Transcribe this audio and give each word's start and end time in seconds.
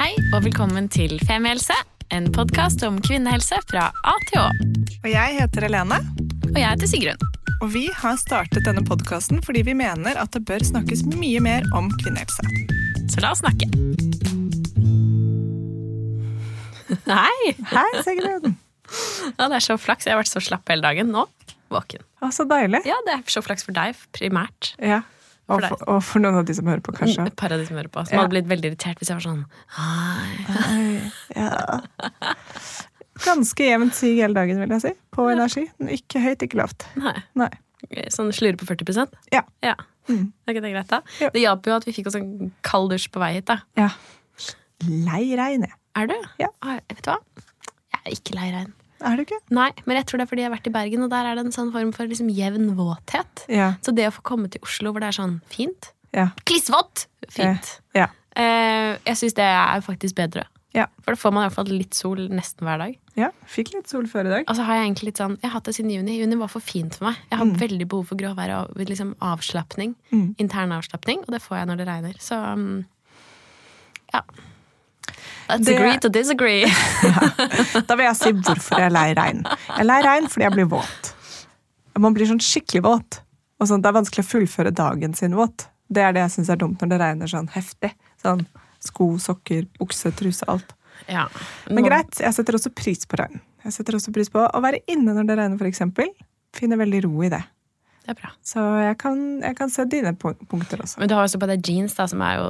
Hei 0.00 0.14
og 0.32 0.46
velkommen 0.46 0.86
til 0.88 1.18
Femihelse, 1.28 1.74
en 2.16 2.30
podkast 2.32 2.80
om 2.86 2.96
kvinnehelse 3.04 3.58
fra 3.68 3.90
A 3.92 4.14
til 4.30 4.38
Å. 4.40 4.46
Og 5.02 5.08
jeg 5.12 5.36
heter 5.36 5.66
Helene, 5.66 5.98
Og 6.48 6.56
jeg 6.56 6.64
heter 6.64 6.88
Sigrun. 6.88 7.26
og 7.60 7.68
vi 7.74 7.84
har 7.92 8.16
startet 8.16 8.64
denne 8.64 8.80
podkasten 8.80 9.42
fordi 9.44 9.62
vi 9.68 9.74
mener 9.76 10.16
at 10.16 10.32
det 10.32 10.40
bør 10.48 10.64
snakkes 10.64 11.04
mye 11.12 11.40
mer 11.44 11.68
om 11.76 11.90
kvinnehelse. 12.00 12.40
Så 13.12 13.20
la 13.20 13.34
oss 13.34 13.42
snakke. 13.44 13.68
Hei! 17.20 17.54
Hei, 17.68 17.90
Sigrun. 18.06 18.56
Ja, 19.36 19.46
det 19.52 19.60
er 19.60 19.68
så 19.68 19.76
flaks. 19.78 20.08
Jeg 20.08 20.16
har 20.16 20.22
vært 20.24 20.32
så 20.32 20.40
slapp 20.42 20.72
hele 20.72 20.82
dagen. 20.82 21.12
Nå 21.12 21.28
våken. 21.70 22.02
Å, 22.24 22.32
så 22.34 22.48
deilig. 22.48 22.82
Ja, 22.88 22.96
det 23.06 23.14
er 23.18 23.24
så 23.30 23.42
flaks 23.44 23.68
for 23.68 23.76
deg, 23.76 23.98
primært. 24.16 24.72
Ja. 24.82 25.02
Og 25.50 25.64
For 25.66 25.88
og 25.90 26.02
for 26.06 26.22
noen 26.22 26.36
av 26.40 26.44
de 26.46 26.54
som 26.54 26.68
hører 26.70 26.82
på, 26.86 26.92
kanskje. 26.94 27.26
Et 27.26 27.36
par 27.36 27.52
av 27.52 27.58
de 27.58 27.66
som 27.66 27.76
hører 27.76 27.90
på. 27.90 28.04
Som 28.06 28.14
Ja. 28.14 28.22
hadde 28.22 28.30
blitt 28.36 28.48
veldig 28.50 28.70
irritert 28.70 29.00
hvis 29.00 29.10
jeg 29.10 29.18
var 29.18 29.24
sånn 29.26 29.44
Hei. 29.76 31.10
Ja. 31.36 31.80
Ganske 33.24 33.66
jevnt 33.66 33.94
sig 33.98 34.14
hele 34.20 34.34
dagen, 34.38 34.60
vil 34.62 34.70
jeg 34.76 34.80
si. 34.84 34.92
På 35.12 35.26
energi. 35.32 35.66
Ikke 35.92 36.22
høyt, 36.24 36.44
ikke 36.46 36.56
lavt. 36.62 36.86
Nei. 36.96 37.16
Nei. 37.36 37.50
Sånn 38.12 38.30
slurve 38.36 38.60
på 38.60 38.68
40% 38.68 39.12
Ja. 39.32 39.42
ja. 39.64 39.74
Mm. 40.08 40.32
Er 40.46 40.54
ikke 40.54 40.62
det 40.64 40.72
greit, 40.72 40.88
da? 40.88 41.00
Jo. 41.20 41.28
Det 41.34 41.42
hjalp 41.42 41.66
jo 41.68 41.74
at 41.76 41.84
vi 41.88 41.92
fikk 41.96 42.06
oss 42.10 42.16
en 42.18 42.52
kald 42.66 42.90
dusj 42.92 43.08
på 43.12 43.20
vei 43.22 43.34
hit, 43.38 43.46
da. 43.50 43.58
ja. 43.76 43.90
Lei 44.88 45.36
regn, 45.36 45.66
jeg. 45.68 45.74
Er 46.00 46.06
du? 46.08 46.14
Ja. 46.40 46.46
Ah, 46.64 46.78
Vet 46.88 47.02
du 47.04 47.10
hva? 47.10 47.18
Jeg 47.92 48.00
er 48.06 48.14
ikke 48.16 48.34
lei 48.38 48.46
regn. 48.54 48.72
Er 49.00 49.16
du 49.16 49.24
ikke? 49.24 49.38
Nei, 49.56 49.70
men 49.86 49.96
jeg 49.96 50.06
tror 50.06 50.20
det 50.20 50.26
er 50.26 50.30
fordi 50.30 50.42
jeg 50.44 50.50
har 50.50 50.56
vært 50.58 50.70
i 50.70 50.74
Bergen, 50.74 51.02
og 51.06 51.10
der 51.12 51.28
er 51.30 51.38
det 51.38 51.46
en 51.46 51.54
sånn 51.56 51.72
form 51.74 51.90
for 51.96 52.10
liksom 52.10 52.28
jevn 52.36 52.74
våthet. 52.78 53.44
Ja. 53.48 53.72
Så 53.84 53.94
det 53.96 54.08
å 54.10 54.14
få 54.14 54.24
komme 54.34 54.50
til 54.52 54.60
Oslo 54.66 54.92
hvor 54.92 55.00
det 55.04 55.08
er 55.12 55.18
sånn 55.22 55.40
fint 55.50 55.92
Ja. 56.16 56.30
Klissvått! 56.44 57.06
Fint. 57.30 57.76
Ja. 57.94 58.08
Eh, 58.36 58.96
jeg 59.06 59.16
syns 59.20 59.36
det 59.38 59.46
er 59.46 59.80
faktisk 59.86 60.16
bedre. 60.18 60.44
Ja. 60.74 60.84
For 61.02 61.14
da 61.14 61.18
får 61.18 61.32
man 61.34 61.42
i 61.42 61.48
hvert 61.48 61.56
fall 61.56 61.70
litt 61.72 61.96
sol 61.98 62.20
nesten 62.30 62.66
hver 62.66 62.78
dag. 62.78 62.98
ja. 63.18 63.30
Fikk 63.50 63.72
litt 63.74 63.88
sol 63.90 64.06
før 64.06 64.28
i 64.28 64.34
dag. 64.36 64.44
Og 64.46 64.54
så 64.58 64.62
har 64.66 64.78
jeg 64.78 64.84
egentlig 64.86 65.08
litt 65.08 65.18
sånn 65.18 65.32
Jeg 65.40 65.48
har 65.48 65.56
hatt 65.56 65.66
det 65.66 65.74
siden 65.74 65.90
juni. 65.90 66.18
Juni 66.20 66.36
var 66.38 66.50
for 66.52 66.62
fint 66.62 66.94
for 66.94 67.08
meg. 67.08 67.16
Jeg 67.30 67.40
har 67.40 67.46
veldig 67.64 67.88
behov 67.90 68.06
for 68.12 68.20
gråvær 68.20 68.52
og 68.60 68.78
liksom 68.78 69.16
avslapning. 69.18 69.96
Mm. 70.12 70.28
Intern 70.38 70.72
avslapning, 70.76 71.24
og 71.26 71.34
det 71.34 71.42
får 71.42 71.58
jeg 71.58 71.70
når 71.72 71.80
det 71.82 71.88
regner. 71.88 72.20
Så 72.22 72.38
um, 72.38 72.84
ja. 74.14 74.22
Let's 75.50 75.66
Det- 75.66 75.76
agree 75.78 75.98
to 76.04 76.08
disagree. 76.08 76.64
Da 77.88 77.96
vil 77.96 78.06
jeg 78.06 78.16
si 78.16 78.32
hvorfor 78.32 78.78
jeg 78.78 78.86
er 78.90 78.94
lei 78.94 79.08
regn. 79.18 79.42
Jeg 79.44 79.80
er 79.82 79.88
lei 79.88 80.00
regn 80.06 80.28
fordi 80.30 80.46
jeg 80.46 80.54
blir 80.56 80.68
våt. 80.70 81.12
Man 81.98 82.14
blir 82.16 82.26
sånn 82.30 82.40
skikkelig 82.40 82.82
våt. 82.86 83.20
Og 83.60 83.68
sånn, 83.68 83.82
Det 83.82 83.90
er 83.90 83.96
vanskelig 83.98 84.24
å 84.24 84.30
fullføre 84.30 84.72
dagen 84.72 85.14
sin 85.14 85.34
våt. 85.36 85.66
Det 85.92 86.02
er 86.06 86.12
det 86.16 86.22
jeg 86.22 86.30
syns 86.38 86.50
er 86.54 86.56
dumt 86.56 86.80
når 86.80 86.88
det 86.94 87.00
regner 87.02 87.26
sånn 87.28 87.48
heftig. 87.52 87.92
Sånn 88.22 88.46
Sko, 88.80 89.18
sokker, 89.20 89.66
bukse, 89.78 90.08
truse, 90.16 90.44
alt. 90.48 90.72
ja. 91.06 91.26
Men 91.68 91.84
greit, 91.84 92.16
jeg 92.18 92.32
setter 92.32 92.56
også 92.56 92.70
pris 92.74 93.04
på 93.04 93.18
regn. 93.20 93.40
Jeg 93.64 93.72
setter 93.74 93.92
også 93.98 94.12
pris 94.14 94.30
på 94.32 94.40
Å 94.48 94.60
være 94.64 94.80
inne 94.88 95.12
når 95.12 95.26
det 95.28 95.36
regner, 95.36 95.66
eksempel. 95.68 96.08
Finner 96.56 96.78
veldig 96.80 97.02
ro 97.04 97.22
i 97.22 97.28
det. 97.28 97.42
Det 98.10 98.16
er 98.16 98.22
bra. 98.24 98.30
Så 98.42 98.62
jeg 98.82 98.96
kan, 98.98 99.18
jeg 99.44 99.54
kan 99.54 99.70
se 99.70 99.84
dine 99.86 100.10
punkter 100.18 100.80
også. 100.82 100.98
Men 100.98 101.08
du 101.08 101.14
har 101.14 101.22
også 101.28 101.38
på 101.38 101.46
deg 101.46 101.62
jeans, 101.62 101.94
da, 101.94 102.08
som 102.10 102.22
er 102.26 102.40
jo 102.40 102.48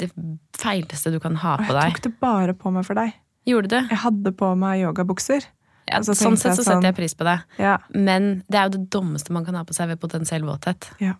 det 0.00 0.08
feileste 0.56 1.12
du 1.12 1.18
kan 1.20 1.36
ha 1.42 1.58
Og 1.58 1.66
deg. 1.68 1.76
jeg 1.82 1.92
tok 1.98 2.02
det 2.06 2.12
bare 2.24 2.54
på 2.56 2.72
meg 2.72 2.86
for 2.88 2.96
deg. 2.96 3.12
Gjorde 3.44 3.68
du? 3.68 3.76
Jeg 3.92 3.98
hadde 4.00 4.32
på 4.32 4.48
meg 4.56 4.80
yogabukser. 4.86 5.44
Ja, 5.90 5.98
så 6.00 6.14
sånn 6.16 6.38
sett 6.40 6.54
så 6.56 6.62
så 6.62 6.64
setter 6.64 6.78
sånn- 6.78 6.86
jeg 6.88 6.96
pris 6.96 7.12
på 7.14 7.24
det. 7.28 7.36
Ja, 7.60 7.76
Men 7.92 8.42
det 8.48 8.56
er 8.56 8.70
jo 8.70 8.78
det 8.78 8.88
dummeste 8.90 9.30
man 9.36 9.44
kan 9.44 9.54
ha 9.60 9.64
på 9.68 9.74
seg 9.76 9.88
ved 9.92 10.00
potensiell 10.00 10.42
våthet. 10.48 10.88
ja. 11.00 11.14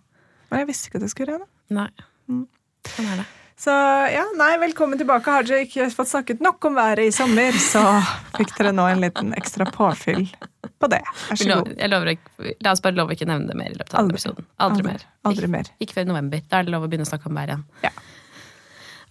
Men 0.49 0.59
jeg 0.63 0.67
visste 0.73 0.89
ikke 0.89 0.95
at 0.95 1.01
det 1.05 1.09
skulle 1.13 1.33
regne. 1.33 1.45
Nei. 1.69 1.89
Mm. 2.29 2.47
Sånn 2.85 3.05
er 3.13 3.17
det. 3.21 3.25
Så 3.59 3.71
ja, 4.11 4.25
nei, 4.35 4.57
velkommen 4.59 4.99
tilbake. 4.99 5.31
Har 5.31 5.45
dere 5.47 5.63
ikke 5.63 5.85
fått 5.95 6.09
snakket 6.11 6.41
nok 6.43 6.65
om 6.67 6.75
været 6.75 7.05
i 7.07 7.11
sommer, 7.15 7.55
så 7.55 7.81
fikk 8.35 8.51
dere 8.57 8.73
nå 8.75 8.83
en 8.91 8.99
liten 9.03 9.31
ekstra 9.39 9.63
påfyll 9.71 10.25
på 10.83 10.89
det. 10.91 10.99
Vær 11.29 11.39
så 11.39 11.47
god. 11.53 11.71
Ikke, 12.11 12.51
la 12.65 12.73
oss 12.75 12.83
bare 12.83 12.97
love 12.99 13.15
ikke 13.15 13.27
nevne 13.29 13.47
det 13.47 13.55
mer 13.55 13.71
i 13.71 13.77
løpet 13.79 13.95
av 13.95 14.01
Aldri. 14.03 14.17
episoden. 14.19 14.47
Aldri, 14.65 14.83
mer. 14.89 15.05
Aldri 15.31 15.47
mer. 15.55 15.71
Ikke 15.79 15.95
før 15.95 16.03
i 16.03 16.11
november. 16.11 16.43
Da 16.51 16.59
er 16.59 16.67
det 16.67 16.75
lov 16.75 16.83
å 16.83 16.91
begynne 16.91 17.07
å 17.07 17.11
snakke 17.13 17.31
om 17.31 17.39
været 17.39 17.55
igjen. 17.55 17.63
Ja. 17.87 17.93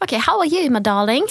Ok, 0.04 0.12
how 0.28 0.36
are 0.44 0.50
you, 0.52 0.68
my 0.70 0.80
darling? 0.84 1.24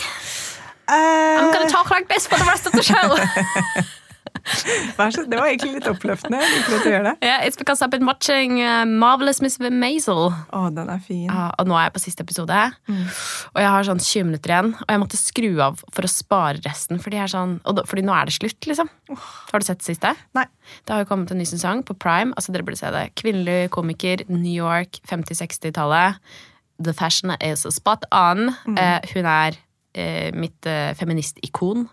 I'm 0.89 1.45
Eh, 1.45 1.53
gonna 1.53 1.69
talk 1.69 1.89
like 1.93 2.09
this 2.09 2.25
for 2.27 2.35
the 2.41 2.49
rest 2.49 2.65
of 2.67 2.73
the 2.73 2.81
show. 2.83 3.13
det 5.29 5.37
var 5.37 5.47
egentlig 5.47 5.77
litt 5.77 5.87
oppløftende. 5.89 6.39
Liker 6.39 6.77
at 6.77 6.85
du 6.85 6.91
gjør 6.91 7.05
det. 7.07 7.13
yeah, 7.23 7.45
it's 7.47 7.59
because 7.59 7.81
I've 7.81 7.91
been 7.93 8.05
watching 8.05 8.59
uh, 8.61 8.83
Marvelous 8.85 9.41
Miss 9.41 9.59
Maisel. 9.59 10.31
Oh, 10.51 10.67
den 10.73 10.89
er 10.91 10.99
fin. 11.03 11.25
Ja, 11.29 11.49
og 11.57 11.69
nå 11.69 11.77
er 11.79 11.87
jeg 11.87 11.95
på 11.95 12.03
siste 12.03 12.25
episode, 12.25 12.59
og 13.53 13.59
jeg 13.61 13.71
har 13.75 13.87
sånn 13.87 14.01
20 14.03 14.29
minutter 14.29 14.53
igjen. 14.53 14.73
Og 14.79 14.93
jeg 14.95 15.03
måtte 15.03 15.19
skru 15.19 15.49
av 15.63 15.81
for 15.93 16.07
å 16.07 16.11
spare 16.11 16.61
resten, 16.65 17.01
fordi, 17.03 17.21
sånn, 17.31 17.57
da, 17.63 17.85
fordi 17.89 18.05
nå 18.05 18.15
er 18.15 18.29
det 18.29 18.37
slutt, 18.37 18.69
liksom. 18.69 18.91
Har 19.51 19.61
du 19.61 19.67
sett 19.67 19.81
det 19.83 19.89
siste? 19.93 20.13
Nei. 20.37 20.47
Det 20.83 20.95
har 20.95 21.03
jo 21.03 21.09
kommet 21.09 21.31
en 21.33 21.39
ny 21.41 21.47
sesong 21.47 21.83
på 21.87 21.95
Prime. 21.99 22.33
altså 22.37 22.53
dere 22.53 22.65
burde 22.67 22.79
se 22.79 22.91
det. 22.93 23.09
Kvinnelig 23.19 23.69
komiker, 23.75 24.23
New 24.31 24.53
York, 24.53 24.99
50-60-tallet. 25.09 26.19
The 26.83 26.93
fashion 26.93 27.35
is 27.41 27.65
spot 27.75 28.05
on. 28.11 28.49
Eh, 28.77 28.99
hun 29.13 29.27
er 29.29 29.57
eh, 29.93 30.31
mitt 30.35 30.65
eh, 30.65 30.93
feministikon. 30.97 31.87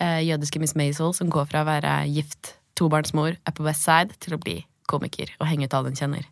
Eh, 0.00 0.20
jødiske 0.28 0.60
Miss 0.60 0.74
Maisel, 0.76 1.14
som 1.16 1.30
går 1.32 1.46
fra 1.50 1.62
å 1.64 1.68
være 1.68 1.92
gift 2.12 2.54
tobarnsmor 2.76 3.36
er 3.46 3.54
på 3.56 3.64
West 3.64 3.86
Side, 3.86 4.16
til 4.20 4.36
å 4.36 4.40
bli 4.42 4.58
komiker 4.90 5.30
og 5.40 5.48
henge 5.48 5.64
ut 5.66 5.74
alle 5.74 5.88
hun 5.92 5.96
kjenner. 5.98 6.26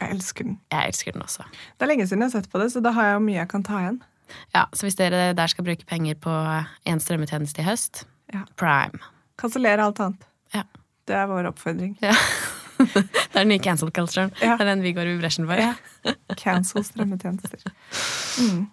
Jeg 0.00 0.16
elsker 0.16 0.44
den. 0.48 0.56
Jeg 0.72 0.88
elsker 0.90 1.12
den 1.14 1.22
også. 1.22 1.44
Det 1.78 1.84
er 1.86 1.90
lenge 1.92 2.06
siden 2.08 2.24
jeg 2.24 2.32
har 2.32 2.40
sett 2.40 2.48
på 2.50 2.58
det, 2.62 2.70
så 2.72 2.80
da 2.82 2.90
har 2.96 3.10
jeg 3.12 3.20
mye 3.26 3.36
jeg 3.42 3.50
kan 3.52 3.62
ta 3.66 3.82
igjen. 3.82 4.00
Ja, 4.54 4.64
Så 4.72 4.86
hvis 4.86 4.96
dere 4.96 5.34
der 5.36 5.46
skal 5.52 5.64
bruke 5.66 5.84
penger 5.86 6.16
på 6.16 6.32
én 6.88 7.02
strømmetjeneste 7.04 7.60
i 7.60 7.68
høst, 7.68 8.04
Ja. 8.32 8.46
Prime. 8.56 8.96
Kansellere 9.36 9.84
alt 9.84 10.00
annet. 10.00 10.22
Ja. 10.54 10.62
Det 11.06 11.14
er 11.14 11.26
vår 11.28 11.50
oppfordring. 11.52 11.98
ja. 12.00 12.14
det 12.82 13.36
er 13.36 13.42
den 13.44 13.48
nye 13.52 13.60
cancel 13.62 13.90
culturen. 13.92 14.32
Ja. 14.40 14.56
Det 14.56 14.64
er 14.64 14.70
den 14.72 14.82
vi 14.82 14.94
går 14.96 15.06
i 15.12 15.18
bresjen 15.20 15.44
for. 15.46 15.60
Cancel 16.40 16.82
strømmetjenester. 16.82 17.60
Mm. 18.40 18.70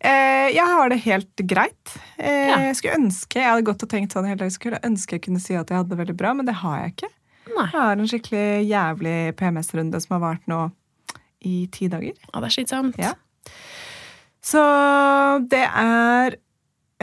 Eh, 0.00 0.48
jeg 0.54 0.64
har 0.64 0.88
det 0.88 1.00
helt 1.04 1.42
greit. 1.44 1.94
Eh. 2.16 2.48
Jeg 2.48 2.76
skulle 2.78 2.98
ønske 3.02 3.40
jeg 3.40 3.50
hadde 3.50 3.66
gått 3.68 3.84
og 3.84 3.90
tenkt 3.92 4.16
sånn 4.16 4.28
hele 4.28 4.40
dagen, 4.40 4.54
skulle 4.54 4.80
ønske 4.86 5.18
jeg 5.18 5.26
kunne 5.26 5.42
si 5.42 5.56
at 5.58 5.68
jeg 5.68 5.82
hadde 5.82 5.92
det 5.92 6.00
veldig 6.00 6.16
bra, 6.16 6.32
men 6.36 6.48
det 6.48 6.56
har 6.62 6.78
jeg 6.80 6.94
ikke. 6.94 7.10
Nei. 7.50 7.66
Jeg 7.66 7.74
har 7.74 7.96
en 7.96 8.08
skikkelig 8.08 8.46
jævlig 8.70 9.16
PMS-runde 9.36 10.00
som 10.00 10.16
har 10.16 10.22
vart 10.24 10.46
nå 10.50 10.60
i 11.44 11.66
ti 11.72 11.88
dager. 11.92 12.16
Ja, 12.30 12.40
det 12.40 12.48
er 12.48 12.54
slitsomt. 12.54 13.00
Ja. 13.00 13.14
Så 14.44 14.60
det 15.52 15.66
er 15.66 16.36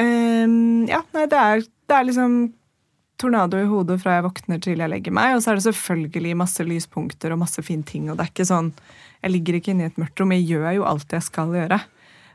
um, 0.01 0.87
Ja, 0.89 1.03
nei, 1.13 1.25
det 1.29 1.41
er, 1.41 1.65
det 1.89 1.97
er 1.97 2.07
liksom 2.07 2.37
tornado 3.17 3.59
i 3.61 3.67
hodet 3.69 3.99
fra 4.01 4.17
jeg 4.17 4.25
våkner 4.27 4.61
til 4.61 4.81
jeg 4.81 4.89
legger 4.89 5.13
meg. 5.13 5.35
Og 5.35 5.43
så 5.43 5.51
er 5.51 5.59
det 5.59 5.67
selvfølgelig 5.67 6.37
masse 6.37 6.65
lyspunkter 6.65 7.33
og 7.33 7.41
masse 7.41 7.61
fine 7.65 7.85
ting. 7.85 8.09
Og 8.09 8.17
det 8.17 8.25
er 8.25 8.33
ikke 8.33 8.49
sånn 8.49 8.71
Jeg 9.23 9.33
ligger 9.33 9.57
ikke 9.57 9.73
inne 9.73 9.87
i 9.87 9.91
et 9.91 10.01
mørkt 10.01 10.21
rom. 10.21 10.33
Jeg 10.37 10.45
gjør 10.49 10.67
jo 10.77 10.89
alt 10.89 11.13
jeg 11.13 11.25
skal 11.25 11.53
gjøre. 11.57 11.81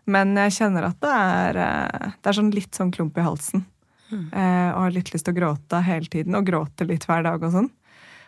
Men 0.07 0.35
jeg 0.37 0.53
kjenner 0.59 0.89
at 0.89 0.99
det 1.01 1.11
er, 1.15 1.57
eh, 1.63 2.11
det 2.23 2.27
er 2.33 2.39
sånn 2.41 2.51
litt 2.55 2.75
sånn 2.75 2.91
klump 2.95 3.19
i 3.19 3.27
halsen. 3.27 3.67
Mm. 4.13 4.27
og 4.29 4.81
har 4.83 4.91
litt 4.93 5.09
lyst 5.15 5.25
til 5.25 5.33
å 5.33 5.39
gråte 5.39 5.79
hele 5.87 6.05
tiden. 6.05 6.35
Og 6.37 6.45
gråter 6.45 6.85
litt 6.87 7.07
hver 7.09 7.23
dag 7.25 7.43
og 7.43 7.53
sånn. 7.55 7.71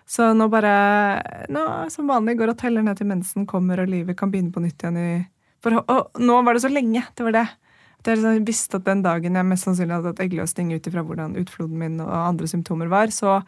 Så 0.08 0.30
nå 0.36 0.46
bare 0.48 1.44
nå, 1.52 1.90
Som 1.92 2.08
vanlig 2.08 2.38
går 2.38 2.50
og 2.54 2.56
teller 2.58 2.82
ned 2.82 2.96
til 2.96 3.06
mensen 3.06 3.44
kommer, 3.46 3.80
og 3.82 3.88
livet 3.92 4.16
kan 4.16 4.30
begynne 4.32 4.52
på 4.52 4.62
nytt 4.64 4.80
igjen 4.80 4.96
i 4.96 5.26
for, 5.60 5.76
Og 5.88 6.20
nå 6.20 6.38
var 6.44 6.54
det 6.54 6.62
så 6.62 6.70
lenge! 6.72 7.04
Det 7.14 7.24
var 7.24 7.32
det. 7.32 7.48
At 7.98 8.04
jeg 8.08 8.16
liksom 8.18 8.44
visste 8.48 8.76
at 8.76 8.84
den 8.84 9.02
dagen 9.02 9.34
jeg 9.34 9.44
mest 9.48 9.64
sannsynlig 9.64 9.96
hadde 9.96 10.10
hatt 10.12 10.24
eggløsning 10.24 10.72
ut 10.74 10.88
ifra 10.88 11.04
hvordan 11.04 11.36
utfloden 11.40 11.76
min 11.80 12.00
og 12.04 12.10
andre 12.12 12.46
symptomer 12.46 12.88
var, 12.88 13.06
så 13.08 13.42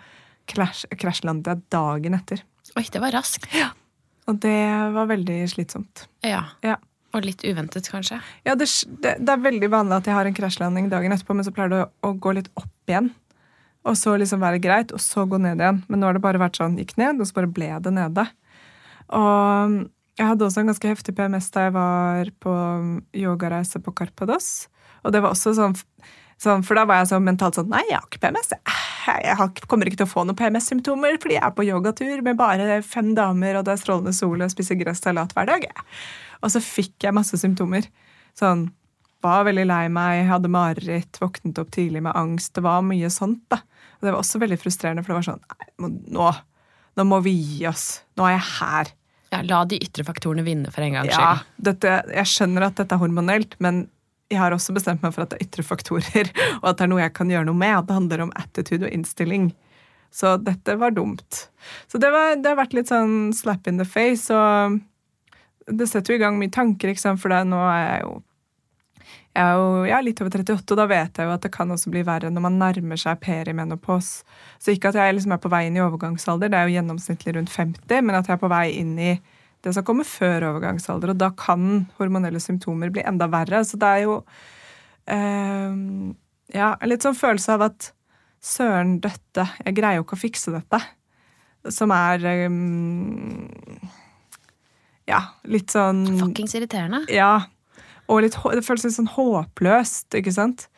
krasj- 0.48 0.88
krasjlandet 0.96 1.46
jeg 1.52 1.64
dagen 1.70 2.14
etter. 2.16 2.40
Oi, 2.76 2.84
det 2.90 3.00
var 3.00 3.12
raskt. 3.12 3.48
Og 4.28 4.40
det 4.40 4.56
var 4.96 5.06
veldig 5.08 5.40
slitsomt. 5.52 6.06
Ja. 6.24 6.42
Ja. 6.64 6.76
Og 7.14 7.24
litt 7.24 7.44
uventet, 7.46 7.86
kanskje. 7.92 8.18
Ja, 8.44 8.56
det, 8.58 8.66
det, 9.02 9.16
det 9.22 9.32
er 9.32 9.44
veldig 9.44 9.70
vanlig 9.72 10.00
at 10.00 10.08
jeg 10.10 10.16
har 10.16 10.28
en 10.28 10.36
krasjlanding 10.36 10.90
dagen 10.92 11.14
etterpå, 11.14 11.36
men 11.36 11.46
så 11.46 11.54
pleier 11.54 11.72
det 11.72 11.84
å, 11.84 11.88
å 12.08 12.12
gå 12.18 12.34
litt 12.36 12.50
opp 12.58 12.90
igjen. 12.90 13.12
Og 13.86 13.94
så 13.98 14.16
liksom 14.18 14.42
være 14.42 14.60
greit, 14.62 14.92
og 14.92 15.02
så 15.02 15.24
gå 15.30 15.38
ned 15.40 15.62
igjen. 15.62 15.84
Men 15.86 16.02
nå 16.02 16.08
har 16.08 16.16
det 16.16 16.24
bare 16.24 16.42
vært 16.42 16.58
sånn, 16.58 16.74
gikk 16.80 16.96
ned, 16.98 17.22
og 17.22 17.28
så 17.28 17.38
bare 17.38 17.52
ble 17.54 17.70
det 17.84 17.92
nede. 17.94 18.26
Og 19.14 19.76
jeg 20.16 20.30
hadde 20.30 20.46
også 20.46 20.62
en 20.62 20.70
ganske 20.72 20.90
heftig 20.90 21.14
PMS 21.16 21.50
da 21.54 21.66
jeg 21.66 21.74
var 21.76 22.30
på 22.42 22.52
yogareise 23.16 23.82
på 23.84 23.94
Karpados. 23.96 24.66
Og 25.04 25.12
det 25.14 25.22
var 25.22 25.36
også 25.36 25.52
sånn, 25.54 25.76
sånn 26.42 26.64
For 26.66 26.78
da 26.78 26.86
var 26.88 27.02
jeg 27.02 27.12
så 27.12 27.20
mentalt 27.22 27.58
sånn 27.58 27.68
Nei, 27.70 27.84
jeg 27.86 27.98
har 28.00 28.08
ikke 28.08 28.22
PMS. 28.24 28.54
Jeg, 28.56 28.62
jeg 29.06 29.66
kommer 29.70 29.88
ikke 29.88 30.00
til 30.02 30.08
å 30.08 30.10
få 30.10 30.24
noen 30.26 30.38
PMS-symptomer 30.38 31.18
fordi 31.22 31.36
jeg 31.36 31.44
er 31.46 31.54
på 31.56 31.66
yogatur 31.66 32.22
med 32.26 32.38
bare 32.38 32.80
fem 32.86 33.12
damer, 33.16 33.58
og 33.58 33.66
det 33.66 33.76
er 33.76 33.82
strålende 33.82 34.14
sol, 34.16 34.40
og 34.42 34.52
spiser 34.52 34.78
gresssalat 34.80 35.34
hver 35.36 35.48
dag. 35.50 35.68
Og 36.42 36.52
så 36.52 36.62
fikk 36.62 37.06
jeg 37.06 37.16
masse 37.16 37.38
symptomer. 37.40 37.86
Sånn 38.36 38.68
var 39.24 39.46
veldig 39.48 39.64
lei 39.66 39.86
meg, 39.92 40.26
hadde 40.28 40.50
mareritt, 40.52 41.18
våknet 41.22 41.58
opp 41.62 41.72
tidlig 41.74 42.02
med 42.04 42.16
angst. 42.18 42.52
Det 42.56 42.64
var 42.66 42.84
mye 42.86 43.10
sånt, 43.12 43.42
da. 43.52 43.62
Og 43.96 44.04
det 44.06 44.12
var 44.12 44.20
også 44.20 44.42
veldig 44.42 44.58
frustrerende, 44.60 45.02
for 45.04 45.14
det 45.14 45.20
var 45.22 45.28
sånn 45.30 45.42
Nei, 45.46 45.90
nå, 46.12 46.30
nå 47.00 47.06
må 47.08 47.20
vi 47.24 47.34
gi 47.34 47.66
oss. 47.70 47.86
Nå 48.18 48.28
er 48.28 48.36
jeg 48.36 48.46
her. 48.58 48.92
Ja, 49.32 49.42
La 49.42 49.64
de 49.68 49.78
ytre 49.82 50.04
faktorene 50.06 50.44
vinne 50.46 50.70
for 50.70 50.84
en 50.86 50.94
gangs 51.00 51.10
Ja, 51.10 51.40
dette, 51.58 51.98
jeg 52.14 52.30
skjønner 52.30 52.68
at 52.68 52.76
dette 52.78 52.94
er 52.94 53.02
hormonelt, 53.02 53.56
men 53.62 53.86
jeg 54.32 54.40
har 54.40 54.54
også 54.54 54.74
bestemt 54.74 55.04
meg 55.04 55.14
for 55.14 55.24
at 55.24 55.32
det 55.32 55.38
er 55.38 55.46
ytre 55.46 55.64
faktorer, 55.66 56.30
og 56.60 56.68
at 56.70 56.78
det 56.78 56.86
er 56.86 56.92
noe 56.92 57.04
jeg 57.04 57.14
kan 57.16 57.30
gjøre 57.30 57.48
noe 57.48 57.58
med. 57.58 57.76
At 57.78 57.88
det 57.88 57.98
handler 58.00 58.26
om 58.26 58.34
attitude 58.38 58.88
og 58.88 58.94
innstilling. 58.94 59.50
Så 60.14 60.36
dette 60.40 60.76
var 60.80 60.94
dumt. 60.96 61.46
Så 61.90 62.00
det, 62.02 62.10
var, 62.14 62.36
det 62.40 62.52
har 62.52 62.58
vært 62.58 62.76
litt 62.76 62.90
sånn 62.90 63.34
slap 63.36 63.68
in 63.68 63.80
the 63.80 63.86
face, 63.88 64.32
og 64.32 64.78
det 65.66 65.88
setter 65.90 66.14
jo 66.14 66.20
i 66.20 66.22
gang 66.22 66.38
mye 66.40 66.52
tanker, 66.52 66.92
ikke 66.92 67.02
sant? 67.02 67.20
for 67.22 67.34
det, 67.34 67.42
nå 67.50 67.60
er 67.68 67.84
jeg 67.84 68.06
jo 68.06 68.16
jeg 69.36 69.44
er 69.44 69.58
jo 69.60 69.80
ja, 69.84 69.98
litt 70.00 70.20
over 70.22 70.32
38, 70.32 70.64
og 70.72 70.78
da 70.80 70.84
vet 70.88 71.18
jeg 71.20 71.28
jo 71.28 71.32
at 71.34 71.42
det 71.44 71.50
kan 71.52 71.72
også 71.74 71.90
bli 71.92 72.00
verre 72.08 72.30
når 72.32 72.44
man 72.46 72.54
nærmer 72.56 72.96
seg 72.96 73.18
perimenopos. 73.20 74.22
Så 74.56 74.72
ikke 74.72 74.88
at 74.88 74.96
jeg 74.96 75.12
liksom 75.12 75.34
er 75.36 75.42
på 75.42 75.50
vei 75.52 75.66
inn 75.68 75.76
i 75.76 75.82
overgangsalder, 75.84 76.48
det 76.48 76.56
er 76.56 76.70
jo 76.70 76.78
gjennomsnittlig 76.78 77.34
rundt 77.36 77.52
50, 77.52 78.06
men 78.06 78.16
at 78.16 78.30
jeg 78.30 78.38
er 78.38 78.40
på 78.40 78.48
vei 78.48 78.64
inn 78.78 78.94
i 78.96 79.10
det 79.66 79.74
som 79.76 79.86
kommer 79.86 80.06
før 80.06 80.50
overgangsalder, 80.52 81.12
og 81.12 81.20
da 81.20 81.32
kan 81.36 81.86
hormonelle 81.98 82.40
symptomer 82.42 82.92
bli 82.94 83.04
enda 83.06 83.28
verre. 83.32 83.62
Så 83.66 83.78
det 83.80 83.90
er 83.90 84.04
jo 84.04 84.16
eh, 85.10 85.74
ja, 86.54 86.70
en 86.74 86.90
litt 86.92 87.06
sånn 87.06 87.18
følelse 87.18 87.56
av 87.56 87.66
at 87.68 87.90
søren 88.46 88.98
døtte, 89.02 89.48
jeg 89.64 89.76
greier 89.76 90.00
jo 90.00 90.06
ikke 90.06 90.18
å 90.18 90.22
fikse 90.22 90.54
dette. 90.54 90.80
Som 91.74 91.90
er 91.94 92.22
eh, 92.30 92.48
Ja, 95.10 95.22
litt 95.50 95.74
sånn 95.74 96.04
Fuckings 96.20 96.54
irriterende. 96.58 97.04
Ja. 97.10 97.48
Og 98.06 98.22
litt, 98.22 98.36
det 98.38 98.62
føles 98.62 98.86
litt 98.86 98.94
sånn 98.94 99.10
håpløst, 99.10 100.14
ikke 100.14 100.34
sant? 100.34 100.68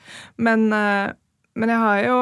Men, 0.40 0.70
uh, 0.72 1.12
men 1.60 1.72
jeg 1.74 1.82
har 1.82 2.00
jo 2.06 2.20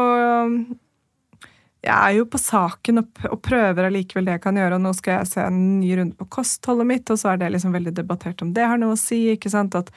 Jeg 1.87 1.95
er 1.95 2.17
jo 2.17 2.27
på 2.27 2.41
saken 2.41 3.01
og, 3.05 3.11
prøver 3.45 3.87
allikevel 3.87 4.27
det 4.27 4.39
jeg 4.39 4.45
kan 4.45 4.57
gjøre, 4.59 4.79
og 4.79 4.83
nå 4.83 4.93
skal 4.99 5.21
jeg 5.21 5.31
se 5.31 5.45
en 5.47 5.61
ny 5.79 5.93
runde 6.01 6.19
på 6.19 6.27
kostholdet 6.39 6.89
mitt, 6.89 7.11
og 7.13 7.21
så 7.21 7.33
er 7.33 7.43
det 7.43 7.53
liksom 7.55 7.75
veldig 7.77 7.95
debattert 7.95 8.43
om 8.43 8.51
det 8.57 8.67
har 8.67 8.81
noe 8.81 8.97
å 8.97 9.01
si, 9.01 9.21
ikke 9.33 9.53
sant? 9.53 9.77
At, 9.79 9.93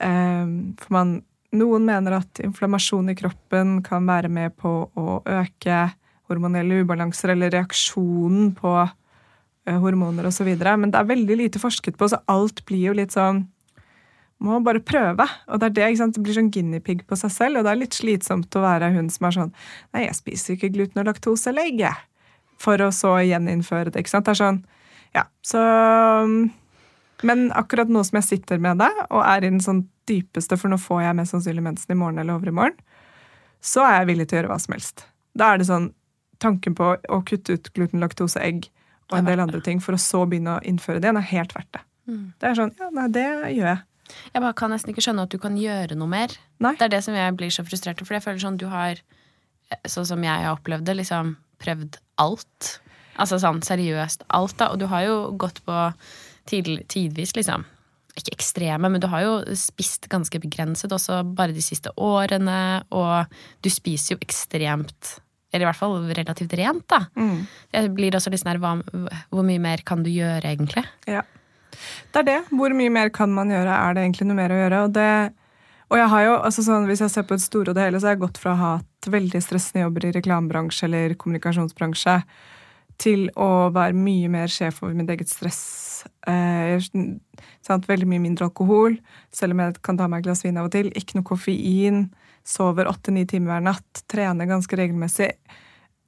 um, 0.00 0.72
for 0.80 0.96
man 0.96 1.18
noen 1.56 1.84
mener 1.84 2.20
at 2.20 2.40
inflammasjon 2.44 3.12
i 3.12 3.18
kroppen 3.18 3.80
kan 3.84 4.06
være 4.08 4.30
med 4.32 4.54
på 4.60 4.72
å 4.88 5.20
øke 5.26 5.82
hormonelle 6.30 6.84
ubalanser 6.84 7.34
eller 7.34 7.50
reaksjonen 7.52 8.52
på 8.56 8.74
hormoner 9.66 10.28
osv. 10.30 10.48
Men 10.56 10.92
det 10.92 11.00
er 11.00 11.08
veldig 11.10 11.36
lite 11.42 11.62
forsket 11.62 11.98
på, 11.98 12.08
så 12.08 12.20
alt 12.30 12.64
blir 12.68 12.90
jo 12.90 12.96
litt 12.96 13.14
sånn 13.14 13.44
Må 14.40 14.56
bare 14.64 14.80
prøve. 14.80 15.26
Og 15.52 15.60
det 15.60 15.68
er 15.68 15.74
det, 15.76 15.88
ikke 15.90 16.00
sant? 16.00 16.16
det 16.16 16.24
blir 16.24 16.36
sånn 16.38 16.52
guinea 16.52 16.80
pig 16.84 17.02
på 17.08 17.18
seg 17.18 17.32
selv, 17.34 17.60
og 17.60 17.66
det 17.66 17.74
er 17.74 17.80
litt 17.82 17.96
slitsomt 17.96 18.56
å 18.56 18.64
være 18.64 18.92
hun 18.94 19.10
som 19.12 19.28
er 19.28 19.36
sånn 19.36 19.52
Nei, 19.92 20.06
jeg 20.06 20.16
spiser 20.16 20.56
ikke 20.56 20.72
gluten 20.76 21.02
og 21.02 21.10
laktose 21.10 21.52
eller 21.52 21.68
egg, 21.68 21.84
For 22.60 22.80
å 22.80 22.88
så 22.94 23.18
gjeninnføre 23.20 23.92
det. 23.92 24.00
ikke 24.00 24.14
sant? 24.14 24.28
Det 24.28 24.36
er 24.36 24.40
sånn 24.40 24.62
Ja, 25.16 25.26
så 25.44 25.60
Men 27.26 27.50
akkurat 27.52 27.92
nå 27.92 28.04
som 28.06 28.16
jeg 28.16 28.28
sitter 28.30 28.58
med 28.58 28.80
det, 28.80 28.90
og 29.10 29.20
er 29.26 29.44
i 29.44 29.50
den 29.50 29.60
sånn 29.60 29.84
dypeste, 30.08 30.56
for 30.56 30.72
nå 30.72 30.80
får 30.80 31.02
jeg 31.04 31.18
mest 31.18 31.36
sannsynlig 31.36 31.66
mensen 31.66 31.92
i 31.92 31.98
morgen 32.00 32.18
eller 32.18 32.40
overmorgen, 32.40 32.78
så 33.60 33.84
er 33.84 33.98
jeg 33.98 34.08
villig 34.08 34.28
til 34.30 34.38
å 34.38 34.40
gjøre 34.40 34.52
hva 34.54 34.60
som 34.62 34.72
helst. 34.72 35.04
Da 35.36 35.50
er 35.52 35.60
det 35.60 35.68
sånn 35.68 35.90
tanken 36.40 36.74
på 36.74 36.94
å 36.96 37.20
kutte 37.28 37.58
ut 37.58 37.68
gluten, 37.76 38.00
laktose, 38.00 38.40
egg 38.40 38.70
og 39.10 39.18
en 39.18 39.28
del 39.28 39.42
andre 39.44 39.60
ting 39.60 39.82
for 39.84 39.96
å 39.96 40.00
så 40.00 40.24
begynne 40.24 40.56
å 40.56 40.64
innføre 40.64 40.96
det, 40.96 41.08
den 41.10 41.20
er 41.20 41.28
helt 41.28 41.54
verdt 41.56 41.70
det. 41.76 41.84
Mm. 42.08 42.26
Det 42.40 42.48
er 42.48 42.58
sånn, 42.58 42.74
ja, 42.80 42.88
nei, 42.96 43.06
det 43.12 43.26
gjør 43.28 43.68
jeg. 43.68 43.80
Jeg 44.34 44.44
bare 44.44 44.56
kan 44.58 44.72
nesten 44.72 44.92
ikke 44.92 45.04
skjønne 45.04 45.26
at 45.26 45.32
du 45.32 45.38
kan 45.42 45.56
gjøre 45.58 45.98
noe 45.98 46.10
mer. 46.10 46.34
Nei. 46.62 46.74
Det 46.78 46.88
er 46.88 46.94
det 46.96 47.02
som 47.06 47.16
jeg 47.16 47.36
blir 47.38 47.52
så 47.54 47.64
frustrert 47.66 48.02
for 48.02 48.16
jeg 48.16 48.24
føler 48.24 48.42
sånn 48.42 48.60
du 48.60 48.68
har, 48.72 49.00
sånn 49.88 50.08
som 50.08 50.24
jeg 50.26 50.46
har 50.46 50.56
opplevd 50.56 50.88
det, 50.88 50.98
liksom 51.00 51.34
prøvd 51.62 52.00
alt. 52.22 52.70
Altså 53.20 53.40
sånn 53.42 53.60
seriøst 53.66 54.24
alt, 54.32 54.56
da. 54.60 54.70
Og 54.72 54.80
du 54.80 54.86
har 54.90 55.04
jo 55.06 55.16
gått 55.40 55.60
på 55.66 55.76
tid, 56.50 56.72
tidvis, 56.90 57.34
liksom 57.36 57.66
ikke 58.18 58.34
ekstreme, 58.34 58.90
men 58.90 59.00
du 59.00 59.06
har 59.10 59.22
jo 59.22 59.34
spist 59.56 60.08
ganske 60.10 60.40
begrenset 60.42 60.92
også 60.92 61.22
bare 61.36 61.54
de 61.56 61.62
siste 61.64 61.92
årene. 62.00 62.82
Og 62.90 63.30
du 63.64 63.70
spiser 63.72 64.16
jo 64.16 64.22
ekstremt 64.24 65.18
eller 65.50 65.64
i 65.64 65.66
hvert 65.66 65.80
fall 65.80 65.96
relativt 66.14 66.52
rent, 66.58 66.84
da. 66.90 67.00
Mm. 67.18 67.38
Jeg 67.74 67.90
blir 67.96 68.14
også 68.14 68.30
litt 68.30 68.42
sånn 68.42 68.52
her, 68.52 68.60
Hvor 69.34 69.42
mye 69.46 69.58
mer 69.58 69.82
kan 69.82 70.04
du 70.06 70.10
gjøre, 70.12 70.46
egentlig? 70.46 70.84
Ja. 71.10 71.24
Det 72.12 72.22
er 72.22 72.28
det. 72.28 72.38
Hvor 72.50 72.74
mye 72.76 72.92
mer 72.92 73.12
kan 73.14 73.32
man 73.34 73.52
gjøre? 73.52 73.74
Er 73.76 73.96
det 73.96 74.04
egentlig 74.06 74.28
noe 74.30 74.38
mer 74.38 74.54
å 74.54 74.60
gjøre? 74.60 74.84
Og, 74.86 74.94
det, 74.96 75.10
og 75.90 75.98
jeg 76.00 76.12
har 76.14 76.24
jo, 76.26 76.36
altså 76.50 76.64
sånn, 76.66 76.88
Hvis 76.90 77.02
jeg 77.04 77.14
ser 77.14 77.26
på 77.28 77.36
et 77.38 77.44
store 77.44 77.72
og 77.72 77.78
det 77.78 77.88
hele, 77.88 78.00
så 78.00 78.10
har 78.10 78.16
jeg 78.16 78.24
gått 78.26 78.40
fra 78.42 78.54
å 78.54 78.60
ha 78.60 78.70
hatt 78.78 79.10
veldig 79.10 79.42
stressende 79.42 79.86
jobber 79.86 80.08
i 80.08 80.14
reklamebransje 80.18 80.88
eller 80.88 81.14
kommunikasjonsbransje 81.20 82.20
til 83.00 83.28
å 83.38 83.70
være 83.72 83.96
mye 83.96 84.28
mer 84.32 84.50
sjef 84.52 84.82
over 84.82 84.96
mitt 84.96 85.10
eget 85.12 85.30
stress. 85.30 85.62
Eh, 86.28 86.76
sant? 87.64 87.88
Veldig 87.88 88.08
mye 88.08 88.22
mindre 88.22 88.50
alkohol, 88.50 88.98
selv 89.34 89.56
om 89.56 89.64
jeg 89.64 89.80
kan 89.86 90.00
ta 90.00 90.08
meg 90.10 90.20
et 90.20 90.28
glass 90.28 90.44
vin 90.44 90.58
av 90.60 90.68
og 90.68 90.74
til. 90.74 90.90
Ikke 90.98 91.18
noe 91.18 91.28
koffein. 91.28 92.08
Sover 92.46 92.88
åtte-ni 92.90 93.26
timer 93.28 93.54
hver 93.54 93.66
natt. 93.70 94.04
Trener 94.10 94.48
ganske 94.48 94.76
regelmessig. 94.80 95.32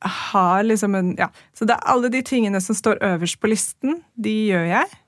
Har 0.02 0.64
liksom 0.66 0.96
en 0.98 1.14
Ja. 1.18 1.30
Så 1.54 1.66
det 1.66 1.76
er 1.76 1.88
alle 1.92 2.10
de 2.10 2.22
tingene 2.22 2.60
som 2.60 2.74
står 2.74 2.98
øverst 3.00 3.40
på 3.40 3.48
listen, 3.52 4.02
de 4.16 4.34
gjør 4.50 4.66
jeg. 4.68 4.98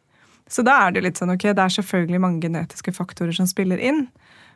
Så 0.51 0.65
da 0.67 0.77
er 0.85 0.95
det 0.95 1.05
litt 1.07 1.21
sånn, 1.21 1.33
ok, 1.35 1.49
det 1.57 1.63
er 1.63 1.77
selvfølgelig 1.79 2.21
mange 2.21 2.45
genetiske 2.45 2.93
faktorer 2.95 3.33
som 3.37 3.49
spiller 3.49 3.81
inn, 3.81 4.07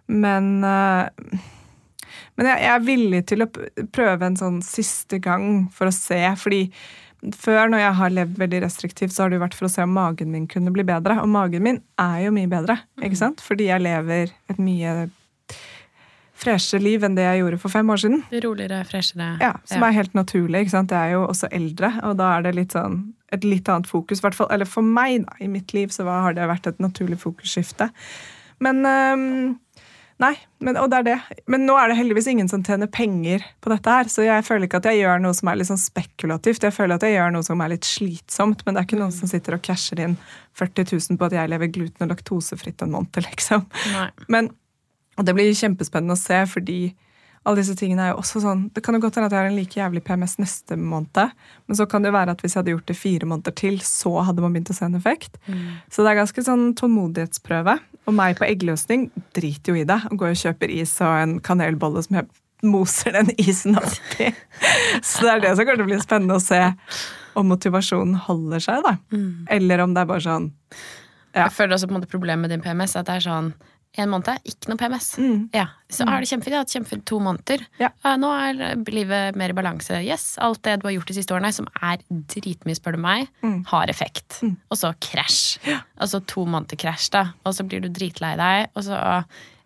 men 0.09 0.59
uh, 0.65 1.09
men 2.39 2.47
jeg, 2.47 2.71
er 2.71 2.87
villig 2.87 3.25
til 3.27 3.43
å 3.45 3.49
prøve 3.95 4.29
en 4.29 4.39
sånn 4.39 4.61
siste 4.65 5.19
gang 5.23 5.67
for 5.75 5.91
å 5.91 5.95
se, 5.95 6.21
fordi 6.39 6.69
før, 7.35 7.67
når 7.73 7.83
jeg 7.83 7.97
har 7.99 8.13
levd 8.15 8.37
veldig 8.39 8.61
restriktivt, 8.63 9.15
så 9.15 9.25
har 9.25 9.33
det 9.33 9.41
jo 9.41 9.43
vært 9.43 9.57
for 9.59 9.67
å 9.67 9.73
se 9.73 9.83
om 9.83 9.97
magen 9.97 10.31
min 10.31 10.47
kunne 10.51 10.71
bli 10.75 10.85
bedre. 10.87 11.19
Og 11.23 11.31
magen 11.33 11.65
min 11.67 11.81
er 11.99 12.21
jo 12.29 12.35
mye 12.37 12.51
bedre, 12.51 12.79
ikke 13.01 13.17
mm. 13.17 13.23
sant? 13.25 13.43
Fordi 13.43 13.67
jeg 13.73 13.83
lever 13.83 14.31
et 14.31 14.63
mye 14.63 14.95
freshere 16.39 16.85
liv 16.85 17.03
enn 17.03 17.19
det 17.19 17.27
jeg 17.27 17.41
gjorde 17.43 17.59
for 17.59 17.75
fem 17.75 17.91
år 17.91 18.05
siden. 18.05 18.23
Roligere, 18.45 18.85
freshere. 18.87 19.33
Ja, 19.43 19.57
Som 19.67 19.83
er 19.83 19.97
helt 19.97 20.15
naturlig. 20.15 20.63
ikke 20.63 20.77
sant? 20.77 20.95
Jeg 20.95 21.11
er 21.11 21.19
jo 21.19 21.27
også 21.27 21.51
eldre, 21.51 21.91
og 22.07 22.21
da 22.21 22.37
er 22.37 22.47
det 22.47 22.55
litt 22.61 22.79
sånn 22.79 23.01
et 23.35 23.45
litt 23.45 23.69
annet 23.69 23.89
fokus. 23.89 24.23
fall, 24.25 24.51
Eller 24.51 24.69
for 24.69 24.83
meg, 24.83 25.25
da, 25.27 25.39
i 25.41 25.49
mitt 25.49 25.75
liv, 25.77 25.93
så 25.95 26.07
har 26.09 26.37
det 26.37 26.49
vært 26.49 26.67
et 26.71 26.83
naturlig 26.83 27.21
fokusskifte. 27.21 27.91
Men 28.65 28.85
um, 28.87 29.57
Nei, 30.19 30.33
men, 30.67 30.75
og 30.81 30.89
det 30.91 30.99
er 30.99 31.05
det. 31.07 31.43
Men 31.47 31.63
nå 31.63 31.77
er 31.79 31.91
det 31.91 31.97
heldigvis 32.01 32.27
ingen 32.33 32.49
som 32.51 32.65
tjener 32.67 32.91
penger 32.91 33.45
på 33.63 33.71
dette 33.71 33.93
her, 33.93 34.09
så 34.11 34.25
jeg 34.27 34.43
føler 34.49 34.67
ikke 34.67 34.81
at 34.81 34.89
jeg 34.91 35.05
gjør 35.05 35.21
noe 35.23 35.37
som 35.39 35.51
er 35.51 35.61
litt 35.61 35.69
sånn 35.69 35.79
spekulativt. 35.79 36.65
Jeg 36.67 36.75
føler 36.75 36.99
at 36.99 37.07
jeg 37.07 37.15
gjør 37.15 37.37
noe 37.37 37.47
som 37.47 37.63
er 37.63 37.71
litt 37.71 37.87
slitsomt, 37.87 38.65
men 38.67 38.75
det 38.75 38.83
er 38.83 38.89
ikke 38.89 38.99
noen 38.99 39.15
som 39.15 39.31
sitter 39.31 39.55
og 39.55 39.63
casher 39.63 40.03
inn 40.03 40.17
40 40.59 40.91
000 40.91 41.21
på 41.21 41.29
at 41.29 41.37
jeg 41.39 41.53
lever 41.53 41.71
gluten- 41.71 42.09
og 42.09 42.11
laktosefritt 42.11 42.83
en 42.83 42.97
måned, 42.97 43.21
liksom. 43.29 43.63
Nei. 43.95 44.09
Men, 44.35 44.51
og 45.15 45.29
det 45.29 45.37
blir 45.39 45.55
kjempespennende 45.55 46.19
å 46.19 46.21
se, 46.21 46.41
fordi 46.51 46.81
alle 47.49 47.63
disse 47.63 47.77
tingene 47.79 48.05
er 48.05 48.11
jo 48.13 48.21
også 48.21 48.43
sånn 48.45 48.67
Det 48.75 48.83
kan 48.85 48.97
jo 48.97 49.01
godt 49.01 49.17
hende 49.17 49.31
at 49.31 49.35
jeg 49.35 49.41
har 49.41 49.51
en 49.51 49.57
like 49.57 49.79
jævlig 49.79 50.03
PMS 50.05 50.37
neste 50.41 50.77
måned, 50.77 51.37
men 51.67 51.79
så 51.79 51.87
kan 51.89 52.05
det 52.05 52.11
jo 52.11 52.17
være 52.19 52.35
at 52.35 52.43
hvis 52.45 52.55
jeg 52.55 52.61
hadde 52.61 52.75
gjort 52.75 52.91
det 52.91 52.99
fire 52.99 53.29
måneder 53.31 53.55
til, 53.57 53.79
så 53.85 54.13
hadde 54.29 54.45
man 54.45 54.53
begynt 54.55 54.73
å 54.75 54.77
se 54.77 54.85
en 54.89 54.99
effekt. 54.99 55.39
Mm. 55.47 55.63
Så 55.89 56.05
det 56.05 56.13
er 56.13 56.21
ganske 56.21 56.45
sånn 56.45 56.67
tålmodighetsprøve. 56.79 57.79
Og 58.09 58.17
meg 58.17 58.37
på 58.39 58.47
eggløsning 58.49 59.09
driter 59.37 59.73
jo 59.73 59.81
i 59.81 59.87
det 59.89 59.99
og 60.11 60.21
går 60.21 60.35
og 60.35 60.43
kjøper 60.43 60.75
is 60.77 60.95
og 61.05 61.23
en 61.23 61.35
kanelbolle 61.45 62.05
som 62.05 62.21
jeg 62.21 62.29
moser 62.69 63.15
den 63.17 63.33
isen 63.39 63.79
oppi. 63.79 64.31
så 65.09 65.25
det 65.25 65.33
er 65.33 65.45
det 65.47 65.57
som 65.57 65.65
kommer 65.65 65.81
til 65.81 65.87
å 65.87 65.91
bli 65.91 66.01
spennende 66.03 66.39
å 66.39 66.45
se 66.45 66.63
om 67.39 67.49
motivasjonen 67.53 68.17
holder 68.27 68.65
seg, 68.65 68.85
da. 68.85 68.97
Mm. 69.15 69.47
Eller 69.59 69.85
om 69.85 69.95
det 69.95 70.03
er 70.05 70.11
bare 70.11 70.27
sånn 70.27 70.51
ja. 71.37 71.45
Jeg 71.45 71.55
føler 71.55 71.77
også 71.77 71.87
på 71.87 71.93
en 71.93 72.01
måte 72.01 72.11
problemet 72.11 72.47
med 72.47 72.51
din 72.55 72.63
PMS 72.65 72.97
at 72.99 73.07
det 73.07 73.19
er 73.19 73.25
sånn 73.29 73.53
en 74.05 74.13
måned, 74.13 74.41
ikke 74.49 74.71
noe 74.71 74.79
PMS. 74.81 75.09
Mm. 75.19 75.39
Ja, 75.55 75.67
Så 75.91 76.05
er 76.05 76.21
det 76.21 76.29
kjempefint. 76.31 76.53
Jeg 76.53 76.59
har 76.59 76.67
hatt 76.67 76.75
kjempefint 76.75 77.05
to 77.09 77.19
måneder. 77.25 77.65
Ja. 77.81 77.91
Nå 78.21 78.31
er 78.35 78.79
livet 78.93 79.39
mer 79.39 79.55
i 79.55 79.57
balanse. 79.57 80.01
Yes, 80.05 80.31
alt 80.45 80.63
det 80.67 80.79
du 80.81 80.89
har 80.89 80.95
gjort 80.97 81.11
de 81.11 81.17
siste 81.17 81.35
årene, 81.35 81.53
som 81.55 81.69
er 81.81 82.03
dritmye, 82.09 82.77
spør 82.79 82.99
du 82.99 83.03
meg, 83.03 83.29
mm. 83.43 83.61
har 83.73 83.93
effekt. 83.93 84.41
Mm. 84.45 84.57
Og 84.69 84.81
så 84.81 84.93
krasj. 85.03 85.59
Ja. 85.69 85.81
Altså 85.99 86.23
to 86.29 86.47
måneder 86.47 86.81
krasj, 86.81 87.11
da. 87.17 87.25
Og 87.49 87.57
så 87.57 87.67
blir 87.67 87.83
du 87.85 87.91
dritlei 87.93 88.35
deg. 88.39 88.71
Og 88.75 88.87
så 88.89 88.99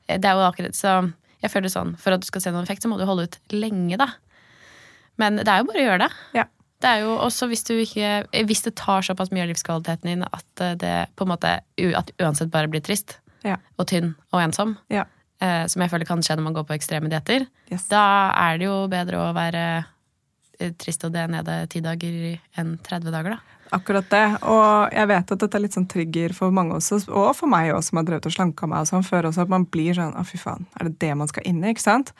Det 0.06 0.24
er 0.24 0.34
jo 0.34 0.48
akkurat 0.48 0.76
så 0.76 1.12
Jeg 1.42 1.50
føler 1.50 1.70
sånn, 1.72 1.96
for 1.98 2.14
at 2.14 2.22
du 2.22 2.26
skal 2.26 2.40
se 2.40 2.50
noen 2.54 2.62
effekt, 2.62 2.84
så 2.84 2.88
må 2.88 2.98
du 2.98 3.06
holde 3.06 3.26
ut 3.26 3.38
lenge, 3.50 3.98
da. 3.98 4.12
Men 5.18 5.40
det 5.42 5.48
er 5.48 5.60
jo 5.60 5.68
bare 5.68 5.80
å 5.80 5.86
gjøre 5.88 6.04
det. 6.06 6.12
Ja. 6.38 6.44
Det 6.82 6.90
er 6.90 7.04
jo 7.04 7.14
også 7.22 7.46
hvis 7.50 7.64
du 7.68 7.76
ikke 7.78 8.24
Hvis 8.48 8.64
det 8.66 8.74
tar 8.80 9.04
såpass 9.06 9.30
mye 9.30 9.44
av 9.44 9.52
livskvaliteten 9.52 10.08
din 10.08 10.24
at 10.26 10.62
det 10.80 10.96
på 11.14 11.26
en 11.26 11.30
måte 11.30 11.52
At 11.98 12.10
uansett 12.18 12.50
bare 12.50 12.70
blir 12.70 12.82
trist, 12.84 13.20
ja. 13.44 13.56
og 13.78 13.86
tynn 13.90 14.14
og 14.32 14.40
ensom, 14.42 14.76
Ja. 14.90 15.04
eh, 15.40 15.66
som 15.66 15.82
jeg 15.82 15.90
føler 15.90 16.06
kan 16.06 16.22
skje 16.22 16.36
når 16.36 16.42
man 16.48 16.54
går 16.54 16.64
på 16.68 16.74
ekstreme 16.78 17.08
dietter, 17.10 17.46
Yes. 17.70 17.88
da 17.88 18.32
er 18.36 18.58
det 18.58 18.66
jo 18.66 18.88
bedre 18.88 19.16
å 19.18 19.32
være 19.34 19.84
eh, 20.60 20.70
trist 20.78 21.04
og 21.04 21.12
det 21.12 21.28
nede 21.30 21.68
ti 21.68 21.80
dager 21.80 22.38
enn 22.56 22.78
30 22.82 23.10
dager, 23.10 23.30
da. 23.38 23.58
Akkurat 23.72 24.04
det. 24.12 24.42
Og 24.44 24.92
jeg 24.92 25.08
vet 25.08 25.30
at 25.32 25.38
dette 25.40 25.56
er 25.56 25.62
litt 25.64 25.72
sånn 25.72 25.88
trigger 25.88 26.34
for 26.36 26.50
mange 26.52 26.74
også, 26.76 26.98
og 27.08 27.30
for 27.34 27.48
meg 27.48 27.70
også, 27.72 27.88
som 27.88 27.96
har 28.02 28.04
drevet 28.04 28.26
og 28.28 28.32
slanka 28.34 28.68
meg 28.68 28.84
og 28.84 28.86
sånn 28.90 29.02
før 29.06 29.30
også, 29.30 29.46
at 29.46 29.48
man 29.48 29.64
blir 29.64 29.94
sånn 29.96 30.12
å 30.14 30.24
fy 30.28 30.36
faen, 30.36 30.66
er 30.78 30.90
det 30.90 30.98
det 31.00 31.14
man 31.16 31.26
skal 31.30 31.42
inn 31.48 31.64
i? 31.64 31.70
ikke 31.72 31.80
sant? 31.80 32.12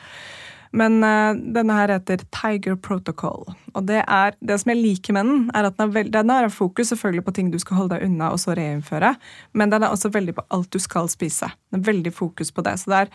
Men 0.73 1.03
uh, 1.05 1.37
denne 1.55 1.77
her 1.77 1.93
heter 1.93 2.23
Tiger 2.33 2.77
Protocol. 2.81 3.45
Og 3.77 3.87
det, 3.89 4.01
er, 4.07 4.37
det 4.41 4.57
som 4.63 4.73
jeg 4.73 4.81
liker 4.81 5.17
med 5.17 5.29
den, 5.29 5.45
er 5.53 5.69
at 5.69 5.77
den, 5.77 5.91
er 5.91 5.95
veld, 5.99 6.13
den 6.15 6.33
har 6.33 6.49
fokus 6.53 6.93
selvfølgelig 6.93 7.27
på 7.27 7.35
ting 7.37 7.53
du 7.53 7.59
skal 7.61 7.83
holde 7.83 7.99
deg 7.99 8.09
unna 8.09 8.33
og 8.33 8.41
så 8.41 8.57
reinnføre, 8.57 9.15
men 9.59 9.73
den 9.73 9.85
er 9.85 9.93
også 9.93 10.13
veldig 10.13 10.37
på 10.39 10.47
alt 10.57 10.73
du 10.73 10.81
skal 10.83 11.11
spise. 11.13 11.51
Den 11.73 11.83
er 11.83 11.91
veldig 11.91 12.15
fokus 12.17 12.53
på 12.55 12.65
det. 12.65 12.79
Så 12.81 12.93
det 12.93 13.03
er 13.03 13.13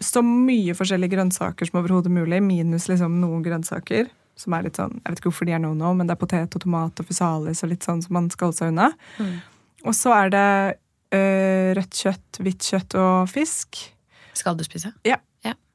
så 0.00 0.22
mye 0.24 0.76
forskjellige 0.76 1.16
grønnsaker 1.16 1.68
som 1.68 1.80
overhodet 1.82 2.12
mulig, 2.14 2.40
minus 2.44 2.88
liksom 2.88 3.18
noen 3.22 3.42
grønnsaker. 3.44 4.08
Som 4.38 4.56
er 4.56 4.64
litt 4.66 4.78
sånn, 4.80 4.96
Jeg 4.98 5.12
vet 5.12 5.20
ikke 5.20 5.30
hvorfor 5.30 5.46
de 5.46 5.52
er 5.54 5.60
noe 5.62 5.78
nå, 5.78 5.92
men 5.94 6.08
det 6.08 6.16
er 6.16 6.18
potet 6.18 6.56
og 6.58 6.62
tomat 6.64 7.02
og 7.02 7.06
fysalis 7.06 7.62
og 7.62 7.70
litt 7.70 7.86
sånn 7.86 8.00
som 8.02 8.16
man 8.16 8.30
skal 8.32 8.50
holde 8.50 8.58
seg 8.58 8.72
unna. 8.72 8.88
Mm. 9.18 9.36
Og 9.84 9.94
så 9.94 10.14
er 10.16 10.32
det 10.34 10.48
ø, 11.14 11.20
rødt 11.78 12.00
kjøtt, 12.00 12.40
hvitt 12.42 12.70
kjøtt 12.72 12.96
og 12.98 13.30
fisk. 13.30 13.84
Skal 14.34 14.58
du 14.58 14.66
spise? 14.66 14.90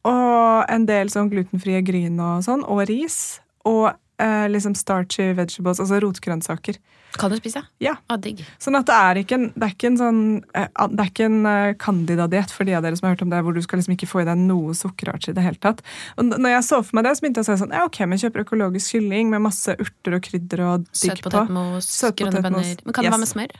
Og 0.07 0.69
en 0.71 0.85
del 0.87 1.09
sånn 1.11 1.31
glutenfrie 1.31 1.81
gryn 1.83 2.19
og 2.23 2.43
sånn, 2.45 2.63
og 2.63 2.85
ris. 2.87 3.39
Og 3.67 3.89
eh, 4.21 4.45
liksom 4.51 4.75
starchy 4.79 5.33
vegetables, 5.35 5.81
altså 5.83 5.99
rotgrønnsaker. 6.03 6.79
Kan 7.17 7.31
du 7.33 7.37
spise? 7.39 7.63
Ja. 7.81 7.95
Ah, 8.07 8.19
digg. 8.21 8.43
Sånn 8.61 8.77
at 8.77 8.85
det 8.85 8.93
er 8.95 9.19
ikke 9.23 9.35
en, 9.39 9.47
det 9.55 9.65
er 9.65 9.71
ikke 9.73 9.89
en 9.89 9.97
sånn 9.97 10.19
eh, 10.53 10.67
Det 10.93 11.01
er 11.01 11.09
ikke 11.09 11.25
en 11.25 11.39
eh, 11.49 11.71
candida-diett 11.81 12.53
for 12.53 12.69
de 12.69 12.75
av 12.77 12.83
dere 12.85 12.99
som 12.99 13.07
har 13.09 13.15
hørt 13.15 13.23
om 13.25 13.31
det, 13.33 13.39
hvor 13.43 13.55
du 13.57 13.61
skal 13.65 13.81
liksom 13.81 13.95
ikke 13.95 14.07
få 14.11 14.21
i 14.21 14.27
deg 14.29 14.37
noe 14.43 14.75
sukkerart 14.77 15.25
i 15.31 15.33
det 15.35 15.43
hele 15.43 15.57
tatt. 15.59 15.81
Og 16.21 16.29
når 16.29 16.53
jeg 16.53 16.67
så 16.69 16.81
for 16.85 16.99
meg 16.99 17.07
det, 17.09 17.15
så 17.17 17.25
begynte 17.25 17.41
jeg 17.41 17.49
å 17.49 17.49
si 17.49 17.63
sånn 17.63 17.73
Ja, 17.75 17.85
ok, 17.89 18.01
men 18.05 18.21
kjøper 18.21 18.45
økologisk 18.45 18.93
kylling 18.95 19.33
med 19.33 19.41
masse 19.47 19.73
urter 19.81 20.19
og 20.19 20.25
krydder 20.29 20.63
og 20.67 20.85
digg 20.85 20.93
på. 20.93 21.31
Søtpotetmos, 21.33 21.89
Søt 21.89 22.19
grønne 22.21 22.43
bønner. 22.45 22.75
Men 22.85 22.93
kan 22.93 23.03
det 23.03 23.09
Yes. 23.09 23.17
være 23.17 23.25
med 23.25 23.33
smør? 23.33 23.57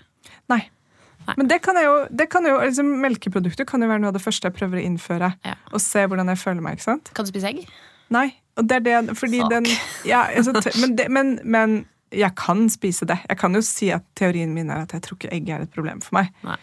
Nei. 0.53 0.61
Nei. 1.29 1.35
Men 1.37 1.51
det 1.51 1.59
kan 1.65 1.77
jeg 1.77 1.85
jo, 1.85 1.95
det 2.21 2.25
kan 2.33 2.47
jo 2.47 2.57
liksom, 2.57 2.89
Melkeprodukter 3.03 3.67
kan 3.69 3.85
jo 3.85 3.89
være 3.91 4.01
noe 4.01 4.11
av 4.11 4.17
det 4.17 4.23
første 4.23 4.49
jeg 4.49 4.57
prøver 4.57 4.81
å 4.81 4.85
innføre. 4.87 5.31
Ja. 5.45 5.55
Og 5.71 5.83
se 5.83 6.03
hvordan 6.09 6.31
jeg 6.33 6.41
føler 6.41 6.65
meg. 6.65 6.79
ikke 6.79 6.87
sant? 6.87 7.13
Kan 7.13 7.27
du 7.27 7.31
spise 7.31 7.51
egg? 7.51 7.63
Nei. 8.13 8.27
Og 8.59 8.67
det 8.67 8.79
er 8.79 8.85
det, 8.87 9.15
fordi 9.15 9.39
Fuck. 9.43 9.53
den 9.53 9.69
ja, 10.09 10.25
altså, 10.35 10.55
men, 10.81 10.97
det, 10.97 11.07
men, 11.13 11.37
men 11.45 11.79
jeg 12.11 12.33
kan 12.39 12.65
spise 12.73 13.07
det. 13.07 13.19
Jeg 13.29 13.39
kan 13.39 13.55
jo 13.55 13.61
si 13.63 13.91
at 13.95 14.03
teorien 14.19 14.51
min 14.55 14.71
er 14.73 14.83
at 14.83 14.95
jeg 14.97 15.05
tror 15.05 15.19
ikke 15.19 15.33
egg 15.35 15.51
er 15.53 15.65
et 15.65 15.73
problem 15.73 16.01
for 16.03 16.19
meg. 16.19 16.33
Nei. 16.43 16.57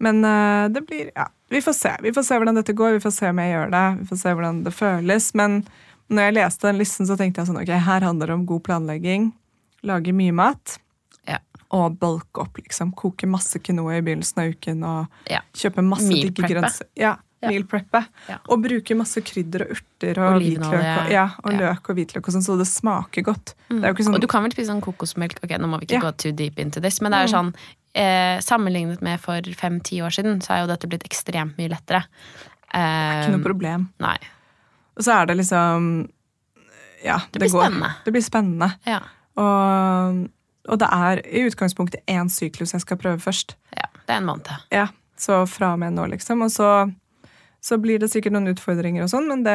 Men 0.00 0.22
uh, 0.24 0.68
det 0.72 0.84
blir 0.88 1.10
Ja, 1.16 1.28
vi 1.52 1.60
får 1.64 1.76
se. 1.76 1.94
Vi 2.04 2.12
får 2.16 2.24
se 2.28 2.38
hvordan 2.40 2.60
dette 2.60 2.76
går, 2.76 2.96
vi 2.96 3.04
får 3.04 3.16
se 3.16 3.32
om 3.32 3.40
jeg 3.42 3.54
gjør 3.54 3.72
det. 3.74 3.86
Vi 4.00 4.10
får 4.12 4.20
se 4.22 4.34
hvordan 4.36 4.62
det 4.66 4.74
føles. 4.76 5.32
Men 5.36 5.58
når 6.10 6.28
jeg 6.28 6.36
leste 6.38 6.68
den 6.68 6.80
listen, 6.80 7.08
så 7.08 7.16
tenkte 7.18 7.42
jeg 7.42 7.50
sånn 7.50 7.60
Ok, 7.60 7.72
her 7.88 8.06
handler 8.06 8.30
det 8.30 8.38
om 8.38 8.46
god 8.48 8.64
planlegging. 8.68 9.30
Lage 9.86 10.14
mye 10.16 10.36
mat. 10.36 10.78
Og 11.72 11.98
bulke 12.00 12.40
opp, 12.42 12.56
liksom. 12.58 12.92
Koke 12.98 13.28
masse 13.30 13.58
quinoa 13.62 13.98
i 13.98 14.02
begynnelsen 14.02 14.38
av 14.42 14.52
uken. 14.54 14.84
Og 14.84 15.30
Ja. 15.30 15.40
kjøpe 15.54 15.84
masse 15.86 16.08
digge 16.08 16.42
grønnsaker. 16.42 16.88
Ja, 16.96 17.16
Ja. 17.42 17.48
meal 17.48 17.62
preppe. 17.64 18.06
Ja. 18.28 18.38
Og 18.48 18.60
bruke 18.62 18.94
masse 18.96 19.22
krydder 19.22 19.62
og 19.62 19.70
urter 19.76 20.18
og 20.18 20.42
hvitløk. 20.42 21.06
Og, 21.06 21.10
ja, 21.10 21.30
og 21.44 21.52
løk 21.52 21.88
og 21.88 21.96
hvitløk 21.96 22.26
og 22.28 22.34
sånn, 22.34 22.42
så 22.44 22.58
det 22.58 22.66
smaker 22.66 23.22
godt. 23.24 23.54
Det 23.70 23.78
er 23.84 23.88
jo 23.88 23.94
ikke 23.94 24.04
sånn 24.08 24.14
Og 24.14 24.20
du 24.20 24.26
kan 24.26 24.42
vel 24.42 24.50
spise 24.52 24.66
sånn 24.68 24.82
kokosmelk? 24.82 25.38
Ok, 25.44 25.50
nå 25.58 25.66
må 25.70 25.78
vi 25.80 25.86
ikke 25.86 26.02
gå 26.02 26.16
too 26.18 26.32
deep 26.32 26.58
into 26.58 26.80
this, 26.80 27.00
men 27.00 27.12
det 27.12 27.18
er 27.18 27.26
jo 27.28 27.32
sånn 27.38 27.54
eh, 27.94 28.38
Sammenlignet 28.40 29.00
med 29.00 29.18
for 29.20 29.40
fem-ti 29.42 30.00
år 30.02 30.10
siden, 30.10 30.40
så 30.42 30.50
er 30.54 30.60
jo 30.66 30.66
dette 30.74 30.86
blitt 30.88 31.02
ekstremt 31.08 31.56
mye 31.56 31.70
lettere. 31.70 32.04
Eh, 32.74 33.24
ikke 33.24 33.32
noe 33.38 33.42
problem. 33.42 33.88
Nei. 33.98 34.16
Og 34.96 35.02
så 35.04 35.22
er 35.22 35.26
det 35.26 35.36
liksom 35.38 36.08
Ja, 37.02 37.18
Det 37.32 37.40
blir 37.40 37.48
går. 37.50 37.64
spennende. 37.70 37.94
Det 38.04 38.12
blir 38.12 38.22
spennende. 38.22 38.74
Ja. 38.86 39.00
Og, 39.38 40.28
og 40.68 40.78
det 40.82 40.88
er 40.92 41.22
i 41.26 41.44
utgangspunktet 41.48 42.02
én 42.10 42.28
syklus 42.32 42.74
jeg 42.76 42.82
skal 42.84 42.98
prøve 43.00 43.20
først. 43.22 43.56
ja. 43.76 43.86
Det 44.06 44.16
er 44.16 44.18
en 44.24 44.26
måned. 44.26 44.48
Ja, 44.74 44.88
Så 45.16 45.44
fra 45.46 45.72
og 45.72 45.78
med 45.78 45.92
nå, 45.94 46.06
liksom. 46.10 46.40
Og 46.42 46.50
så, 46.50 46.90
så 47.62 47.76
blir 47.78 48.00
det 48.02 48.08
sikkert 48.10 48.32
noen 48.34 48.50
utfordringer 48.50 49.04
og 49.04 49.10
sånn, 49.12 49.28
men 49.30 49.44
det, 49.46 49.54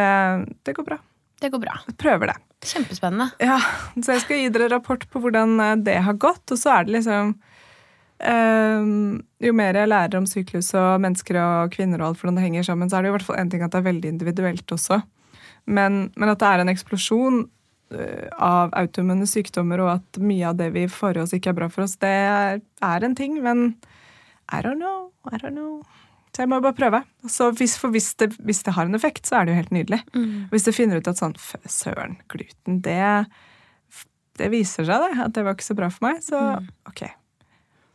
det 0.64 0.76
går 0.78 0.86
bra. 0.88 0.98
Det 1.42 1.50
går 1.52 1.60
bra. 1.60 1.74
Jeg 1.90 1.98
prøver 2.00 2.32
det. 2.32 2.36
Kjempespennende. 2.66 3.28
Ja, 3.44 3.58
Så 4.00 4.14
jeg 4.16 4.24
skal 4.24 4.40
gi 4.40 4.50
dere 4.56 4.70
rapport 4.72 5.04
på 5.12 5.20
hvordan 5.20 5.60
eh, 5.60 5.76
det 5.84 5.98
har 6.08 6.16
gått, 6.16 6.46
og 6.56 6.58
så 6.62 6.78
er 6.78 6.88
det 6.88 6.96
liksom 6.96 7.34
eh, 8.24 8.88
Jo 9.46 9.54
mer 9.58 9.76
jeg 9.82 9.92
lærer 9.92 10.18
om 10.22 10.28
syklus 10.30 10.72
og 10.78 11.02
mennesker 11.04 11.40
og 11.42 11.76
kvinner 11.76 12.00
og 12.02 12.14
alt 12.14 12.22
hvordan 12.24 12.40
det 12.40 12.46
henger 12.48 12.64
sammen, 12.70 12.90
så 12.90 12.98
er 12.98 13.04
det 13.04 13.12
jo 13.12 13.16
i 13.16 13.18
hvert 13.18 13.28
fall 13.28 13.42
en 13.42 13.52
ting 13.52 13.66
at 13.66 13.74
det 13.76 13.82
er 13.82 13.90
veldig 13.90 14.14
individuelt 14.16 14.72
også. 14.78 15.02
Men, 15.66 16.06
men 16.16 16.32
at 16.32 16.40
det 16.42 16.48
er 16.54 16.64
en 16.64 16.72
eksplosjon 16.72 17.44
av 18.42 18.74
autoimmune 18.78 19.28
sykdommer, 19.30 19.82
og 19.84 19.90
at 19.98 20.20
mye 20.22 20.50
av 20.50 20.58
det 20.60 20.72
vi 20.75 20.86
får 20.92 21.18
i 21.18 21.22
oss, 21.24 21.34
ikke 21.38 21.52
er 21.54 21.58
bra 21.60 21.68
for 21.74 21.86
oss, 21.86 21.96
det 22.02 22.12
er, 22.12 22.60
en 22.82 23.16
ting, 23.16 23.38
men 23.44 23.75
I 24.52 24.62
don't 24.62 24.78
know. 24.82 25.12
I 25.32 25.38
don't 25.42 25.56
know. 25.58 25.82
Så 26.36 26.44
jeg 26.44 26.50
må 26.52 26.60
bare 26.62 26.75
prøve. 26.75 27.00
Så 27.32 27.48
hvis, 27.56 27.78
for 27.80 27.90
hvis 27.96 28.10
det, 28.20 28.34
hvis 28.44 28.60
det 28.68 28.74
har 28.75 28.86
en 28.90 28.96
effekt, 28.98 29.25
så 29.25 29.38
er 29.40 29.46
det 29.48 29.54
jo 29.56 29.60
helt 29.62 29.72
nydelig. 29.72 30.02
Hvis 30.52 30.66
du 30.68 30.72
finner 30.75 31.00
ut 31.00 31.08
at 31.08 31.18
sånn 31.22 31.34
"F- 31.40 31.56
Søren, 31.72 32.18
gluten, 32.28 32.82
det, 32.84 33.25
det 34.38 34.50
viser 34.52 34.84
seg, 34.86 35.00
det. 35.06 35.20
At 35.24 35.34
det 35.38 35.46
var 35.48 35.56
ikke 35.56 35.70
så 35.72 35.78
bra 35.80 35.88
for 35.90 36.10
meg. 36.10 36.20
Så 36.25 36.36
ok. 36.92 37.06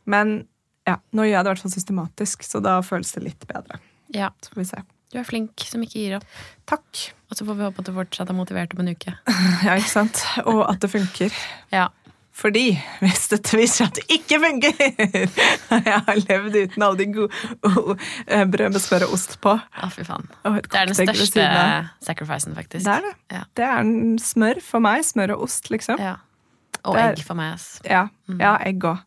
Men 0.06 0.46
ja, 0.88 0.96
nå 1.12 1.26
gjør 1.28 1.36
jeg 1.36 1.44
det 1.44 1.50
i 1.50 1.52
hvert 1.52 1.62
fall 1.66 1.74
systematisk, 1.76 2.42
så 2.48 2.62
da 2.64 2.78
føles 2.82 3.12
det 3.12 3.22
litt 3.28 3.44
bedre. 3.46 3.76
Ja. 4.16 4.30
Så 4.40 4.54
får 4.54 4.62
vi 4.62 4.68
se. 4.72 4.80
Du 5.10 5.18
er 5.18 5.26
flink 5.26 5.64
som 5.66 5.82
ikke 5.82 5.98
gir 5.98 6.18
opp. 6.20 6.26
Takk. 6.70 7.06
Og 7.30 7.38
så 7.38 7.46
får 7.46 7.56
vi 7.58 7.64
håpe 7.66 7.82
at 7.82 7.88
du 7.88 7.94
fortsatt 7.94 8.30
er 8.30 8.36
motivert 8.38 8.74
om 8.76 8.84
en 8.84 8.92
uke. 8.94 9.14
Ja, 9.66 9.74
ikke 9.74 9.90
sant? 9.90 10.22
Og 10.46 10.62
at 10.68 10.82
det 10.82 10.90
funker. 10.92 11.34
Ja. 11.74 11.88
Fordi 12.40 12.64
hvis 13.02 13.26
dette 13.32 13.58
viser 13.58 13.90
at 13.90 13.98
det 13.98 14.06
ikke 14.14 14.38
funker 14.40 14.78
Jeg 15.90 15.98
har 16.06 16.20
levd 16.22 16.56
uten 16.56 16.84
alle 16.86 17.00
de 17.00 17.06
gode 17.12 17.66
oh, 17.66 17.90
eh, 18.24 18.46
brød 18.48 18.72
med 18.72 18.80
smør 18.80 19.08
og 19.08 19.16
ost 19.18 19.36
på. 19.44 19.56
Å, 19.58 19.90
fy 19.92 20.06
faen. 20.06 20.30
Det 20.46 20.78
er 20.78 20.88
den 20.88 20.96
største 20.96 21.46
sacrificen, 22.06 22.56
faktisk. 22.56 22.86
Det 22.86 22.94
er 22.94 23.06
det. 23.08 23.14
Ja. 23.34 23.44
Det 23.58 23.66
er 23.66 23.82
en 23.82 24.16
smør 24.22 24.62
for 24.64 24.86
meg. 24.86 25.04
Smør 25.10 25.34
og 25.36 25.48
ost, 25.50 25.68
liksom. 25.74 26.00
Ja. 26.00 26.16
Og 26.86 26.96
er- 26.96 27.12
egg 27.12 27.24
for 27.26 27.36
meg, 27.36 27.58
ass. 27.58 27.80
Ja, 27.84 28.06
ja 28.40 28.56
egg 28.64 28.86
òg. 28.88 29.02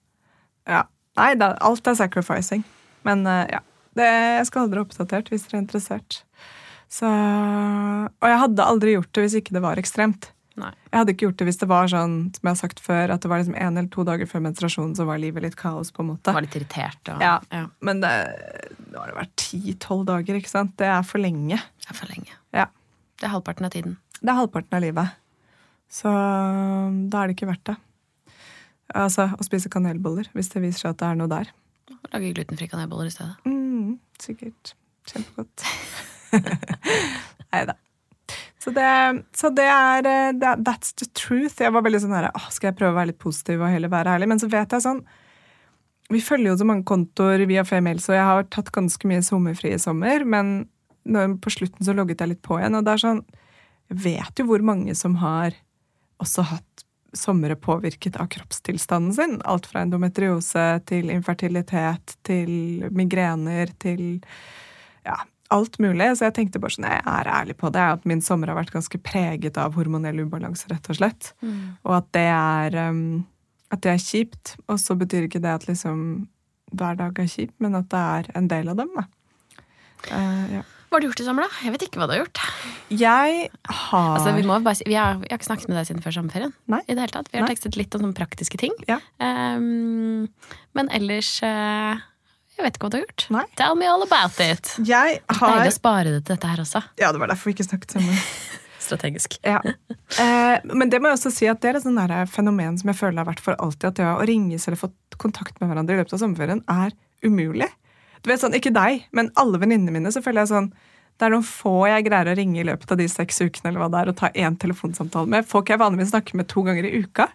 Ja. 0.69 0.83
Nei, 1.17 1.33
da, 1.39 1.53
alt 1.63 1.87
er 1.89 1.97
sacrificing. 1.97 2.67
Men 3.07 3.25
eh, 3.27 3.45
ja. 3.55 3.63
Det, 3.97 4.09
jeg 4.39 4.45
skal 4.49 4.63
holde 4.63 4.75
dere 4.75 4.85
oppdatert 4.87 5.29
hvis 5.31 5.45
dere 5.47 5.59
er 5.59 5.63
interessert. 5.65 6.21
Så, 6.93 7.09
og 7.09 8.27
jeg 8.29 8.39
hadde 8.43 8.65
aldri 8.69 8.95
gjort 8.95 9.11
det 9.15 9.25
hvis 9.25 9.35
ikke 9.41 9.55
det 9.55 9.61
var 9.65 9.81
ekstremt. 9.81 10.29
Nei. 10.61 10.69
Jeg 10.91 10.99
hadde 10.99 11.13
ikke 11.15 11.25
gjort 11.25 11.39
det 11.41 11.45
hvis 11.47 11.57
det 11.63 11.67
var 11.71 11.87
sånn 11.89 12.15
som 12.35 12.45
jeg 12.45 12.51
har 12.51 12.59
sagt 12.59 12.81
før, 12.85 13.13
at 13.15 13.23
det 13.23 13.29
var 13.31 13.39
liksom 13.41 13.55
en 13.57 13.77
eller 13.79 13.89
to 13.93 14.03
dager 14.05 14.29
før 14.29 14.43
menstruasjonen 14.45 14.91
så 14.97 15.07
var 15.09 15.17
livet 15.21 15.41
litt 15.47 15.57
kaos. 15.57 15.89
på 15.93 16.03
en 16.03 16.11
måte. 16.11 16.33
Var 16.35 16.45
litt 16.45 16.57
irritert 16.59 17.09
og 17.09 17.23
Ja. 17.25 17.39
ja. 17.49 17.63
Men 17.81 18.03
det, 18.03 18.11
nå 18.91 19.01
har 19.01 19.09
det 19.09 19.17
vært 19.17 19.33
ti-tolv 19.41 20.05
dager, 20.11 20.37
ikke 20.37 20.51
sant? 20.51 20.75
Det 20.77 20.85
er 20.85 21.01
for 21.09 21.23
lenge. 21.23 21.57
Det 21.81 21.89
er 21.89 21.97
for 21.97 22.13
lenge. 22.13 22.37
Ja. 22.53 22.67
Det 23.17 23.25
er 23.29 23.33
halvparten 23.33 23.65
av 23.65 23.73
tiden. 23.73 23.97
Det 24.19 24.29
er 24.29 24.37
halvparten 24.37 24.77
av 24.77 24.85
livet. 24.85 25.17
Så 25.93 26.13
da 27.09 27.23
er 27.23 27.29
det 27.29 27.37
ikke 27.37 27.49
verdt 27.49 27.65
det. 27.73 27.77
Altså 28.93 29.31
å 29.33 29.45
spise 29.45 29.71
kanelboller, 29.73 30.29
hvis 30.37 30.53
det 30.53 30.61
viser 30.61 30.85
seg 30.85 30.93
at 30.93 31.01
det 31.01 31.09
er 31.09 31.17
noe 31.17 31.31
der. 31.31 31.49
Lage 32.13 32.29
glutenfri 32.35 32.67
kanelboller 32.69 33.09
i 33.09 33.13
stedet. 33.15 33.35
Sikkert. 34.21 34.75
Kjempegodt. 35.09 35.65
Nei 37.53 37.63
da. 37.69 37.77
Så 38.63 38.71
det, 38.71 39.23
så 39.35 39.49
det 39.51 39.65
er 39.67 40.05
det, 40.05 40.47
er 40.47 40.61
That's 40.63 40.93
the 40.95 41.07
truth. 41.11 41.59
Jeg 41.59 41.73
var 41.75 41.83
veldig 41.83 41.99
sånn 42.05 42.15
her 42.15 42.29
åh, 42.31 42.47
Skal 42.53 42.71
jeg 42.71 42.77
prøve 42.79 42.95
å 42.95 42.99
være 43.01 43.11
litt 43.11 43.19
positiv 43.19 43.59
og 43.59 43.73
heller 43.73 43.91
være 43.91 44.15
ærlig? 44.15 44.29
Men 44.31 44.39
så 44.39 44.47
vet 44.51 44.71
jeg 44.71 44.85
sånn 44.85 45.01
Vi 46.13 46.21
følger 46.23 46.53
jo 46.53 46.59
så 46.61 46.67
mange 46.69 46.87
kontoer 46.87 47.43
via 47.49 47.65
FML, 47.67 47.99
så 48.03 48.15
jeg 48.15 48.27
har 48.29 48.47
tatt 48.53 48.71
ganske 48.75 49.09
mye 49.09 49.23
sommerfri 49.25 49.73
i 49.75 49.81
sommer. 49.81 50.23
Men 50.23 50.53
når, 51.03 51.35
på 51.43 51.51
slutten 51.51 51.83
så 51.83 51.95
logget 51.97 52.23
jeg 52.23 52.31
litt 52.31 52.43
på 52.45 52.61
igjen, 52.61 52.77
og 52.79 52.87
det 52.87 52.95
er 52.95 53.03
sånn 53.03 53.21
Jeg 53.91 53.99
vet 54.07 54.39
jo 54.39 54.47
hvor 54.47 54.63
mange 54.63 54.95
som 54.95 55.19
har 55.19 55.59
også 56.23 56.45
hatt 56.47 56.72
somre 57.17 57.55
påvirket 57.59 58.17
av 58.21 58.29
kroppstilstanden 58.33 59.13
sin. 59.13 59.37
Alt 59.45 59.67
fra 59.69 59.83
endometriose 59.85 60.65
til 60.89 61.11
infertilitet 61.13 62.17
til 62.25 62.87
migrener 62.91 63.73
til 63.81 64.03
ja, 65.05 65.19
alt 65.53 65.77
mulig. 65.83 66.09
Så 66.17 66.27
jeg 66.27 66.37
tenkte 66.39 66.61
bare 66.63 66.75
sånn, 66.77 66.89
jeg 66.89 67.03
er 67.13 67.29
ærlig 67.35 67.57
på 67.59 67.71
det, 67.73 67.85
at 67.97 68.07
min 68.09 68.23
sommer 68.25 68.51
har 68.51 68.57
vært 68.57 68.73
ganske 68.73 69.01
preget 69.05 69.59
av 69.61 69.77
hormonell 69.77 70.23
ubalanse, 70.25 70.69
rett 70.71 70.89
og 70.89 70.99
slett. 70.99 71.33
Og 71.83 71.95
at 71.99 72.09
det 72.17 72.27
er 72.33 72.79
um, 72.89 73.05
at 73.73 73.81
det 73.85 73.95
er 73.95 74.03
kjipt. 74.03 74.55
Og 74.69 74.79
så 74.81 74.95
betyr 74.97 75.27
ikke 75.27 75.41
det 75.43 75.57
at 75.57 75.67
liksom 75.69 75.99
hver 76.73 76.97
dag 76.97 77.19
er 77.21 77.29
kjip, 77.29 77.53
men 77.61 77.77
at 77.77 77.89
det 77.91 78.03
er 78.17 78.31
en 78.37 78.47
del 78.49 78.71
av 78.71 78.79
dem. 78.79 78.93
Da. 78.97 79.05
Uh, 80.09 80.45
ja. 80.57 80.63
Hva 80.93 80.99
har 80.99 81.07
du 81.07 81.07
gjort 81.07 81.21
i 81.23 81.25
sommer, 81.25 81.47
da? 81.49 81.61
Jeg 81.65 81.73
vet 81.73 81.83
ikke 81.87 81.97
hva 81.97 82.05
du 82.05 82.11
har 82.13 82.19
gjort. 82.19 82.39
Jeg 82.93 83.37
har 83.65 84.11
Altså, 84.13 84.33
vi 84.35 84.43
må 84.45 84.59
bare 84.61 84.85
vi 84.85 84.93
har, 84.93 85.15
vi, 85.23 85.25
har 85.31 85.39
ikke 85.39 85.47
snakket 85.47 85.71
med 85.71 85.79
deg 85.79 85.87
siden 85.89 86.03
før 86.05 86.13
sommerferien. 86.19 86.53
Nei. 86.69 86.83
I 86.85 86.93
det 86.93 87.01
hele 87.01 87.15
tatt. 87.15 87.31
Vi 87.33 87.39
har 87.39 87.47
Nei. 87.47 87.55
tekstet 87.55 87.79
litt 87.79 87.97
om 87.97 88.03
sånne 88.03 88.13
praktiske 88.19 88.59
ting. 88.61 88.75
Ja. 88.85 88.99
Um, 89.17 90.29
men 90.77 90.91
ellers 90.93 91.31
uh, 91.41 91.97
Jeg 92.53 92.67
vet 92.67 92.77
ikke 92.77 92.85
hva 92.85 92.93
du 92.93 92.99
har 92.99 93.05
gjort. 93.07 93.25
Nei. 93.33 93.43
Tell 93.57 93.79
me 93.81 93.89
all 93.89 94.05
about 94.05 94.37
it. 94.45 94.69
Jeg 94.85 95.17
har... 95.33 95.57
Deilig 95.57 95.73
å 95.73 95.79
spare 95.79 96.13
det 96.13 96.21
til 96.27 96.35
dette 96.35 96.53
her 96.53 96.61
også. 96.67 96.85
Ja, 97.01 97.09
det 97.09 97.25
var 97.25 97.33
derfor 97.33 97.49
vi 97.49 97.57
ikke 97.57 97.65
snakket 97.71 97.97
sammen. 97.97 98.23
Strategisk. 98.85 99.41
Ja. 99.41 99.65
Eh, 99.65 100.55
men 100.77 100.93
det 100.93 101.01
må 101.01 101.09
jeg 101.09 101.23
også 101.23 101.33
si 101.33 101.49
at 101.49 101.65
det 101.65 101.73
er 101.73 101.81
et 101.81 101.89
sånn 101.89 101.97
fenomen 102.29 102.77
som 102.77 102.93
jeg 102.93 103.01
føler 103.01 103.23
har 103.23 103.33
vært 103.33 103.41
for 103.41 103.57
alltid. 103.57 103.95
At 103.95 103.97
det 103.97 104.13
å 104.13 104.27
ringes 104.29 104.69
eller 104.69 104.77
få 104.77 104.93
kontakt 105.17 105.57
med 105.57 105.73
hverandre 105.73 105.97
i 105.97 106.03
løpet 106.03 106.19
av 106.19 106.21
sommerferien 106.21 106.61
er 106.69 106.93
umulig. 107.25 107.73
Du 108.23 108.31
vet 108.31 108.39
sånn, 108.41 108.55
Ikke 108.55 108.73
deg, 108.73 109.05
men 109.11 109.31
alle 109.39 109.59
venninnene 109.59 109.91
mine. 109.91 110.11
så 110.11 110.23
føler 110.23 110.43
jeg 110.43 110.53
sånn, 110.53 110.73
Det 111.19 111.27
er 111.27 111.29
noen 111.35 111.43
få 111.45 111.85
jeg 111.87 112.05
greier 112.07 112.25
å 112.31 112.35
ringe 112.35 112.57
i 112.57 112.63
løpet 112.65 112.89
av 112.91 112.97
de 112.97 113.05
seks 113.07 113.37
ukene 113.43 113.69
eller 113.69 113.83
hva 113.83 113.89
det 113.93 113.99
er, 113.99 114.09
og 114.09 114.15
ta 114.17 114.29
én 114.33 114.55
telefonsamtale 114.57 115.29
med. 115.29 115.45
Folk 115.45 115.69
jeg 115.69 115.77
vanligvis 115.77 116.09
snakker 116.09 116.33
med 116.39 116.47
to 116.49 116.63
ganger 116.65 116.87
i 116.89 117.03
uka. 117.03 117.27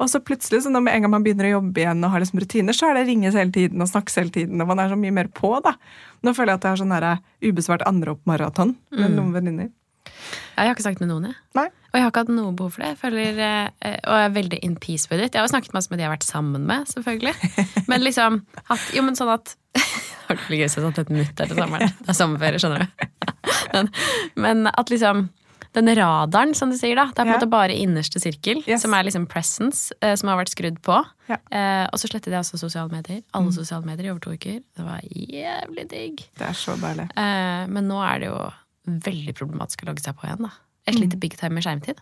Og 0.00 0.08
så 0.08 0.22
plutselig, 0.24 0.62
så 0.64 0.70
når 0.72 0.82
med 0.86 0.94
en 0.94 1.02
gang 1.04 1.10
man 1.10 1.22
begynner 1.26 1.50
å 1.50 1.60
jobbe 1.60 1.82
igjen 1.82 2.02
og 2.02 2.10
har 2.14 2.20
liksom 2.24 2.40
rutiner, 2.40 2.72
så 2.72 2.88
er 2.88 2.94
det 2.96 3.06
ringes 3.10 3.36
hele 3.36 3.52
tiden 3.52 3.84
og 3.84 3.90
snakkes 3.92 4.16
hele 4.16 4.32
tiden, 4.32 4.60
og 4.64 4.68
man 4.72 4.80
er 4.80 4.88
så 4.88 4.96
mye 4.96 5.12
mer 5.12 5.28
på, 5.28 5.52
da. 5.62 5.74
Nå 6.24 6.32
føler 6.32 6.54
jeg 6.54 6.62
at 6.62 6.64
jeg 6.64 6.70
har 6.70 6.80
sånn 6.80 6.96
her 6.96 7.20
ubesvart 7.44 7.84
anrop-maraton 7.86 8.74
med 8.96 9.12
noen 9.18 9.32
venninner. 9.36 9.68
Jeg 10.56 10.66
har 10.68 10.74
ikke 10.74 10.82
snakket 10.88 11.04
med 11.04 11.08
noen, 11.12 11.28
jeg. 11.30 11.36
Nei. 11.56 11.68
Og 11.90 11.94
jeg 11.96 12.02
har 12.02 12.10
ikke 12.10 12.22
hatt 12.24 12.32
noe 12.34 12.52
behov 12.56 12.72
for 12.72 12.80
det. 12.82 12.88
Jeg 12.94 13.00
føler, 13.04 13.38
eh, 13.84 14.00
og 14.08 14.16
jeg 14.16 14.24
er 14.30 14.34
veldig 14.34 14.58
in 14.64 14.76
peace 14.76 15.08
with 15.10 15.20
it. 15.22 15.32
Jeg 15.34 15.40
har 15.40 15.46
jo 15.46 15.52
snakket 15.52 15.76
masse 15.76 15.90
med 15.90 15.98
de 16.00 16.04
jeg 16.04 16.08
har 16.10 16.16
vært 16.16 16.28
sammen 16.28 16.64
med, 16.68 16.88
selvfølgelig. 16.88 17.34
Men 17.90 18.00
liksom 18.00 18.42
at, 18.68 18.80
Jo, 18.96 19.02
men 19.04 19.16
sånn 19.16 19.32
at 19.32 19.56
Det 19.74 20.36
hadde 20.36 20.38
vært 20.38 20.48
gøy 20.50 20.62
hvis 20.62 20.76
jeg 20.78 20.84
satt 20.86 20.98
et 21.02 21.10
minutt 21.10 21.34
der 21.38 21.50
til 21.50 21.58
sommeren. 21.58 21.92
Det 22.00 22.08
er 22.12 22.16
sommerferie, 22.18 22.60
skjønner 22.62 22.84
du. 22.86 23.06
Men, 23.74 23.88
men 24.40 24.66
at 24.70 24.90
liksom 24.90 25.28
den 25.76 25.86
radaren, 25.94 26.52
som 26.58 26.70
du 26.72 26.76
sier, 26.78 26.96
da. 26.98 27.04
Det 27.14 27.18
er 27.18 27.22
på 27.22 27.28
en 27.28 27.28
Ja. 27.30 27.36
måte 27.38 27.50
bare 27.50 27.74
innerste 27.78 28.18
sirkel, 28.22 28.64
Yes. 28.66 28.82
som 28.82 28.94
er 28.94 29.04
liksom 29.06 29.28
presence, 29.30 29.92
eh, 30.02 30.16
som 30.18 30.28
har 30.32 30.38
vært 30.40 30.50
skrudd 30.50 30.80
på. 30.82 30.96
Ja. 31.30 31.36
Eh, 31.54 31.84
og 31.92 31.98
så 32.02 32.10
slettet 32.10 32.32
jeg 32.34 32.40
også 32.42 32.58
sosiale 32.58 32.90
medier. 32.90 33.22
Alle 33.34 33.52
sosiale 33.54 33.86
medier 33.86 34.08
i 34.08 34.10
over 34.10 34.18
to 34.24 34.32
uker. 34.34 34.58
Det 34.74 34.86
var 34.86 34.98
jævlig 35.06 35.86
digg. 35.92 36.24
Det 36.38 36.48
er 36.48 36.58
så 36.58 36.74
deilig. 36.82 37.06
Eh, 37.14 37.66
men 37.70 37.86
nå 37.86 38.00
er 38.02 38.18
det 38.24 38.30
jo 38.32 38.40
veldig 39.06 39.34
problematisk 39.38 39.84
å 39.84 39.90
logge 39.92 40.02
seg 40.02 40.18
på 40.18 40.26
igjen. 40.26 40.42
da. 40.48 40.50
Et 40.90 40.98
lite 40.98 41.20
big 41.20 41.36
time 41.38 41.54
med 41.54 41.62
skjermtid. 41.62 41.98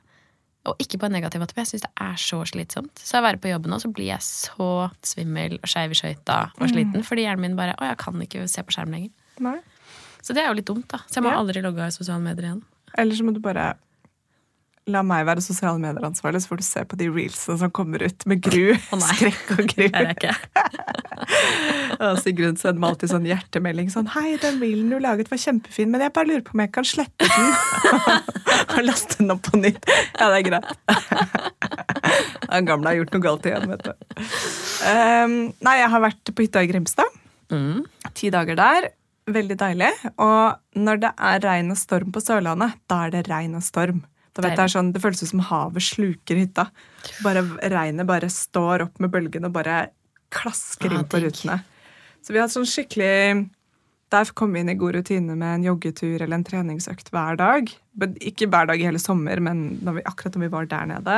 Og 0.66 0.74
ikke 0.82 0.98
på 0.98 1.06
en 1.06 1.12
negativ 1.12 1.40
måte, 1.40 1.54
for 1.54 1.62
jeg 1.62 1.70
syns 1.70 1.82
det 1.86 1.90
er 2.02 2.16
så 2.20 2.42
slitsomt. 2.44 2.98
Så 2.98 3.16
jeg 3.16 3.22
være 3.24 3.38
på 3.40 3.48
jobben 3.48 3.70
nå, 3.70 3.78
så 3.80 3.88
blir 3.94 4.06
jeg 4.10 4.20
så 4.20 4.90
svimmel 5.06 5.58
og 5.62 5.68
skeiv 5.70 5.90
i 5.94 5.94
skøyta 5.94 6.50
og 6.60 6.68
sliten. 6.68 7.04
Fordi 7.06 7.22
hjernen 7.24 7.40
min 7.46 7.56
bare 7.56 7.76
Å, 7.78 7.84
jeg 7.92 7.98
kan 7.98 8.20
ikke 8.20 8.48
se 8.48 8.62
på 8.66 8.74
skjerm 8.74 8.90
lenger. 8.92 9.10
Nei. 9.40 9.58
Så 10.20 10.34
det 10.34 10.42
er 10.42 10.48
jo 10.50 10.58
litt 10.58 10.66
dumt, 10.66 10.88
da. 10.90 10.98
Så 11.06 11.20
jeg 11.20 11.24
må 11.24 11.30
Ja. 11.30 11.38
aldri 11.38 11.62
logge 11.62 11.80
av 11.80 11.88
i 11.88 11.94
sosiale 11.94 12.20
medier 12.20 12.44
igjen. 12.50 12.62
Eller 12.98 13.14
så 13.14 13.24
må 13.24 13.32
du 13.32 13.40
bare 13.40 13.76
la 14.88 15.02
meg 15.06 15.26
være 15.28 15.42
sosiale 15.44 15.78
medier-ansvarlig, 15.82 16.40
så 16.42 16.50
får 16.52 16.60
du 16.60 16.64
se 16.66 16.82
på 16.88 16.96
de 17.00 17.08
reelsene 17.12 17.58
som 17.60 17.72
kommer 17.74 18.02
ut 18.06 18.24
med 18.30 18.40
gru. 18.44 18.72
Oh, 18.94 19.02
Skrekk 19.04 19.52
og 19.54 19.62
Det 19.62 19.68
gru. 19.74 19.84
er 19.92 20.08
jeg 20.08 20.16
ikke. 20.16 20.34
Og 22.04 22.18
Sigrun 22.22 22.56
sender 22.60 22.78
meg 22.80 22.92
alltid 22.92 23.10
sånn 23.10 23.24
hjertemelding 23.26 23.88
sånn 23.90 24.06
Hei, 24.14 24.36
den 24.40 24.60
reelen 24.62 24.92
du 24.92 25.00
laget 25.02 25.30
var 25.32 25.40
kjempefin, 25.42 25.90
men 25.90 26.04
jeg 26.04 26.12
bare 26.14 26.28
lurer 26.30 26.44
på 26.46 26.54
om 26.54 26.62
jeg 26.62 26.70
kan 26.76 26.86
slette 26.86 27.26
den. 27.26 27.48
og 28.76 28.82
laste 28.86 29.18
den 29.18 29.34
opp 29.34 29.42
på 29.48 29.58
nytt. 29.60 29.80
Ja, 30.14 30.28
det 30.30 30.38
er 30.38 30.46
greit. 30.46 30.70
Den 32.48 32.64
gamle 32.68 32.88
har 32.88 32.96
gjort 32.96 33.12
noe 33.12 33.24
galt 33.24 33.46
igjen, 33.48 33.66
vet 33.68 33.82
du. 33.84 33.90
Um, 34.88 35.34
nei, 35.66 35.74
jeg 35.82 35.90
har 35.92 36.00
vært 36.00 36.30
på 36.32 36.44
hytta 36.46 36.62
i 36.64 36.70
Grimstad. 36.70 37.18
Mm. 37.52 37.82
Ti 38.16 38.30
dager 38.32 38.56
der. 38.58 38.86
Veldig 39.28 39.56
deilig. 39.60 39.90
Og 40.24 40.80
når 40.80 41.02
det 41.02 41.10
er 41.30 41.42
regn 41.44 41.74
og 41.74 41.78
storm 41.80 42.14
på 42.14 42.22
Sørlandet, 42.24 42.78
da 42.88 43.02
er 43.04 43.12
det 43.18 43.26
regn 43.28 43.58
og 43.58 43.66
storm. 43.66 44.00
Det, 44.38 44.52
er 44.54 44.70
sånn, 44.70 44.92
det 44.94 45.02
føles 45.02 45.22
ut 45.24 45.30
som 45.32 45.44
havet 45.48 45.82
sluker 45.82 46.38
hytta. 46.38 46.68
Bare 47.24 47.42
Regnet 47.72 48.06
bare 48.08 48.28
står 48.30 48.86
opp 48.86 49.00
med 49.02 49.10
bølgene 49.14 49.50
og 49.50 49.56
bare 49.56 49.88
klasker 50.34 50.92
Ah, 50.92 50.98
inn 51.00 51.08
på 51.10 51.20
rutene. 51.24 51.58
Så 52.22 52.32
vi 52.34 52.38
har 52.38 52.46
hatt 52.46 52.54
sånn 52.54 52.68
skikkelig 52.68 53.48
Der 54.12 54.30
kom 54.36 54.54
vi 54.54 54.60
inn 54.62 54.70
i 54.72 54.76
god 54.78 54.94
rutine 54.96 55.34
med 55.36 55.58
en 55.58 55.64
joggetur 55.66 56.22
eller 56.22 56.38
en 56.38 56.44
treningsøkt 56.46 57.10
hver 57.12 57.36
dag. 57.36 57.68
Ikke 58.24 58.48
hver 58.48 58.70
dag 58.70 58.80
i 58.80 58.86
hele 58.88 59.00
sommer, 59.02 59.40
men 59.44 59.78
når 59.84 59.98
vi, 59.98 60.04
akkurat 60.08 60.36
når 60.38 60.46
vi 60.46 60.52
var 60.54 60.70
der 60.70 60.86
nede. 60.94 61.16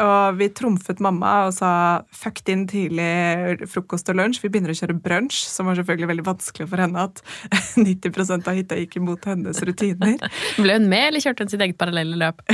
Og 0.00 0.36
vi 0.38 0.48
trumfet 0.54 1.00
mamma 1.02 1.32
og 1.48 1.54
sa 1.56 1.70
fuck 2.14 2.42
din 2.46 2.66
tidlig 2.70 3.66
frokost 3.70 4.10
og 4.12 4.20
lunsj. 4.20 4.42
Vi 4.44 4.50
begynner 4.52 4.74
å 4.74 4.78
kjøre 4.78 4.98
brunsj, 5.02 5.42
som 5.50 5.70
var 5.70 5.80
selvfølgelig 5.80 6.10
veldig 6.12 6.26
vanskelig 6.28 6.68
for 6.70 6.84
henne 6.84 7.08
at 7.08 7.22
90% 7.80 8.50
av 8.50 8.60
hytta 8.60 8.78
gikk 8.82 9.00
imot 9.00 9.26
hennes 9.30 9.64
rutiner. 9.66 10.16
Ble 10.62 10.78
hun 10.78 10.88
med, 10.92 11.10
eller 11.10 11.24
kjørte 11.24 11.46
hun 11.46 11.52
sitt 11.52 11.64
eget 11.66 11.80
parallelle 11.80 12.20
løp? 12.20 12.44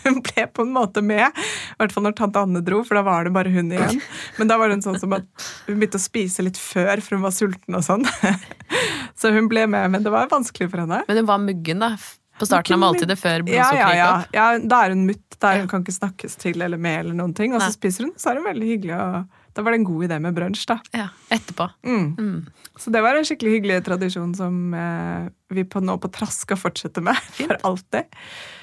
Hun 0.00 0.22
ble 0.24 0.46
på 0.48 0.64
en 0.64 0.72
måte 0.72 1.02
med, 1.04 1.26
i 1.28 1.76
hvert 1.80 1.92
fall 1.92 2.06
når 2.06 2.14
tante 2.16 2.40
Anne 2.40 2.62
dro, 2.64 2.80
for 2.88 2.96
da 2.96 3.02
var 3.04 3.26
det 3.26 3.34
bare 3.34 3.52
hun 3.52 3.68
igjen. 3.74 4.00
Men 4.38 4.48
da 4.48 4.56
var 4.60 4.72
hun 4.72 4.80
sånn 4.84 4.96
som 5.00 5.12
at 5.12 5.26
hun 5.66 5.76
begynte 5.76 6.00
å 6.00 6.02
spise 6.02 6.44
litt 6.46 6.56
før, 6.60 7.02
for 7.04 7.18
hun 7.18 7.26
var 7.26 7.34
sulten 7.36 7.76
og 7.76 7.84
sånn. 7.84 8.06
Så 9.20 9.34
hun 9.34 9.50
ble 9.50 9.66
med, 9.68 9.90
men 9.92 10.06
det 10.06 10.12
var 10.14 10.30
vanskelig 10.32 10.70
for 10.72 10.86
henne. 10.86 11.02
Men 11.08 11.20
hun 11.20 11.28
var 11.28 11.42
muggen, 11.44 11.84
da. 11.84 11.92
På 12.40 12.48
starten 12.48 12.76
av 12.78 12.80
måltidet, 12.86 13.18
før 13.20 13.42
Ja, 13.42 13.48
blodsukkeret 13.50 13.96
ja, 13.96 13.98
ja. 14.00 14.12
opp. 14.22 14.32
ja. 14.36 14.46
Da 14.72 14.84
er 14.86 14.96
hun 14.96 15.04
mutt. 15.10 15.26
Ja. 15.40 15.54
hun 15.62 15.68
kan 15.72 15.80
ikke 15.80 15.94
snakkes 15.96 16.34
til 16.36 16.60
eller 16.60 16.76
med, 16.76 16.98
eller 17.06 17.14
noen 17.16 17.32
ting. 17.36 17.54
Og 17.56 17.62
så 17.64 17.70
spiser 17.72 18.04
hun, 18.04 18.10
så 18.20 18.32
er 18.34 18.40
hun 18.42 18.44
veldig 18.50 18.66
hyggelig. 18.74 18.96
Og 19.00 19.38
da 19.56 19.62
var 19.64 19.72
det 19.72 19.78
en 19.80 19.86
god 19.88 20.02
idé 20.04 20.18
med 20.20 20.34
brunsj, 20.36 20.66
da. 20.68 20.76
Ja, 20.92 21.06
etterpå. 21.32 21.64
Mm. 21.88 22.10
Mm. 22.18 22.68
Så 22.80 22.92
det 22.92 23.00
var 23.02 23.16
en 23.16 23.24
skikkelig 23.24 23.54
hyggelig 23.56 23.78
tradisjon 23.88 24.34
som 24.36 24.74
eh, 24.76 25.24
vi 25.56 25.64
på 25.68 25.80
nå 25.82 25.96
på 26.00 26.10
trass 26.12 26.42
skal 26.44 26.60
fortsette 26.60 27.00
med 27.04 27.16
for 27.38 27.56
alltid. 27.70 28.12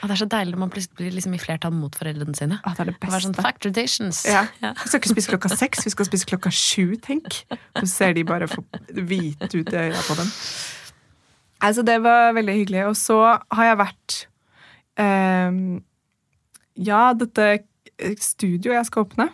Og 0.03 0.05
det 0.05 0.15
er 0.15 0.21
så 0.21 0.29
deilig 0.37 0.53
når 0.53 0.61
man 0.67 0.71
plutselig 0.77 1.01
blir 1.01 1.17
liksom 1.17 1.33
i 1.33 1.41
flertall 1.41 1.73
mot 1.75 1.97
foreldrene 1.97 2.37
sine. 2.37 2.61
Ah, 2.63 2.77
det 2.77 2.85
er 2.85 2.91
det 2.93 2.97
Det 3.01 3.11
var 3.17 3.25
sånn 3.25 3.35
Fact 3.41 3.61
traditions. 3.65 4.21
Ja. 4.29 4.45
Ja. 4.63 4.75
Vi 4.77 4.89
skal 4.93 5.01
ikke 5.01 5.15
spise 5.17 5.33
klokka 5.33 5.49
seks, 5.57 5.81
vi 5.85 5.91
skal 5.97 6.07
spise 6.13 6.29
klokka 6.29 6.53
sju, 6.53 6.95
tenk. 7.03 7.41
Så 7.81 7.89
ser 7.89 8.13
de 8.17 8.23
bare 8.25 8.47
hvite 8.93 9.49
ut 9.57 9.73
i 9.73 9.81
øya 9.87 10.01
på 10.07 10.15
dem. 10.21 10.29
Altså, 11.63 11.83
det 11.85 11.97
var 12.03 12.33
veldig 12.37 12.53
hyggelig. 12.59 12.83
Og 12.89 12.95
så 12.99 13.17
har 13.51 13.65
jeg 13.71 13.79
vært 13.81 14.17
ehm, 15.01 15.81
Ja, 16.77 17.13
dette 17.17 17.63
studioet 18.21 18.75
jeg 18.77 18.85
skal 18.91 19.05
åpne. 19.07 19.29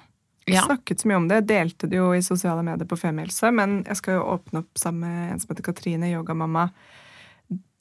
Jeg 0.47 0.55
Ja. 0.55 0.61
snakket 0.67 0.99
så 1.01 1.07
mye 1.07 1.15
om 1.19 1.27
det. 1.27 1.35
Jeg 1.41 1.47
delte 1.47 1.87
det 1.89 1.97
jo 1.97 2.11
i 2.13 2.21
sosiale 2.21 2.63
medier 2.63 2.87
på 2.87 2.97
Femihelse, 2.99 3.51
men 3.53 3.83
jeg 3.87 3.95
skal 3.99 4.13
jo 4.19 4.23
åpne 4.37 4.59
opp 4.59 4.75
sammen 4.79 4.99
med 5.01 5.31
en 5.33 5.39
som 5.39 5.49
heter 5.53 5.63
Katrine, 5.63 6.11
yogamamma, 6.11 6.69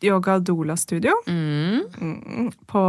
Yoga 0.03 0.39
Dola-studio. 0.39 1.13
Mm. 1.27 1.83
Mm, 2.01 2.53
på 2.67 2.83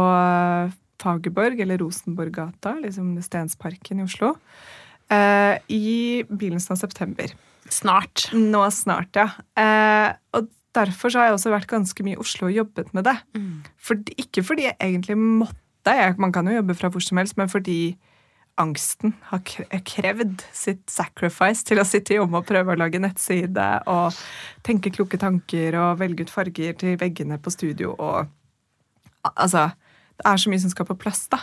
Fagerborg, 1.02 1.60
eller 1.60 1.78
Rosenborggata, 1.78 2.76
liksom 2.82 3.16
Stensparken 3.22 4.00
i 4.00 4.04
Oslo. 4.06 4.34
Eh, 5.10 5.58
I 5.68 6.22
begynnelsen 6.30 6.72
av 6.74 6.80
september. 6.80 7.34
Snart. 7.68 8.28
Nå 8.32 8.62
snart, 8.70 9.14
ja. 9.18 9.28
Eh, 9.56 10.14
og 10.34 10.48
derfor 10.74 11.12
så 11.12 11.20
har 11.20 11.30
jeg 11.30 11.38
også 11.38 11.52
vært 11.54 11.70
ganske 11.70 12.06
mye 12.06 12.16
i 12.16 12.22
Oslo 12.22 12.48
og 12.48 12.56
jobbet 12.56 12.90
med 12.96 13.06
det. 13.08 13.16
Mm. 13.38 13.62
Fordi, 13.78 14.16
ikke 14.24 14.42
fordi 14.46 14.66
jeg 14.68 14.76
egentlig 14.80 15.16
måtte, 15.20 15.94
jeg, 15.94 16.16
man 16.18 16.32
kan 16.34 16.48
jo 16.48 16.58
jobbe 16.58 16.76
fra 16.78 16.90
hvor 16.92 17.04
som 17.04 17.20
helst, 17.20 17.36
men 17.40 17.50
fordi 17.52 17.96
angsten 18.60 19.16
har 19.32 19.40
kre- 19.42 19.80
krevd 19.82 20.44
sitt 20.54 20.84
sacrifice 20.90 21.64
til 21.66 21.80
å 21.82 21.86
sitte 21.88 22.14
i 22.14 22.18
jobb 22.20 22.36
og 22.38 22.46
prøve 22.46 22.74
å 22.74 22.78
lage 22.78 23.00
nettside 23.02 23.64
og 23.90 24.14
tenke 24.62 24.92
kloke 24.94 25.18
tanker 25.18 25.74
og 25.80 25.98
velge 25.98 26.28
ut 26.28 26.30
farger 26.30 26.76
til 26.78 26.94
veggene 27.00 27.40
på 27.42 27.50
studio 27.54 27.96
og 27.98 28.30
Altså, 29.40 29.70
det 30.14 30.24
er 30.30 30.36
så 30.38 30.50
mye 30.52 30.60
som 30.62 30.70
skal 30.70 30.86
på 30.86 30.94
plass, 30.96 31.24
da. 31.32 31.40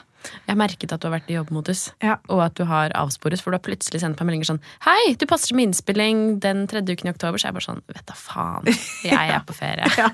Jeg 0.48 0.56
merket 0.56 0.92
at 0.96 1.02
du 1.02 1.08
har 1.10 1.16
vært 1.20 1.30
i 1.30 1.36
jobbmodus, 1.36 1.92
Ja. 2.02 2.16
og 2.30 2.40
at 2.46 2.54
du 2.56 2.64
har 2.70 2.94
avsporet. 2.96 3.42
For 3.42 3.52
du 3.52 3.58
har 3.58 3.64
plutselig 3.66 4.00
sendt 4.00 4.20
meg 4.22 4.30
meldinger 4.30 4.48
sånn 4.52 4.60
Hei, 4.86 5.16
du 5.20 5.26
passer 5.28 5.56
med 5.58 5.68
innspilling 5.70 6.40
den 6.40 6.68
tredje 6.72 6.94
uken 6.96 7.10
i 7.10 7.12
oktober. 7.12 7.42
Så 7.42 7.50
jeg 7.50 7.52
er 7.52 7.58
bare 7.58 7.68
sånn 7.68 7.82
Vet 7.92 8.06
da 8.08 8.16
faen. 8.16 8.70
Jeg 9.04 9.34
er 9.36 9.44
på 9.44 9.54
ferie. 9.58 9.90
Ja, 9.98 10.10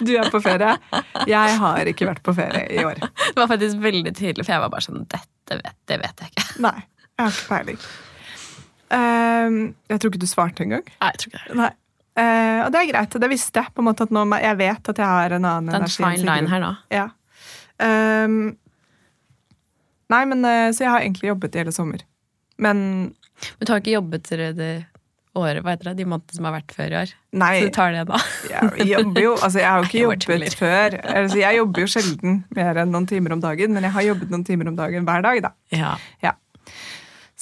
du 0.00 0.12
er 0.18 0.30
på 0.32 0.40
ferie. 0.42 0.72
Jeg 1.30 1.58
har 1.60 1.92
ikke 1.92 2.08
vært 2.10 2.22
på 2.26 2.34
ferie 2.34 2.66
i 2.72 2.82
år. 2.84 2.98
Det 3.34 3.36
var 3.38 3.52
faktisk 3.52 3.78
veldig 3.84 4.14
tydelig, 4.16 4.44
for 4.46 4.56
jeg 4.56 4.64
var 4.64 4.72
bare 4.74 4.86
sånn 4.88 5.06
Dette 5.06 5.60
vet, 5.62 5.76
det 5.86 6.00
vet 6.02 6.24
jeg 6.24 6.32
ikke. 6.34 6.48
Nei, 6.66 6.76
jeg 7.14 7.22
har 7.28 7.32
ikke 7.36 7.48
peiling. 7.54 7.80
Ehm, 8.94 9.58
jeg 9.90 10.00
tror 10.00 10.12
ikke 10.12 10.22
du 10.22 10.28
svarte 10.30 10.64
engang. 10.64 10.84
Nei, 11.00 11.10
jeg 11.14 11.20
tror 11.22 11.32
ikke 11.34 11.48
det. 11.48 11.56
Nei. 11.62 11.72
Uh, 12.14 12.60
og 12.62 12.68
det 12.70 12.78
er 12.78 12.90
greit, 12.92 13.14
det 13.18 13.28
visste 13.32 13.58
jeg. 13.58 13.72
på 13.74 13.82
en 13.82 13.88
måte 13.88 14.04
at 14.06 14.12
nå, 14.14 14.22
Jeg 14.38 14.56
vet 14.60 14.88
at 14.92 14.98
jeg 15.02 15.06
har 15.10 15.32
en 15.34 15.44
annen 15.50 15.66
Det 15.66 15.74
er 15.74 15.80
en 15.80 15.82
energi. 15.82 16.04
fine 16.04 16.28
line 16.28 16.50
her 16.52 16.60
nå. 16.62 16.68
Ja. 16.94 17.08
Ehm, 17.82 18.56
nei, 20.12 20.24
men 20.30 20.44
eh, 20.44 20.70
Så 20.72 20.84
jeg 20.84 20.92
har 20.92 21.00
egentlig 21.02 21.30
jobbet 21.32 21.54
i 21.56 21.62
hele 21.64 21.72
sommer. 21.74 22.04
Men 22.58 22.78
Men 23.58 23.66
du 23.66 23.72
har 23.72 23.80
ikke 23.82 23.96
jobbet 23.96 24.28
det 24.30 24.72
året, 25.34 25.64
hva 25.64 25.72
heter 25.74 25.88
det, 25.90 25.96
de 25.98 26.04
månedene 26.06 26.36
som 26.36 26.46
har 26.46 26.54
vært 26.54 26.70
før 26.76 26.92
i 26.92 26.98
år? 27.00 27.12
nei, 27.34 27.54
Så 27.58 27.66
du 27.66 27.74
tar 27.74 27.90
det 27.96 28.04
da? 28.06 28.20
jeg 28.78 28.86
jobber 28.92 29.24
jo 29.24 29.32
Altså, 29.34 29.58
jeg 29.58 29.66
har 29.66 29.80
jo 29.82 29.88
ikke 29.88 30.04
jobbet 30.04 30.54
før. 30.60 30.98
Altså, 31.02 31.38
jeg 31.40 31.56
jobber 31.58 31.82
jo 31.82 31.90
sjelden 31.90 32.36
mer 32.54 32.78
enn 32.84 32.94
noen 32.94 33.08
timer 33.10 33.34
om 33.34 33.42
dagen, 33.42 33.74
men 33.74 33.82
jeg 33.88 33.96
har 33.96 34.06
jobbet 34.12 34.30
noen 34.30 34.46
timer 34.46 34.70
om 34.70 34.76
dagen 34.78 35.04
hver 35.08 35.26
dag, 35.26 35.42
da. 35.48 35.52
Ja. 35.74 35.96
Ja. 36.22 36.36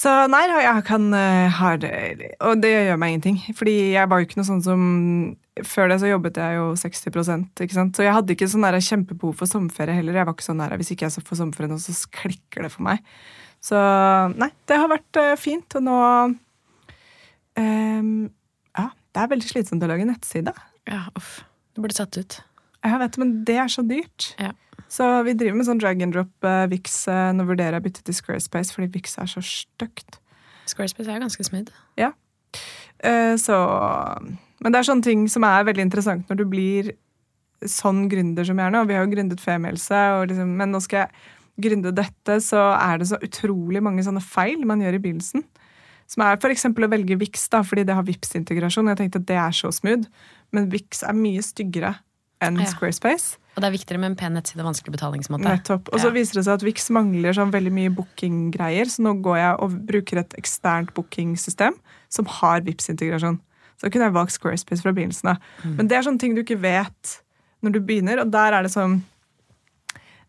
Så 0.03 0.11
nei, 0.33 0.43
jeg 0.51 0.83
kan 0.89 1.05
eh, 1.15 1.53
ha 1.61 1.77
det 1.79 1.93
Og 2.43 2.59
det 2.63 2.73
gjør 2.73 2.99
meg 2.99 3.15
ingenting. 3.15 3.39
Fordi 3.55 3.75
jeg 3.93 4.11
var 4.11 4.19
jo 4.19 4.27
ikke 4.27 4.41
noe 4.41 4.49
sånn 4.49 4.65
som 4.65 4.83
Før 5.69 5.93
det 5.93 6.01
så 6.03 6.11
jobbet 6.11 6.41
jeg 6.41 6.59
jo 6.59 6.67
60 6.81 7.07
ikke 7.63 7.77
sant? 7.77 7.95
Så 7.95 8.07
jeg 8.07 8.17
hadde 8.17 8.35
ikke 8.35 8.49
sånn 8.51 8.67
der 8.67 8.81
kjempebehov 8.83 9.37
for 9.39 9.51
sommerferie 9.51 9.99
heller. 9.99 10.19
Jeg 10.19 10.29
var 10.29 10.35
ikke 10.35 10.49
sånn 10.49 10.63
der, 10.65 10.75
Hvis 10.81 10.95
ikke 10.95 11.07
jeg 11.07 11.15
så 11.15 11.25
får 11.27 11.43
sommerferie 11.43 11.71
nå, 11.71 11.79
så 11.83 11.95
klikker 12.19 12.67
det 12.67 12.73
for 12.75 12.87
meg. 12.89 13.05
Så 13.63 13.79
nei, 14.35 14.51
det 14.67 14.81
har 14.81 14.91
vært 14.91 15.21
eh, 15.21 15.35
fint. 15.39 15.79
Og 15.79 15.87
nå 15.87 15.99
um, 17.61 18.15
Ja, 18.75 18.89
det 18.91 19.23
er 19.23 19.31
veldig 19.37 19.53
slitsomt 19.53 19.85
å 19.85 19.93
lage 19.93 20.09
nettside. 20.09 20.57
ja, 20.89 21.05
uff. 21.19 21.43
Du 21.73 21.81
burde 21.81 21.97
satt 21.97 22.19
ut. 22.19 22.41
Jeg 22.83 22.99
vet, 23.01 23.17
men 23.21 23.37
det 23.49 23.55
er 23.63 23.71
så 23.71 23.85
dyrt. 23.87 24.33
Ja. 24.43 24.51
Så 24.93 25.07
vi 25.25 25.33
driver 25.39 25.57
med 25.57 25.69
sånn 25.69 25.81
drag 25.81 26.03
and 26.05 26.13
drop 26.13 26.45
uh, 26.45 26.67
Vix. 26.69 27.05
Uh, 27.09 27.31
nå 27.37 27.47
vurderer 27.49 27.79
jeg 27.79 27.83
å 27.83 27.87
bytte 27.87 28.03
til 28.05 28.17
Squarespace, 28.19 28.75
fordi 28.75 28.91
Vix 28.93 29.17
er 29.21 29.31
så 29.31 29.41
stygt. 29.47 30.19
Squarespace 30.69 31.09
er 31.09 31.17
jo 31.17 31.25
ganske 31.25 31.47
smooth. 31.49 31.73
Uh, 33.03 33.35
så 33.41 33.57
Men 34.63 34.75
det 34.75 34.79
er 34.79 34.87
sånne 34.91 35.07
ting 35.07 35.25
som 35.33 35.47
er 35.49 35.65
veldig 35.67 35.89
interessant 35.89 36.29
når 36.31 36.39
du 36.39 36.45
blir 36.51 36.93
sånn 37.67 38.05
gründer 38.11 38.47
som 38.47 38.59
jeg 38.59 38.69
er 38.69 38.75
nå. 38.75 38.85
Vi 38.87 38.95
har 38.97 39.07
jo 39.07 39.13
gründet 39.15 39.43
Femihelse, 39.43 39.99
liksom, 40.29 40.53
men 40.59 40.75
nå 40.75 40.81
skal 40.83 41.05
jeg 41.07 41.63
gründe 41.63 41.93
dette, 41.95 42.39
så 42.43 42.73
er 42.77 43.01
det 43.01 43.09
så 43.11 43.19
utrolig 43.23 43.83
mange 43.85 44.05
sånne 44.05 44.23
feil 44.25 44.65
man 44.69 44.83
gjør 44.83 44.99
i 44.99 45.03
begynnelsen. 45.03 45.45
Som 46.11 46.25
er 46.27 46.37
f.eks. 46.37 46.67
å 46.69 46.91
velge 46.91 47.19
Vix, 47.21 47.47
da, 47.53 47.63
fordi 47.65 47.85
det 47.89 47.97
har 47.97 48.07
Vipps-integrasjon. 48.07 48.91
Jeg 48.93 49.01
tenkte 49.01 49.23
at 49.23 49.29
det 49.31 49.39
er 49.41 49.55
så 49.57 49.71
smooth, 49.73 50.09
men 50.53 50.69
Vix 50.73 51.05
er 51.07 51.17
mye 51.17 51.45
styggere 51.45 51.95
enn 52.43 52.59
Ja. 52.61 52.69
Squarespace. 52.75 53.39
Og 53.53 53.61
det 53.61 53.69
er 53.69 53.75
viktigere 53.75 54.01
med 54.01 54.11
en 54.13 54.17
pen 54.17 54.33
nettside 54.33 54.63
og 54.65 54.71
vanskelig 54.71 54.95
betalingsmåte. 54.95 55.45
Nettopp. 55.45 55.91
Og 55.93 56.01
så 56.01 56.09
Ja. 56.09 56.15
viser 56.17 56.35
det 56.41 56.45
seg 56.47 56.55
at 56.55 56.63
Vix 56.65 56.89
mangler 56.91 57.35
sånn 57.37 57.53
veldig 57.53 57.73
mye 57.73 57.91
bookinggreier, 57.93 58.87
så 58.89 59.01
nå 59.05 59.21
går 59.21 59.37
jeg 59.37 59.57
og 59.61 59.87
bruker 59.87 60.19
et 60.19 60.35
eksternt 60.41 60.95
bookingsystem 60.95 61.75
som 62.09 62.25
har 62.25 62.61
vips 62.63 62.89
integrasjon 62.89 63.41
Så 63.77 63.89
da 63.89 63.91
kunne 63.91 64.05
jeg 64.05 64.15
valgt 64.15 64.33
Squarespace 64.33 64.83
fra 64.83 64.93
begynnelsen 64.93 65.29
av. 65.31 65.39
Mm. 65.65 65.77
Men 65.77 65.89
det 65.89 65.97
er 65.99 66.03
sånne 66.03 66.21
ting 66.21 66.35
du 66.37 66.43
ikke 66.43 66.61
vet 66.61 67.21
når 67.63 67.73
du 67.73 67.81
begynner, 67.81 68.21
og 68.21 68.31
der 68.31 68.53
er 68.53 68.63
det 68.63 68.71
sånn 68.71 69.03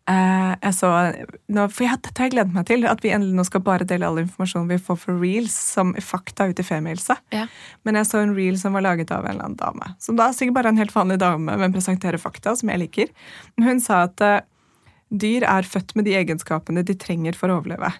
jeg 0.03 0.75
så, 0.75 0.89
nå, 1.55 1.63
for 1.71 1.85
jeg, 1.85 1.99
Dette 2.03 2.19
har 2.19 2.27
jeg 2.27 2.33
gledet 2.33 2.55
meg 2.55 2.65
til, 2.67 2.81
at 2.89 3.03
vi 3.05 3.13
endelig 3.15 3.37
nå 3.37 3.45
skal 3.47 3.63
bare 3.63 3.87
dele 3.87 4.07
all 4.09 4.19
informasjonen 4.19 4.71
vi 4.73 4.79
får 4.83 4.97
for 4.99 5.21
reels 5.21 5.55
som 5.55 5.93
fakta 6.03 6.49
ut 6.51 6.59
i 6.59 6.65
Femihelse. 6.67 7.15
Ja. 7.31 7.45
Men 7.87 7.99
jeg 7.99 8.09
så 8.09 8.19
en 8.19 8.35
reel 8.35 8.57
som 8.59 8.75
var 8.75 8.83
laget 8.83 9.13
av 9.15 9.23
en 9.23 9.31
eller 9.31 9.47
annen 9.47 9.59
dame. 9.61 9.93
Som 10.03 10.19
da 10.19 10.27
er 10.27 10.35
sikkert 10.35 10.57
bare 10.59 10.73
en 10.73 10.81
helt 10.81 10.95
vanlig 10.95 11.21
dame, 11.23 11.55
men 11.59 11.75
presenterer 11.75 12.19
fakta, 12.19 12.55
som 12.59 12.71
jeg 12.73 12.83
liker. 12.83 13.13
Hun 13.63 13.79
sa 13.83 14.03
at 14.09 14.23
uh, 14.23 14.41
dyr 15.13 15.47
er 15.47 15.67
født 15.67 15.95
med 15.95 16.09
de 16.09 16.17
egenskapene 16.19 16.83
de 16.83 16.97
trenger 16.99 17.39
for 17.39 17.51
å 17.51 17.61
overleve. 17.61 17.93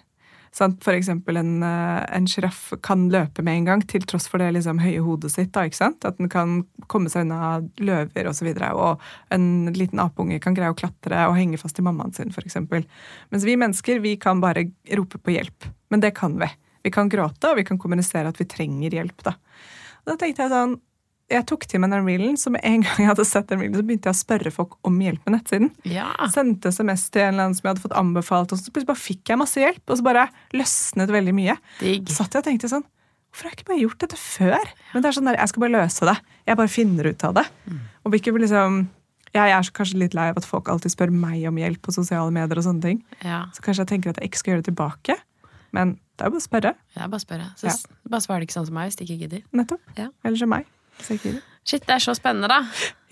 For 0.54 0.94
eksempel 0.94 1.36
en, 1.36 1.62
eh, 1.66 2.24
sjiraff 2.30 2.72
kan 2.82 3.08
løpe 3.10 3.42
med 3.42 3.56
en 3.56 3.64
gang, 3.64 3.82
til 3.82 4.02
tross 4.06 4.28
for 4.30 4.38
det 4.38 4.52
liksom, 4.54 4.78
høye 4.78 5.02
hodet 5.02 5.32
sitt. 5.32 5.52
Da? 5.52 5.64
At 5.64 6.18
den 6.18 6.28
kan 6.28 6.64
komme 6.86 7.10
seg 7.10 7.26
unna 7.26 7.58
løver 7.82 8.28
osv. 8.30 8.52
Og, 8.52 8.60
så 8.60 8.70
og 8.74 9.00
en 9.34 9.72
liten 9.74 9.98
apeunge 9.98 10.40
kan 10.40 10.54
greie 10.54 10.70
å 10.70 10.78
klatre 10.78 11.26
og 11.28 11.34
henge 11.34 11.58
fast 11.58 11.78
i 11.78 11.82
mammaen 11.82 12.14
sin, 12.14 12.30
f.eks. 12.30 12.60
Mens 12.62 13.44
vi 13.44 13.56
mennesker 13.58 13.98
vi 14.04 14.16
kan 14.16 14.40
bare 14.40 14.68
rope 14.94 15.18
på 15.18 15.34
hjelp. 15.34 15.66
Men 15.90 16.00
det 16.00 16.14
kan 16.14 16.38
vi. 16.38 16.48
Vi 16.84 16.92
kan 16.94 17.08
gråte, 17.08 17.50
og 17.50 17.58
vi 17.58 17.64
kan 17.64 17.80
kommunisere 17.80 18.30
at 18.30 18.38
vi 18.38 18.46
trenger 18.46 18.94
hjelp. 18.94 19.24
Da, 19.26 19.34
da 20.06 20.18
tenkte 20.20 20.44
jeg 20.44 20.54
sånn 20.54 20.78
jeg 21.32 21.46
tok 21.48 21.64
til 21.70 21.80
meg 21.80 21.92
den 21.94 22.04
reelen, 22.06 22.34
så 22.40 22.50
med 22.52 22.60
en 22.68 22.82
gang 22.84 22.98
jeg 23.00 23.08
hadde 23.08 23.24
sett 23.28 23.48
den 23.48 23.62
reelen, 23.62 23.76
så 23.78 23.84
begynte 23.86 24.10
jeg 24.10 24.16
å 24.16 24.20
spørre 24.20 24.50
folk 24.54 24.74
om 24.84 24.98
hjelp 25.00 25.22
med 25.26 25.38
nettsiden. 25.38 25.70
Ja. 25.88 26.10
Sendte 26.32 26.72
SMS 26.74 27.06
til 27.10 27.24
en 27.24 27.34
eller 27.34 27.46
annen 27.46 27.56
som 27.56 27.64
jeg 27.64 27.72
hadde 27.74 27.84
fått 27.86 27.96
anbefalt, 28.00 28.52
og 28.52 28.60
så 28.60 28.68
plutselig 28.68 28.90
bare 28.92 29.02
fikk 29.04 29.32
jeg 29.32 29.40
masse 29.40 29.62
hjelp. 29.62 29.82
Og 29.88 30.00
så 30.00 30.04
bare 30.06 30.26
løsnet 30.56 31.14
veldig 31.14 31.34
mye. 31.36 31.56
Digg. 31.80 32.10
Så 32.12 32.18
satt 32.20 32.36
jeg 32.36 32.44
og 32.44 32.50
tenkte 32.50 32.72
sånn 32.72 32.84
Hvorfor 33.34 33.48
har 33.48 33.50
jeg 33.50 33.58
ikke 33.58 33.70
bare 33.72 33.80
gjort 33.80 34.02
dette 34.04 34.18
før? 34.20 34.68
Men 34.92 35.02
det 35.02 35.08
er 35.08 35.14
sånn 35.16 35.26
der, 35.26 35.36
jeg 35.40 35.50
skal 35.50 35.62
bare 35.64 35.74
løse 35.74 36.06
det. 36.06 36.12
Jeg 36.46 36.58
bare 36.60 36.70
finner 36.70 37.08
ut 37.10 37.24
av 37.26 37.32
det. 37.34 37.42
Og 38.04 38.12
vil 38.12 38.20
ikke 38.20 38.34
liksom 38.38 38.76
Jeg 39.34 39.50
er 39.56 39.70
kanskje 39.74 39.98
litt 39.98 40.14
lei 40.14 40.28
av 40.30 40.38
at 40.38 40.46
folk 40.46 40.70
alltid 40.70 40.94
spør 40.94 41.10
meg 41.10 41.42
om 41.50 41.58
hjelp 41.58 41.80
på 41.82 41.96
sosiale 41.96 42.30
medier. 42.30 42.60
og 42.60 42.62
sånne 42.68 42.84
ting. 42.84 43.00
Ja. 43.26 43.40
Så 43.50 43.64
kanskje 43.64 43.82
jeg 43.82 43.90
tenker 43.90 44.14
at 44.14 44.20
jeg 44.22 44.30
ikke 44.30 44.38
skal 44.38 44.52
gjøre 44.52 44.62
det 44.62 44.68
tilbake. 44.70 45.18
Men 45.74 45.96
det 46.14 46.22
er 46.22 46.30
jo 46.30 46.36
bare 46.36 46.44
å 46.44 46.46
spørre. 46.46 46.74
Ja, 46.94 47.08
bare 47.10 47.24
spørre. 47.24 47.50
Så 47.58 47.66
ja. 47.66 47.74
Bare 48.06 48.22
svar 48.22 48.38
det 48.38 48.46
ikke 48.46 48.54
sånn 48.60 48.68
som 48.70 48.78
meg 48.78 48.92
hvis 48.92 49.00
de 49.00 49.08
ikke 49.08 49.18
gidder. 49.24 49.42
Nettopp. 49.50 49.82
Ja. 49.98 50.12
Eller 50.22 50.38
som 50.38 50.54
meg. 50.54 50.70
Shit, 51.64 51.86
det 51.88 51.94
er 51.94 52.02
så 52.04 52.12
spennende, 52.16 52.48
da. 52.48 52.58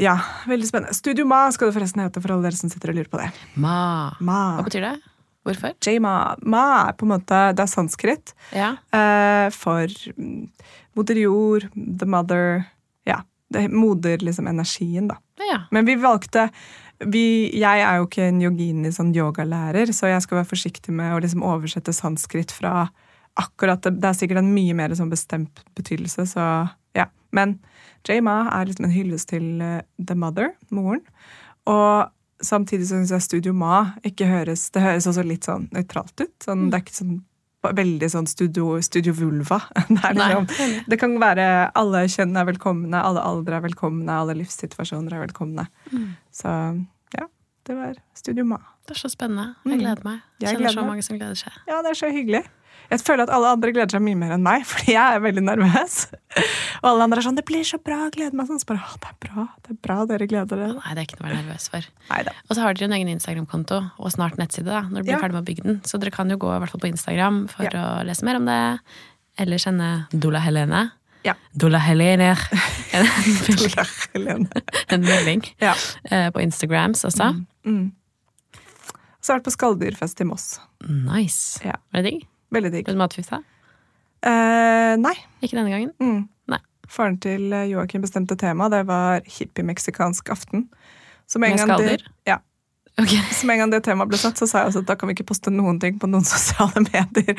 Ja, 0.00 0.18
veldig 0.48 0.66
spennende. 0.68 0.94
Studio 0.94 1.24
Ma 1.28 1.46
skal 1.54 1.70
det 1.70 1.76
forresten 1.78 2.02
hete 2.04 2.20
for 2.20 2.34
alle 2.34 2.44
dere 2.50 2.58
som 2.58 2.68
sitter 2.72 2.92
og 2.92 2.98
lurer 2.98 3.08
på 3.08 3.20
det. 3.22 3.30
Ma. 3.56 4.12
Ma. 4.20 4.40
Hva 4.58 4.66
betyr 4.66 4.84
det? 4.84 4.92
Hvorfor? 5.42 5.72
J-ma. 5.82 6.36
Ma 6.46 6.64
er 6.88 6.92
på 6.94 7.02
en 7.06 7.14
måte 7.16 7.38
Det 7.56 7.64
er 7.64 7.70
sanskrit 7.72 8.30
Ja. 8.54 8.68
uh, 8.94 9.48
for 9.50 9.88
moder 10.94 11.18
jord, 11.18 11.66
the 11.74 12.06
mother 12.06 12.64
Ja. 13.08 13.22
Det 13.52 13.66
moder 13.72 14.18
liksom 14.22 14.46
energien, 14.48 15.08
da. 15.08 15.16
ja. 15.40 15.62
Men 15.70 15.84
vi 15.88 15.96
valgte 15.96 16.50
vi, 17.04 17.50
Jeg 17.58 17.80
er 17.82 17.96
jo 17.98 18.06
ikke 18.06 18.28
en 18.28 18.38
yogini 18.40 18.92
sånn 18.94 19.10
yogalærer, 19.16 19.90
så 19.92 20.06
jeg 20.12 20.22
skal 20.22 20.38
være 20.38 20.50
forsiktig 20.52 20.92
med 20.94 21.16
å 21.16 21.18
liksom 21.20 21.42
oversette 21.42 21.92
sanskrit 21.92 22.52
fra 22.54 22.86
akkurat 23.36 23.82
det. 23.82 23.96
Det 23.98 24.04
er 24.08 24.14
sikkert 24.20 24.38
en 24.38 24.52
mye 24.54 24.74
mer 24.76 24.94
sånn 24.94 25.10
bestemt 25.10 25.64
betydelse, 25.74 26.28
så 26.30 26.46
ja. 26.94 27.06
Men 27.32 27.58
J-ma 28.08 28.48
er 28.60 28.66
liksom 28.66 28.84
en 28.88 28.94
hyllest 28.94 29.28
til 29.30 29.60
eh, 29.62 29.82
the 29.98 30.14
mother, 30.18 30.52
moren. 30.70 31.02
Og 31.70 32.08
samtidig 32.42 32.88
så 32.88 32.96
syns 32.98 33.12
jeg 33.14 33.22
Studio 33.22 33.52
Ma 33.54 33.92
ikke 34.02 34.26
høres 34.26 34.64
Det 34.74 34.82
høres 34.82 35.06
også 35.06 35.22
litt 35.26 35.44
sånn 35.46 35.68
nøytralt 35.70 36.16
ut. 36.24 36.32
Sånn, 36.42 36.70
Det 36.72 36.80
er 36.80 36.82
ikke 36.86 36.98
sånn 36.98 37.20
veldig 37.62 38.08
sånn 38.10 38.26
studio, 38.26 38.80
studio 38.82 39.12
vulva. 39.14 39.60
Det, 39.86 40.14
liksom, 40.18 40.48
det 40.90 40.96
kan 40.98 41.12
være 41.22 41.44
alle 41.78 42.00
kjønn 42.10 42.34
er 42.40 42.48
velkomne, 42.48 42.98
alle 42.98 43.22
aldre 43.22 43.60
er 43.60 43.62
velkomne, 43.68 44.10
alle 44.10 44.34
livssituasjoner 44.40 45.14
er 45.14 45.22
velkomne. 45.28 45.68
Så 46.34 46.50
ja, 47.14 47.28
det 47.68 47.76
var 47.78 47.94
Studio 48.18 48.42
Ma. 48.50 48.58
Det 48.82 48.96
er 48.96 49.00
så 49.04 49.12
spennende. 49.14 49.52
Jeg 49.62 49.76
Mm. 49.76 49.84
gleder 49.84 50.02
meg. 50.08 50.18
Jeg 50.42 50.48
Kjenner 50.56 50.58
gleder 50.64 50.74
så 50.82 50.86
mange 50.88 51.02
som 51.06 51.18
gleder 51.20 51.38
seg. 51.38 51.52
Ja, 51.70 51.78
det 51.86 51.90
er 51.94 51.98
så 52.02 52.10
hyggelig. 52.10 52.42
Jeg 52.90 53.00
føler 53.00 53.22
at 53.24 53.30
alle 53.32 53.48
andre 53.54 53.72
gleder 53.72 53.90
seg 53.94 54.02
mye 54.04 54.16
mer 54.18 54.32
enn 54.34 54.42
meg, 54.42 54.64
fordi 54.70 54.92
jeg 54.92 55.16
er 55.16 55.20
veldig 55.24 55.42
nervøs. 55.46 55.94
Og 56.82 56.88
alle 56.90 57.04
andre 57.06 57.18
er 57.22 57.26
sånn 57.28 57.36
'Det 57.36 57.44
blir 57.48 57.64
så 57.64 57.78
bra, 57.82 58.08
gleder 58.10 58.32
meg'. 58.36 58.48
Sånn, 58.50 58.60
så 58.60 58.66
bare, 58.66 58.82
«Å, 58.84 58.98
det 59.00 59.08
er 59.12 59.18
bra, 59.28 59.46
det 59.62 59.70
er 59.70 59.78
bra 59.86 59.96
dere 60.06 60.26
gleder 60.26 60.56
dere. 60.56 60.72
Nei, 60.74 60.94
det 60.94 60.98
er 60.98 61.06
ikke 61.06 61.20
noe 61.20 61.28
å 61.28 61.30
være 61.32 61.42
nervøs 61.44 61.68
for. 61.70 61.82
Neida. 62.10 62.32
Og 62.50 62.56
så 62.56 62.60
har 62.62 62.74
dere 62.74 62.88
en 62.90 62.96
egen 62.98 63.08
Instagram-konto 63.14 63.78
og 63.98 64.12
snart 64.12 64.36
nettside 64.36 64.66
da, 64.66 64.82
når 64.82 65.02
dere 65.02 65.04
blir 65.04 65.16
Ja. 65.16 65.22
ferdig 65.22 65.32
med 65.38 65.44
å 65.44 65.48
bygge 65.50 65.62
den. 65.64 65.80
Så 65.84 65.98
dere 66.00 66.10
kan 66.10 66.28
jo 66.28 66.36
gå 66.36 66.50
i 66.56 66.58
hvert 66.58 66.70
fall 66.70 66.80
på 66.82 66.90
Instagram 66.92 67.48
for 67.48 67.62
Ja. 67.64 67.70
å 68.02 68.04
lese 68.04 68.22
mer 68.24 68.36
om 68.36 68.44
det. 68.46 68.80
Eller 69.38 69.56
kjenne 69.56 70.06
Dola 70.12 70.40
Helene. 70.40 70.92
Ja. 71.24 71.34
Dola 71.56 71.78
Helene. 71.78 72.36
En, 72.92 73.06
Tulla, 73.46 73.84
Helene. 74.12 74.48
en 74.90 75.00
melding 75.00 75.42
Ja. 75.62 75.72
eh, 76.10 76.28
på 76.30 76.42
Instagrams 76.42 77.04
også. 77.08 77.46
Mm. 77.64 77.92
Så 79.22 79.32
har 79.32 79.38
jeg 79.38 79.40
vært 79.40 79.46
på 79.48 79.56
skalldyrfest 79.56 80.20
i 80.20 80.24
Moss. 80.24 80.58
Nice. 80.86 81.60
Ja. 81.64 81.72
Var 81.94 82.02
det 82.02 82.10
digg? 82.10 82.26
Veldig 82.52 82.72
digg. 82.74 82.84
Ble 82.86 82.94
du 82.94 83.00
matforgifta? 83.00 83.42
Eh, 84.22 84.94
nei. 85.00 85.14
Ikke 85.42 85.56
denne 85.58 85.72
gangen? 85.72 85.92
Mm. 86.02 86.22
Nei. 86.52 86.58
Faren 86.92 87.18
til 87.22 87.48
eh, 87.56 87.66
Joakim 87.72 88.02
bestemte 88.04 88.36
tema. 88.38 88.68
Det 88.72 88.84
var 88.86 89.22
hippie-meksikansk 89.26 90.30
aften. 90.34 90.68
Med 91.40 91.56
gang 91.58 91.78
det- 91.80 92.02
Ja. 92.28 92.38
Ok. 93.00 93.08
Så 93.32 93.46
med 93.48 93.54
en 93.56 93.60
gang 93.64 93.70
det 93.72 93.82
temaet 93.86 94.10
ble 94.12 94.18
satt, 94.20 94.36
så 94.36 94.44
sa 94.46 94.58
jeg 94.60 94.68
også 94.68 94.82
at 94.84 94.86
da 94.90 94.94
kan 95.00 95.08
vi 95.08 95.14
ikke 95.16 95.24
poste 95.30 95.48
noen 95.50 95.78
ting 95.80 95.96
på 95.98 96.06
noen 96.12 96.26
sosiale 96.34 96.82
medier. 96.84 97.38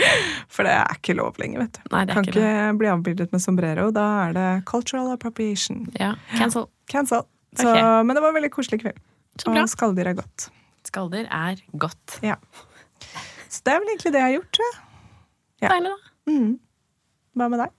For 0.49 0.65
det 0.65 0.73
er 0.73 0.95
ikke 0.97 1.13
lov 1.19 1.37
lenger, 1.37 1.61
vet 1.67 1.77
du. 1.77 1.81
Nei, 1.93 2.05
det 2.09 2.15
kan 2.17 2.25
ikke 2.25 2.41
ikke 2.41 2.77
bli 2.81 2.89
avbildet 2.89 3.31
med 3.35 3.43
sombrero. 3.43 3.91
Da 3.93 4.05
er 4.25 4.33
det 4.33 4.47
cultural 4.65 5.11
appropriation. 5.13 5.85
Ja, 5.99 6.15
cancel. 6.35 6.65
Cancel. 6.89 7.21
Så, 7.53 7.69
Ok. 7.69 7.77
Men 8.07 8.15
det 8.17 8.23
var 8.25 8.33
en 8.33 8.39
veldig 8.41 8.49
koselig 8.55 8.81
kveld. 8.81 8.97
Så. 9.37 9.53
Og 9.53 9.69
skalldyr 9.69 10.09
er 10.09 10.17
godt. 10.17 10.47
Skalldyr 10.89 11.29
er 11.29 11.61
godt. 11.77 12.17
Ja. 12.25 12.35
Så 13.47 13.61
det 13.61 13.75
er 13.75 13.79
vel 13.83 13.93
egentlig 13.93 14.11
det 14.17 14.19
jeg 14.23 14.29
har 14.31 14.35
gjort. 14.39 14.51
tror 14.57 14.65
jeg. 14.71 14.81
Ja. 15.63 15.71
Deilig, 15.71 15.93
da. 15.93 16.31
Mm. 16.31 16.51
Hva 17.39 17.49
med 17.51 17.63
deg? 17.63 17.73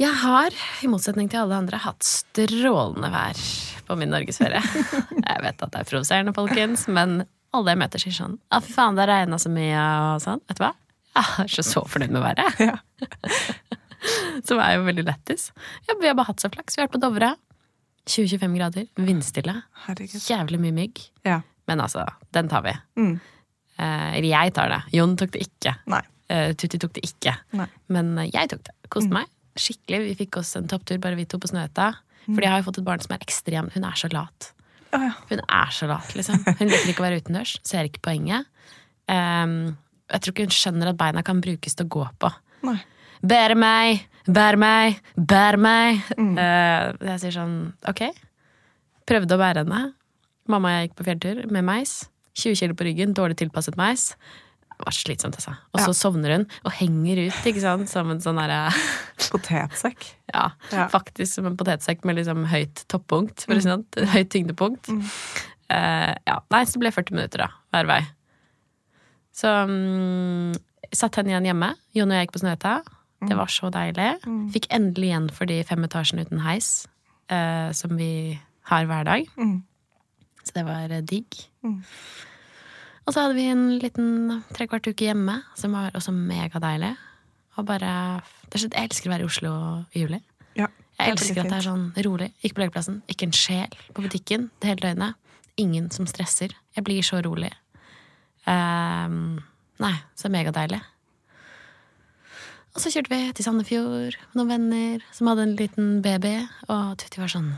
Jeg 0.00 0.10
har, 0.24 0.56
i 0.82 0.90
motsetning 0.90 1.28
til 1.30 1.44
alle 1.44 1.58
andre, 1.62 1.78
hatt 1.78 2.02
strålende 2.06 3.10
vær 3.14 3.40
på 3.86 3.96
min 4.00 4.10
norgesferie. 4.10 4.62
Jeg 5.28 5.42
vet 5.44 5.62
at 5.62 5.70
det 5.74 5.82
er 5.82 5.88
provoserende, 5.90 6.34
folkens, 6.36 6.86
men 6.90 7.22
alle 7.54 7.70
jeg 7.70 7.78
møter, 7.78 8.02
sier 8.02 8.14
sånn 8.16 8.32
Ja, 8.50 8.58
fy 8.64 8.72
faen, 8.74 8.96
det 8.98 9.04
regna 9.06 9.38
så 9.38 9.50
mye, 9.52 9.82
og 10.14 10.22
sånn. 10.24 10.40
Vet 10.48 10.58
du 10.58 10.64
hva? 10.64 10.72
Jeg 11.14 11.44
er 11.44 11.52
så 11.54 11.62
så 11.62 11.82
fornøyd 11.86 12.14
med 12.16 12.24
været. 12.24 12.62
Ja. 12.64 12.78
Som 14.48 14.58
er 14.58 14.74
jo 14.74 14.86
veldig 14.88 15.04
lættis. 15.06 15.52
Ja, 15.86 15.94
vi 16.00 16.08
har 16.10 16.16
bare 16.18 16.32
hatt 16.32 16.42
så 16.42 16.50
flaks. 16.50 16.74
Vi 16.74 16.82
har 16.82 16.88
vært 16.88 16.96
på 16.96 17.02
Dovre. 17.04 17.30
20-25 18.10 18.56
grader, 18.58 18.88
vindstille. 19.00 19.54
Herregud. 19.86 20.18
Jævlig 20.26 20.58
mye 20.60 20.74
mygg. 20.76 21.04
Ja. 21.24 21.38
Men 21.70 21.84
altså, 21.84 22.02
den 22.36 22.50
tar 22.50 22.66
vi. 22.66 22.74
Mm. 23.00 23.14
Eh, 23.78 24.10
Eller 24.18 24.30
jeg 24.30 24.54
tar 24.56 24.70
det. 24.72 24.80
Jon 24.94 25.16
tok 25.20 25.32
det 25.34 25.44
ikke. 25.48 25.74
Nei. 25.90 26.02
Eh, 26.32 26.52
Tutti 26.58 26.78
tok 26.80 26.94
det 26.96 27.04
ikke. 27.08 27.34
Nei. 27.58 27.66
Men 27.92 28.12
eh, 28.22 28.30
jeg 28.32 28.52
tok 28.54 28.62
det. 28.68 28.74
Koste 28.92 29.14
meg 29.14 29.30
skikkelig. 29.58 30.00
Vi 30.08 30.14
fikk 30.24 30.40
oss 30.40 30.54
en 30.58 30.66
topptur, 30.70 30.98
bare 31.02 31.18
vi 31.18 31.26
to 31.30 31.38
på 31.38 31.50
Snøhetta. 31.50 31.92
Fordi 32.24 32.42
jeg 32.46 32.50
har 32.50 32.62
jo 32.62 32.66
fått 32.70 32.80
et 32.80 32.86
barn 32.86 33.02
som 33.04 33.12
er 33.14 33.22
ekstrem. 33.22 33.68
Hun 33.74 33.84
er 33.86 33.98
så 34.00 34.08
lat. 34.12 34.48
Oh, 34.94 35.02
ja. 35.02 35.12
Hun 35.28 35.42
er 35.42 35.70
så 35.74 35.86
lat, 35.90 36.14
liksom. 36.16 36.40
Hun 36.58 36.70
liker 36.70 36.90
ikke 36.90 37.02
å 37.02 37.06
være 37.06 37.20
utendørs. 37.20 37.52
Ser 37.66 37.86
ikke 37.88 38.02
poenget. 38.06 38.48
Um, 39.10 39.74
jeg 40.10 40.22
tror 40.24 40.32
ikke 40.34 40.46
hun 40.48 40.54
skjønner 40.56 40.90
at 40.92 40.98
beina 41.00 41.22
kan 41.26 41.42
brukes 41.44 41.76
til 41.76 41.86
å 41.86 41.92
gå 41.98 42.06
på. 42.22 42.30
Nei. 42.66 42.78
Bære 43.24 43.56
meg, 43.56 44.02
bær 44.28 44.58
meg, 44.60 44.98
bær 45.16 45.56
meg. 45.60 46.02
Eh, 46.18 46.88
jeg 47.08 47.20
sier 47.22 47.32
sånn, 47.38 47.54
ok. 47.88 48.02
Prøvde 49.08 49.36
å 49.36 49.40
bære 49.40 49.62
henne. 49.64 49.80
Mamma 50.52 50.70
og 50.70 50.74
jeg 50.76 50.88
gikk 50.88 50.96
på 50.98 51.06
fjelltur 51.08 51.40
med 51.52 51.64
meis. 51.64 51.94
20 52.34 52.56
kilo 52.58 52.74
på 52.78 52.84
ryggen, 52.88 53.14
dårlig 53.14 53.36
tilpasset 53.40 53.76
meis. 53.78 54.10
Det 54.74 54.82
var 54.88 54.94
slitsomt, 54.96 55.36
altså. 55.38 55.52
Og 55.72 55.78
så 55.80 55.92
Ja. 55.92 55.94
sovner 55.94 56.32
hun 56.34 56.46
og 56.64 56.72
henger 56.72 57.20
ut, 57.28 57.44
ikke 57.46 57.60
sant, 57.62 57.88
som 57.88 58.10
en 58.10 58.18
sånn 58.20 58.36
derre 58.40 58.72
Potetsekk. 59.30 60.02
Ja, 60.34 60.48
Ja. 60.72 60.88
faktisk 60.90 61.32
som 61.36 61.46
en 61.46 61.56
potetsekk 61.56 62.04
med 62.04 62.16
liksom 62.18 62.44
høyt 62.50 62.82
toppunkt. 62.90 63.44
For 63.46 63.54
sånn, 63.62 63.84
Høyt 64.16 64.30
tyngdepunkt. 64.34 64.90
Eh, 65.70 66.14
ja, 66.26 66.40
Nei, 66.50 66.64
så 66.66 66.74
det 66.74 66.80
ble 66.82 66.90
40 66.92 67.14
minutter, 67.14 67.38
da, 67.46 67.48
hver 67.72 67.86
vei. 67.86 68.00
Så 69.34 69.50
um, 69.66 70.52
satt 70.94 71.16
henne 71.18 71.32
igjen 71.32 71.48
hjemme. 71.48 71.70
Jon 71.96 72.10
og 72.10 72.18
jeg 72.18 72.26
gikk 72.28 72.34
på 72.36 72.42
Snøhetta. 72.44 72.74
Det 73.24 73.36
var 73.38 73.46
så 73.50 73.70
deilig. 73.72 74.10
Fikk 74.52 74.66
endelig 74.74 75.08
igjen 75.08 75.30
for 75.32 75.48
de 75.48 75.62
fem 75.66 75.86
etasjene 75.86 76.26
uten 76.26 76.42
heis, 76.44 76.86
uh, 77.32 77.70
som 77.72 77.94
vi 77.96 78.38
har 78.68 78.84
hver 78.90 79.06
dag. 79.08 79.24
Mm. 79.38 79.62
Så 80.44 80.54
det 80.56 80.64
var 80.66 80.92
eh, 80.92 81.02
digg. 81.04 81.40
Mm. 81.64 81.80
Og 83.04 83.12
så 83.12 83.24
hadde 83.24 83.36
vi 83.36 83.48
en 83.52 83.66
liten 83.80 84.38
trekvart 84.56 84.86
uke 84.88 85.08
hjemme, 85.08 85.40
som 85.58 85.74
var 85.76 85.96
også 85.96 86.12
megadeilig. 86.14 86.94
Og 87.58 87.66
bare 87.68 87.90
er 87.90 88.30
Jeg 88.54 88.70
elsker 88.72 89.10
å 89.10 89.12
være 89.12 89.24
i 89.24 89.28
Oslo 89.28 89.50
i 89.92 90.04
juli. 90.04 90.20
Ja, 90.54 90.68
Jeg 90.98 91.08
er 91.08 91.12
elsker 91.12 91.42
at 91.42 91.50
det 91.50 91.58
er 91.58 91.66
sånn 91.66 91.84
rolig. 92.06 92.30
Ikke 92.42 92.58
på 92.58 92.64
lekeplassen. 92.64 93.02
Ikke 93.10 93.26
en 93.26 93.34
sjel 93.34 93.76
på 93.94 94.04
butikken 94.04 94.48
det 94.60 94.70
hele 94.70 94.84
døgnet. 94.88 95.20
Ingen 95.58 95.90
som 95.90 96.06
stresser. 96.06 96.54
Jeg 96.74 96.84
blir 96.86 97.02
så 97.02 97.20
rolig. 97.22 97.52
Um, 98.46 99.38
nei, 99.80 99.94
så 100.18 100.30
megadeilig. 100.30 100.80
Og 102.74 102.82
så 102.82 102.90
kjørte 102.90 103.12
vi 103.12 103.32
til 103.36 103.46
Sandefjord 103.46 104.16
med 104.18 104.38
noen 104.40 104.50
venner 104.50 105.04
som 105.14 105.28
hadde 105.30 105.46
en 105.46 105.56
liten 105.58 105.90
baby. 106.02 106.40
Og 106.66 106.96
Tutti 106.98 107.22
var 107.22 107.30
sånn 107.30 107.52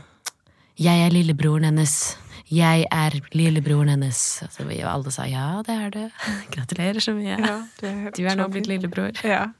Jeg 0.77 1.07
er 1.07 1.13
lillebroren 1.13 1.65
hennes. 1.65 2.17
Jeg 2.47 2.85
er 2.87 3.15
lillebroren 3.35 3.91
hennes. 3.91 4.19
Så 4.53 4.65
vi 4.69 4.79
alle 4.87 5.11
sa 5.11 5.25
ja, 5.27 5.61
det 5.67 5.75
er 5.75 5.91
du. 5.91 6.03
Gratulerer 6.55 7.03
så 7.03 7.15
mye. 7.17 7.35
Ja, 7.35 7.57
er 7.83 8.11
Du 8.17 8.23
er 8.23 8.39
nå 8.39 8.47
blitt 8.53 8.69
lillebror. 8.71 9.15
Ja. 9.25 9.49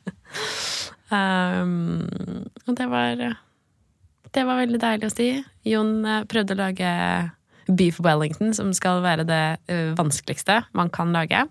Um, 1.08 2.02
og 2.68 2.74
det 2.76 2.84
var 2.92 3.22
Det 4.36 4.42
var 4.44 4.58
veldig 4.60 4.80
deilig 4.82 5.08
å 5.08 5.14
si. 5.14 5.28
Jon 5.64 6.02
eh, 6.04 6.26
prøvde 6.28 6.52
å 6.52 6.60
lage 6.60 6.90
beef 7.68 8.02
wellington, 8.04 8.52
som 8.52 8.74
skal 8.76 9.00
være 9.06 9.24
det 9.24 9.46
eh, 9.72 9.94
vanskeligste 9.96 10.66
man 10.76 10.92
kan 10.92 11.16
lage. 11.16 11.46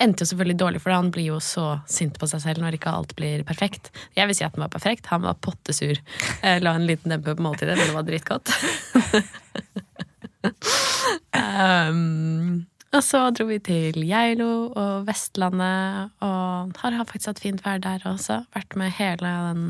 Endte 0.00 0.24
jo 0.24 0.30
selvfølgelig 0.30 0.56
dårlig, 0.62 0.80
for 0.80 0.96
han 0.96 1.12
blir 1.12 1.34
jo 1.34 1.36
så 1.44 1.66
sint 1.84 2.16
på 2.16 2.30
seg 2.32 2.40
selv 2.46 2.64
når 2.64 2.78
ikke 2.78 2.96
alt 2.96 3.12
blir 3.18 3.44
perfekt. 3.44 3.92
Jeg 4.16 4.30
vil 4.30 4.40
si 4.40 4.48
at 4.48 4.56
den 4.56 4.64
var 4.64 4.72
perfekt. 4.72 5.12
Han 5.12 5.28
var 5.28 5.36
pottesur. 5.44 6.00
Jeg 6.40 6.64
la 6.64 6.74
en 6.78 6.88
liten 6.88 7.12
dempe 7.12 7.36
på 7.36 7.44
måltidet, 7.44 7.76
men 7.76 7.92
det 7.92 7.98
var 7.98 8.08
dritgodt. 8.08 8.56
Um, 11.36 12.64
og 12.90 13.04
så 13.06 13.22
dro 13.30 13.46
vi 13.46 13.60
til 13.62 14.00
Geilo 14.02 14.72
og 14.74 15.06
Vestlandet, 15.06 16.10
og 16.26 16.72
har 16.82 17.06
faktisk 17.06 17.30
hatt 17.30 17.42
fint 17.42 17.62
vær 17.62 17.78
der 17.82 18.02
også. 18.08 18.42
Vært 18.56 18.74
med 18.78 18.90
hele 18.98 19.34
den 19.50 19.68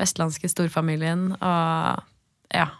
vestlandske 0.00 0.48
storfamilien 0.48 1.34
og 1.36 2.00
ja. 2.52 2.70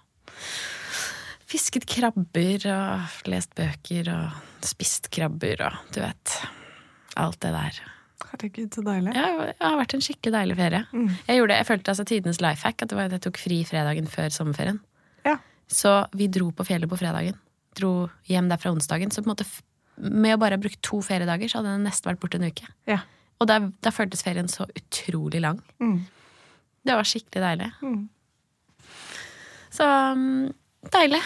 Fisket 1.53 1.85
krabber 1.89 2.65
og 2.73 3.29
lest 3.29 3.53
bøker 3.59 4.09
og 4.15 4.65
spist 4.65 5.11
krabber 5.13 5.67
og 5.69 5.81
du 5.93 6.01
vet. 6.01 6.37
Alt 7.21 7.43
det 7.45 7.53
der. 7.53 7.81
Herregud, 8.31 8.71
så 8.73 8.85
deilig. 8.87 9.13
Ja, 9.13 9.51
det 9.51 9.59
har 9.61 9.77
vært 9.77 9.93
en 9.99 10.05
skikkelig 10.05 10.33
deilig 10.33 10.57
ferie. 10.57 10.87
Mm. 10.97 11.11
Jeg 11.29 11.41
gjorde 11.41 11.59
jeg 11.59 11.69
følte 11.69 11.93
altså 11.93 12.07
tidenes 12.09 12.41
life 12.41 12.65
hack 12.65 12.81
at 12.81 12.89
det 12.89 12.97
var 12.97 13.11
at 13.11 13.19
jeg 13.19 13.25
tok 13.27 13.43
fri 13.43 13.61
fredagen 13.69 14.09
før 14.09 14.33
sommerferien. 14.33 14.81
Så 15.73 15.95
vi 16.13 16.29
dro 16.33 16.51
på 16.55 16.67
fjellet 16.69 16.91
på 16.91 16.99
fredagen. 17.01 17.39
Dro 17.79 17.93
hjem 18.29 18.51
derfra 18.53 18.75
onsdagen. 18.75 19.13
Så 19.13 19.23
på 19.23 19.31
en 19.31 19.35
måte 19.35 19.49
med 19.97 20.37
å 20.37 20.41
bare 20.41 20.57
ha 20.57 20.63
brukt 20.63 20.81
to 20.85 21.01
feriedager, 21.05 21.51
så 21.51 21.61
hadde 21.61 21.77
den 21.77 21.87
nesten 21.87 22.11
vært 22.11 22.21
borte 22.23 22.41
en 22.41 22.49
uke. 22.49 22.69
Ja. 22.91 23.03
Og 23.43 23.49
da, 23.51 23.59
da 23.85 23.93
føltes 23.95 24.25
ferien 24.25 24.51
så 24.51 24.67
utrolig 24.79 25.43
lang. 25.43 25.61
Mm. 25.83 26.03
Det 26.83 26.97
var 26.99 27.09
skikkelig 27.09 27.43
deilig. 27.43 27.71
Mm. 27.83 28.03
Så 29.73 29.87
mm, 29.89 30.53
deilig. 30.95 31.23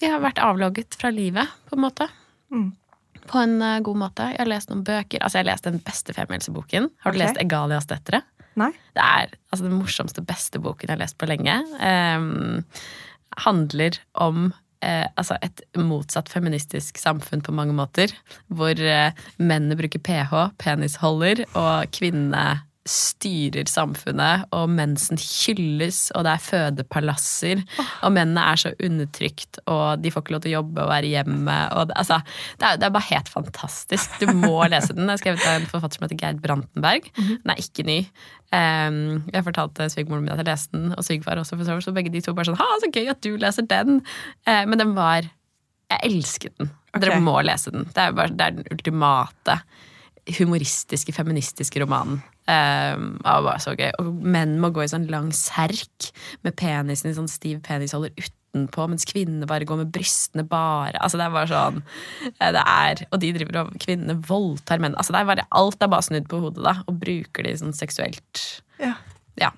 Vi 0.00 0.10
har 0.10 0.22
vært 0.24 0.40
avlogget 0.42 0.96
fra 0.98 1.10
livet, 1.14 1.50
på 1.68 1.76
en 1.76 1.84
måte. 1.84 2.08
Mm. 2.54 2.68
På 3.30 3.40
en 3.40 3.56
uh, 3.62 3.80
god 3.84 4.00
måte. 4.00 4.28
Jeg 4.34 4.42
har 4.42 4.50
lest 4.50 4.70
noen 4.70 4.84
bøker. 4.86 5.22
Altså, 5.22 5.38
jeg 5.38 5.46
har 5.46 5.52
lest 5.52 5.68
den 5.68 5.80
beste 5.84 6.16
femmilseboken. 6.16 6.90
Har 7.04 7.14
du 7.14 7.18
okay. 7.18 7.24
lest 7.26 7.40
Egalias 7.42 7.88
døtre? 7.90 8.20
Nei? 8.60 8.70
Det 8.94 9.02
er 9.02 9.32
altså, 9.50 9.64
den 9.66 9.78
morsomste, 9.78 10.24
beste 10.26 10.60
boken 10.62 10.88
jeg 10.88 10.96
har 10.96 11.02
lest 11.02 11.18
på 11.18 11.28
lenge. 11.28 11.56
Ehm, 11.82 12.62
handler 13.42 13.98
om 14.20 14.52
eh, 14.84 15.06
altså 15.18 15.38
et 15.44 15.64
motsatt 15.78 16.30
feministisk 16.32 16.98
samfunn 17.00 17.42
på 17.44 17.54
mange 17.56 17.74
måter. 17.76 18.12
Hvor 18.52 18.78
eh, 18.78 19.14
mennene 19.38 19.78
bruker 19.78 20.02
ph, 20.02 20.34
penisholder, 20.60 21.44
og 21.54 21.90
kvinnene 21.94 22.64
styrer 22.84 23.68
samfunnet, 23.70 24.44
og 24.52 24.68
mensen 24.72 25.16
hylles, 25.20 26.10
og 26.12 26.26
det 26.26 26.34
er 26.34 26.44
fødepalasser, 26.44 27.62
og 28.04 28.12
mennene 28.12 28.44
er 28.50 28.60
så 28.60 28.72
undertrykt, 28.76 29.62
og 29.70 30.02
de 30.04 30.12
får 30.12 30.24
ikke 30.24 30.34
lov 30.34 30.42
til 30.44 30.52
å 30.52 30.56
jobbe 30.58 30.84
og 30.84 30.90
være 30.92 31.12
hjemme. 31.14 31.56
Og 31.78 31.88
det, 31.88 31.96
altså, 32.02 32.20
det, 32.60 32.68
er, 32.68 32.80
det 32.80 32.88
er 32.88 32.94
bare 32.96 33.08
helt 33.08 33.30
fantastisk. 33.32 34.18
Du 34.20 34.28
må 34.36 34.58
lese 34.72 34.96
den. 34.96 35.08
Jeg 35.08 35.16
er 35.16 35.22
skrevet 35.22 35.46
av 35.48 35.60
en 35.62 35.70
forfatter 35.70 35.98
som 35.98 36.06
heter 36.06 36.20
Geir 36.20 36.42
Brantenberg. 36.44 37.08
Den 37.16 37.54
er 37.54 37.62
ikke 37.62 37.86
ny. 37.88 37.98
Um, 38.54 39.24
jeg 39.32 39.46
fortalte 39.48 39.88
svigermoren 39.90 40.26
min 40.26 40.34
at 40.34 40.42
jeg 40.44 40.50
leste 40.50 40.76
den, 40.76 40.92
og 40.92 41.06
svigerfar 41.06 41.40
også, 41.40 41.56
for 41.56 41.66
så 41.66 41.78
vidt, 41.78 41.88
så 41.88 41.96
begge 41.96 42.12
de 42.12 42.22
to 42.22 42.36
bare 42.36 42.50
sånn 42.50 42.60
Ha, 42.60 42.68
så 42.82 42.92
gøy 42.92 43.08
at 43.10 43.24
du 43.24 43.32
leser 43.40 43.66
den! 43.70 44.02
Uh, 44.46 44.62
men 44.68 44.78
den 44.80 44.92
var 44.98 45.24
Jeg 45.90 46.00
elsket 46.04 46.54
den. 46.60 46.70
Dere 47.00 47.18
må 47.22 47.40
lese 47.42 47.72
den. 47.74 47.88
Det 47.90 48.00
er, 48.00 48.14
bare, 48.14 48.30
det 48.30 48.44
er 48.44 48.60
den 48.60 48.68
ultimate 48.70 49.58
humoristiske, 50.38 51.12
feministiske 51.12 51.80
romanen. 51.82 52.22
Um, 52.48 53.16
det 53.20 53.34
var 53.46 53.60
så 53.62 53.74
gøy. 53.76 53.90
Og 54.00 54.08
menn 54.24 54.56
må 54.60 54.70
gå 54.74 54.84
i 54.84 54.90
sånn 54.90 55.08
lang 55.12 55.30
serk 55.36 56.10
med 56.44 56.56
penisen 56.60 57.10
i 57.10 57.16
sånn 57.16 57.28
stiv 57.30 57.60
penisholder 57.64 58.12
utenpå, 58.16 58.86
mens 58.90 59.06
kvinnene 59.08 59.48
bare 59.48 59.68
går 59.68 59.82
med 59.82 59.92
brystene 59.94 60.46
bare. 60.48 60.96
Altså 61.00 61.20
det 61.20 61.26
er 61.26 61.34
bare 61.34 61.50
sånn 61.52 61.82
eh, 62.30 62.52
det 62.56 62.62
er, 62.62 63.04
Og 63.10 63.20
de 63.20 63.32
driver 63.36 63.60
og 63.64 63.74
Kvinnene 63.82 64.16
voldtar 64.28 64.82
menn. 64.82 64.96
Altså 65.00 65.16
det 65.16 65.22
er 65.22 65.30
bare, 65.32 65.48
alt 65.60 65.84
er 65.84 65.92
bare 65.92 66.08
snudd 66.08 66.30
på 66.30 66.40
hodet, 66.46 66.64
da, 66.64 66.78
og 66.88 67.00
bruker 67.04 67.48
de 67.48 67.56
sånn 67.60 67.76
seksuelt. 67.76 68.44
Ja. 68.80 68.96
Ja. 69.40 69.52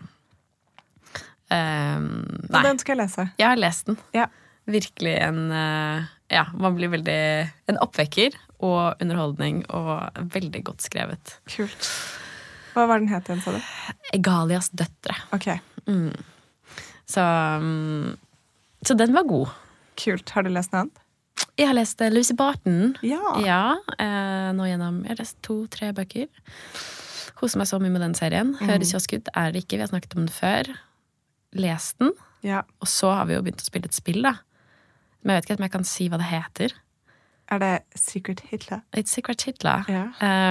Um, 1.46 2.26
nei, 2.50 2.64
den 2.66 2.80
skal 2.82 2.96
jeg 2.96 3.04
lese. 3.04 3.28
jeg 3.38 3.46
har 3.46 3.60
lest 3.60 3.86
den. 3.86 3.98
Ja. 4.16 4.26
Virkelig 4.66 5.12
en 5.22 5.44
uh, 5.54 6.06
Ja, 6.26 6.48
man 6.58 6.74
blir 6.74 6.90
veldig 6.90 7.20
En 7.70 7.76
oppvekker 7.78 8.34
og 8.64 9.00
underholdning, 9.02 9.64
og 9.74 10.10
veldig 10.32 10.62
godt 10.70 10.84
skrevet. 10.86 11.34
Kult. 11.52 11.88
Hva 12.76 12.86
var 12.88 13.00
den 13.00 13.08
het 13.08 13.28
igjen, 13.28 13.42
sa 13.44 13.52
du? 13.56 13.60
Egalias 14.16 14.70
døtre. 14.76 15.16
Ok, 15.36 15.48
Så, 17.06 17.22
mm, 17.62 18.16
så 18.86 18.96
den 18.98 19.12
var 19.14 19.24
god. 19.28 19.48
kult. 19.96 20.28
Har 20.34 20.42
du 20.44 20.50
lest 20.52 20.72
noe 20.72 20.82
annet? 20.86 21.02
Jeg 21.56 21.68
har 21.70 21.76
lest 21.76 22.00
eh, 22.04 22.10
Lucy 22.12 22.34
Barton. 22.36 22.96
Ja. 23.04 23.20
Ja, 23.44 23.76
eh, 23.98 24.50
nå 24.56 24.66
gjennom 24.68 25.02
Jeg 25.04 25.14
har 25.14 25.20
lest 25.22 25.36
to-tre 25.44 25.92
bøker. 25.96 26.28
Koser 27.36 27.60
meg 27.60 27.68
så 27.68 27.78
mye 27.80 27.92
med 27.92 28.00
den 28.04 28.14
serien. 28.16 28.54
Høres 28.60 28.92
kiosk 28.92 29.12
ut, 29.18 29.28
er 29.36 29.52
det 29.52 29.62
ikke. 29.64 29.76
Vi 29.76 29.84
har 29.84 29.90
snakket 29.92 30.16
om 30.16 30.24
den 30.26 30.32
før. 30.32 30.68
Les 31.56 31.90
den. 32.00 32.12
Ja. 32.44 32.62
Og 32.80 32.88
så 32.88 33.12
har 33.16 33.26
vi 33.28 33.36
jo 33.36 33.42
begynt 33.44 33.60
å 33.64 33.68
spille 33.68 33.88
et 33.88 33.96
spill, 33.96 34.22
da. 34.24 34.34
Men 35.24 35.34
jeg 35.34 35.42
vet 35.42 35.48
ikke 35.50 35.58
om 35.60 35.66
jeg 35.66 35.74
kan 35.76 35.84
si 35.88 36.08
hva 36.12 36.20
det 36.20 36.28
heter. 36.30 36.76
Er 37.48 37.60
det 37.62 37.72
Secret 37.94 38.40
Hitler? 38.50 38.80
It's 38.96 39.12
Secret 39.14 39.42
Hitler. 39.46 39.84
Ja. 39.88 40.04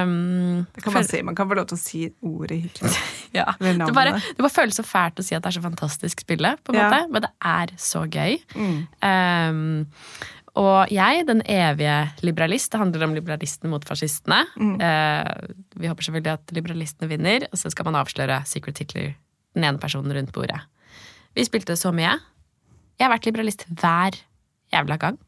Um, 0.03 0.65
Det 0.75 0.83
kan 0.85 0.93
man 0.95 1.03
si. 1.03 1.19
Man 1.27 1.35
kan 1.35 1.49
få 1.49 1.57
lov 1.59 1.65
til 1.67 1.75
å 1.75 1.81
si 1.81 2.05
ordet 2.23 2.61
Hitler. 2.61 2.95
Ja. 3.35 3.49
Det, 3.59 3.91
bare, 3.91 4.13
det 4.15 4.39
bare 4.39 4.53
føles 4.53 4.77
så 4.79 4.83
fælt 4.87 5.17
å 5.19 5.23
si 5.27 5.35
at 5.35 5.43
det 5.43 5.49
er 5.49 5.55
så 5.57 5.63
fantastisk 5.65 6.21
spille, 6.23 6.53
på 6.63 6.71
en 6.71 6.77
Ja. 6.79 6.85
måte. 6.87 7.11
men 7.11 7.21
det 7.25 7.31
er 7.43 7.73
så 7.75 8.05
gøy. 8.07 8.37
Mm. 8.55 8.77
Um, 9.03 9.85
og 10.55 10.87
jeg, 10.95 11.25
den 11.27 11.41
evige 11.51 11.97
liberalist, 12.23 12.71
det 12.71 12.79
handler 12.79 13.03
om 13.09 13.13
liberalistene 13.17 13.67
mot 13.73 13.83
fascistene. 13.83 14.45
Mm. 14.55 14.77
Uh, 14.79 15.51
vi 15.75 15.91
håper 15.91 16.07
selvfølgelig 16.07 16.31
at 16.37 16.55
liberalistene 16.55 17.09
vinner, 17.11 17.49
og 17.51 17.59
så 17.59 17.67
skal 17.75 17.89
man 17.89 17.99
avsløre 17.99 18.39
Secret 18.47 18.79
Hitler, 18.79 19.11
den 19.53 19.67
ene 19.67 19.83
personen 19.83 20.15
rundt 20.15 20.31
bordet. 20.31 20.61
Vi 21.35 21.43
spilte 21.43 21.75
så 21.75 21.91
mye. 21.91 22.15
Jeg 22.95 23.03
har 23.09 23.11
vært 23.17 23.27
liberalist 23.27 23.65
hver 23.67 24.15
jævla 24.71 24.95
gang. 25.01 25.19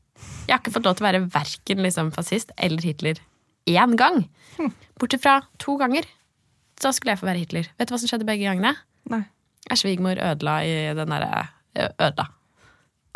Jeg 0.47 0.53
har 0.53 0.61
ikke 0.61 0.75
fått 0.77 0.87
lov 0.87 0.97
til 0.97 1.05
å 1.05 1.09
være 1.09 1.23
verken 1.33 1.83
liksom, 1.83 2.13
fascist 2.15 2.53
eller 2.57 2.83
Hitler 2.85 3.19
én 3.67 3.97
gang. 3.99 4.23
Hm. 4.57 4.71
Bortsett 4.99 5.23
fra 5.23 5.41
to 5.61 5.75
ganger. 5.79 6.07
Så 6.81 6.93
skulle 6.95 7.15
jeg 7.15 7.21
få 7.21 7.27
være 7.27 7.41
Hitler. 7.41 7.69
Vet 7.77 7.89
du 7.89 7.93
hva 7.93 7.99
som 8.01 8.09
skjedde 8.09 8.27
begge 8.27 8.47
gangene? 8.47 8.75
Nei. 9.11 9.23
Jeg 9.67 9.81
Svigermor 9.81 10.19
ødela 10.23 10.57
i 10.63 10.75
den 10.95 11.11
derre 11.11 11.47
Ødela 11.77 12.27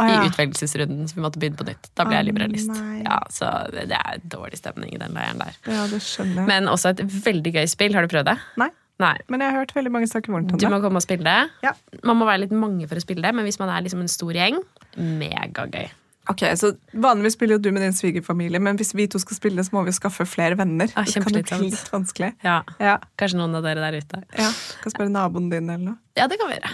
Å, 0.01 0.03
i 0.03 0.11
ja. 0.11 0.25
utvelgelsesrunden, 0.27 1.07
så 1.07 1.15
vi 1.17 1.23
måtte 1.23 1.39
begynne 1.41 1.59
på 1.59 1.65
nytt. 1.67 1.87
Da 1.95 2.03
ble 2.07 2.17
ah, 2.17 2.19
jeg 2.19 2.27
liberalist. 2.31 2.73
Ja, 3.05 3.21
så 3.31 3.51
det 3.71 3.87
det 3.91 3.99
er 3.99 4.21
dårlig 4.33 4.59
stemning 4.59 4.93
i 4.95 4.99
den 4.99 5.15
leiren 5.15 5.41
der. 5.41 5.57
ja, 5.69 5.85
det 5.91 6.01
skjønner 6.03 6.41
jeg. 6.41 6.47
Men 6.49 6.69
også 6.71 6.91
et 6.95 7.03
veldig 7.05 7.53
gøy 7.59 7.69
spill. 7.69 7.95
Har 7.95 8.05
du 8.05 8.11
prøvd 8.11 8.31
det? 8.31 8.37
Nei. 8.61 8.71
Nei. 9.01 9.15
Men 9.33 9.41
jeg 9.41 9.53
har 9.53 9.63
hørt 9.63 9.73
veldig 9.77 9.91
mange 9.93 10.09
snakke 10.09 10.33
varmt 10.33 10.51
om 10.53 10.59
Du 10.61 10.67
må 10.69 10.81
komme 10.83 11.01
og 11.01 11.05
spille 11.05 11.25
det. 11.25 11.65
Ja. 11.65 11.73
Man 12.05 12.19
må 12.19 12.27
være 12.29 12.43
litt 12.43 12.53
mange 12.53 12.89
for 12.89 12.99
å 12.99 13.03
spille 13.03 13.23
det, 13.25 13.33
men 13.37 13.47
hvis 13.47 13.57
man 13.61 13.71
er 13.73 13.85
liksom 13.85 14.03
en 14.03 14.11
stor 14.11 14.35
gjeng, 14.37 14.59
megagøy. 14.97 15.89
Ok, 16.31 16.43
så 16.59 16.71
Vanligvis 17.05 17.35
spiller 17.37 17.57
jo 17.57 17.61
du 17.65 17.69
med 17.75 17.83
din 17.85 17.95
svigerfamilie, 17.97 18.59
men 18.63 18.79
hvis 18.79 18.93
vi 18.97 19.05
to 19.11 19.19
skal 19.21 19.37
spille, 19.37 19.63
så 19.67 19.75
må 19.75 19.83
vi 19.85 19.91
jo 19.93 19.97
skaffe 19.99 20.25
flere 20.29 20.57
venner. 20.59 20.91
Ah, 20.95 21.05
det 21.07 21.21
kan 21.23 21.27
bli 21.29 21.43
litt 21.69 21.91
vanskelig. 21.93 22.31
Ja. 22.45 22.57
Ja, 22.81 22.97
Kanskje 23.19 23.39
noen 23.41 23.55
av 23.59 23.65
dere 23.67 23.83
der 23.83 23.99
ute. 24.01 24.23
ja. 24.39 24.49
Kan 24.83 24.93
spørre 24.95 25.11
naboen 25.13 25.49
din 25.51 25.69
eller 25.69 25.85
noe. 25.93 25.97
Ja, 26.17 26.27
det 26.31 26.39
kan 26.41 26.51
vi 26.51 26.57
gjøre. 26.59 26.71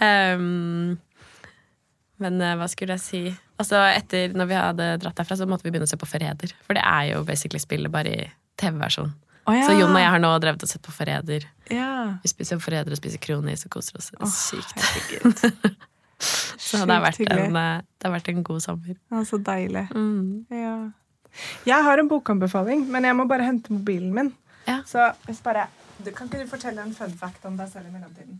Um, 0.00 0.98
men 2.20 2.36
eh, 2.44 2.56
hva 2.60 2.66
skulle 2.68 2.96
jeg 2.98 3.04
si 3.04 3.22
Altså, 3.60 3.76
etter 3.92 4.32
når 4.36 4.46
vi 4.48 4.56
hadde 4.56 4.84
dratt 5.02 5.18
derfra, 5.20 5.36
så 5.36 5.44
måtte 5.48 5.66
vi 5.66 5.72
begynne 5.74 5.84
å 5.84 5.90
se 5.90 5.98
på 6.00 6.06
Forræder. 6.08 6.54
For 6.64 6.72
det 6.78 6.80
er 6.88 7.10
jo 7.10 7.18
basically 7.28 7.60
spillet, 7.60 7.92
bare 7.92 8.14
i 8.14 8.22
TV-versjon. 8.60 9.10
Oh, 9.44 9.52
ja. 9.56 9.66
Så 9.66 9.74
Jon 9.76 9.92
og 9.92 10.00
jeg 10.00 10.08
har 10.14 10.20
nå 10.22 10.30
drevet 10.40 10.64
og 10.64 10.70
sett 10.70 10.80
på 10.86 10.94
Forræder. 10.96 11.44
Ja. 11.68 11.90
Vi 12.22 12.30
spiser 12.32 12.60
Forræder 12.62 12.94
og 12.96 13.00
spiser 13.00 13.20
kronis 13.20 13.66
og 13.68 13.74
koser 13.76 13.98
oss 14.00 14.08
Oh, 14.16 14.32
sykt. 14.32 15.44
Så 16.20 16.84
det 16.84 16.94
har, 16.94 17.02
vært 17.02 17.22
en, 17.24 17.56
eh, 17.56 17.82
det 17.98 18.08
har 18.08 18.14
vært 18.14 18.30
en 18.32 18.42
god 18.46 18.62
sommer. 18.64 18.96
Ja, 19.10 19.22
så 19.26 19.40
deilig. 19.42 19.86
Mm. 19.96 20.44
Ja. 20.54 20.76
Jeg 21.68 21.86
har 21.86 22.02
en 22.02 22.10
bokanbefaling, 22.10 22.84
men 22.90 23.06
jeg 23.06 23.16
må 23.16 23.26
bare 23.30 23.46
hente 23.46 23.72
mobilen 23.72 24.12
min. 24.14 24.32
Ja. 24.66 24.80
Så 24.86 25.10
hvis 25.26 25.40
bare 25.42 25.68
du, 26.00 26.10
Kan 26.16 26.28
ikke 26.28 26.44
du 26.44 26.48
fortelle 26.48 26.80
en 26.80 26.94
fun 26.96 27.12
fact 27.12 27.44
om 27.44 27.58
deg 27.58 27.68
selv 27.68 27.90
i 27.90 27.92
mellomtiden? 27.92 28.38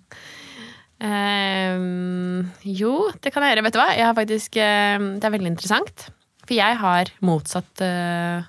Um, 1.01 2.49
jo, 2.65 3.11
det 3.21 3.33
kan 3.33 3.45
jeg 3.45 3.55
gjøre. 3.55 3.65
Vet 3.67 3.77
du 3.77 3.81
hva? 3.81 3.91
Jeg 3.97 4.07
har 4.09 4.17
faktisk, 4.17 4.57
eh, 4.61 4.97
det 5.21 5.29
er 5.29 5.35
veldig 5.35 5.53
interessant. 5.55 6.07
For 6.47 6.57
jeg 6.57 6.79
har 6.81 7.13
motsatt 7.25 7.85
uh, 7.85 8.49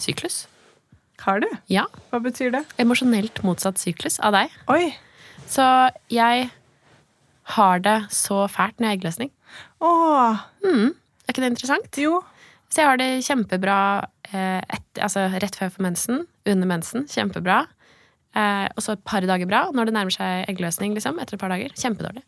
syklus. 0.00 0.46
Har 1.22 1.40
du? 1.42 1.48
Ja. 1.70 1.86
Hva 2.10 2.20
betyr 2.22 2.52
det? 2.54 2.64
Emosjonelt 2.82 3.40
motsatt 3.46 3.80
syklus 3.80 4.18
av 4.20 4.36
deg. 4.36 4.52
Oi! 4.72 4.92
Så 5.48 5.64
jeg 6.12 6.48
har 7.56 7.82
det 7.84 7.98
så 8.14 8.44
fælt 8.50 8.78
når 8.80 8.86
jeg 8.86 8.92
har 8.92 8.98
eggløsning. 9.00 9.30
Åh, 9.82 10.42
Mm. 10.64 10.90
Er 11.22 11.32
ikke 11.34 11.42
det 11.44 11.52
interessant? 11.52 11.98
jo. 11.98 12.22
Så 12.72 12.80
jeg 12.80 12.88
har 12.88 12.96
det 12.96 13.10
kjempebra 13.26 13.76
eh, 14.32 14.60
et, 14.72 14.84
altså 15.04 15.26
rett 15.42 15.56
før 15.58 15.70
får 15.74 15.84
mensen, 15.84 16.22
under 16.48 16.66
mensen. 16.66 17.04
Kjempebra. 17.06 17.66
Eh, 18.34 18.66
og 18.72 18.80
så 18.82 18.94
et 18.96 19.04
par 19.04 19.20
dager 19.28 19.46
bra. 19.46 19.66
Når 19.76 19.90
det 19.90 19.94
nærmer 19.94 20.14
seg 20.14 20.46
eggløsning, 20.48 20.94
liksom, 20.96 21.18
etter 21.20 21.36
et 21.36 21.42
par 21.42 21.52
dager. 21.52 21.74
Kjempedårlig. 21.76 22.22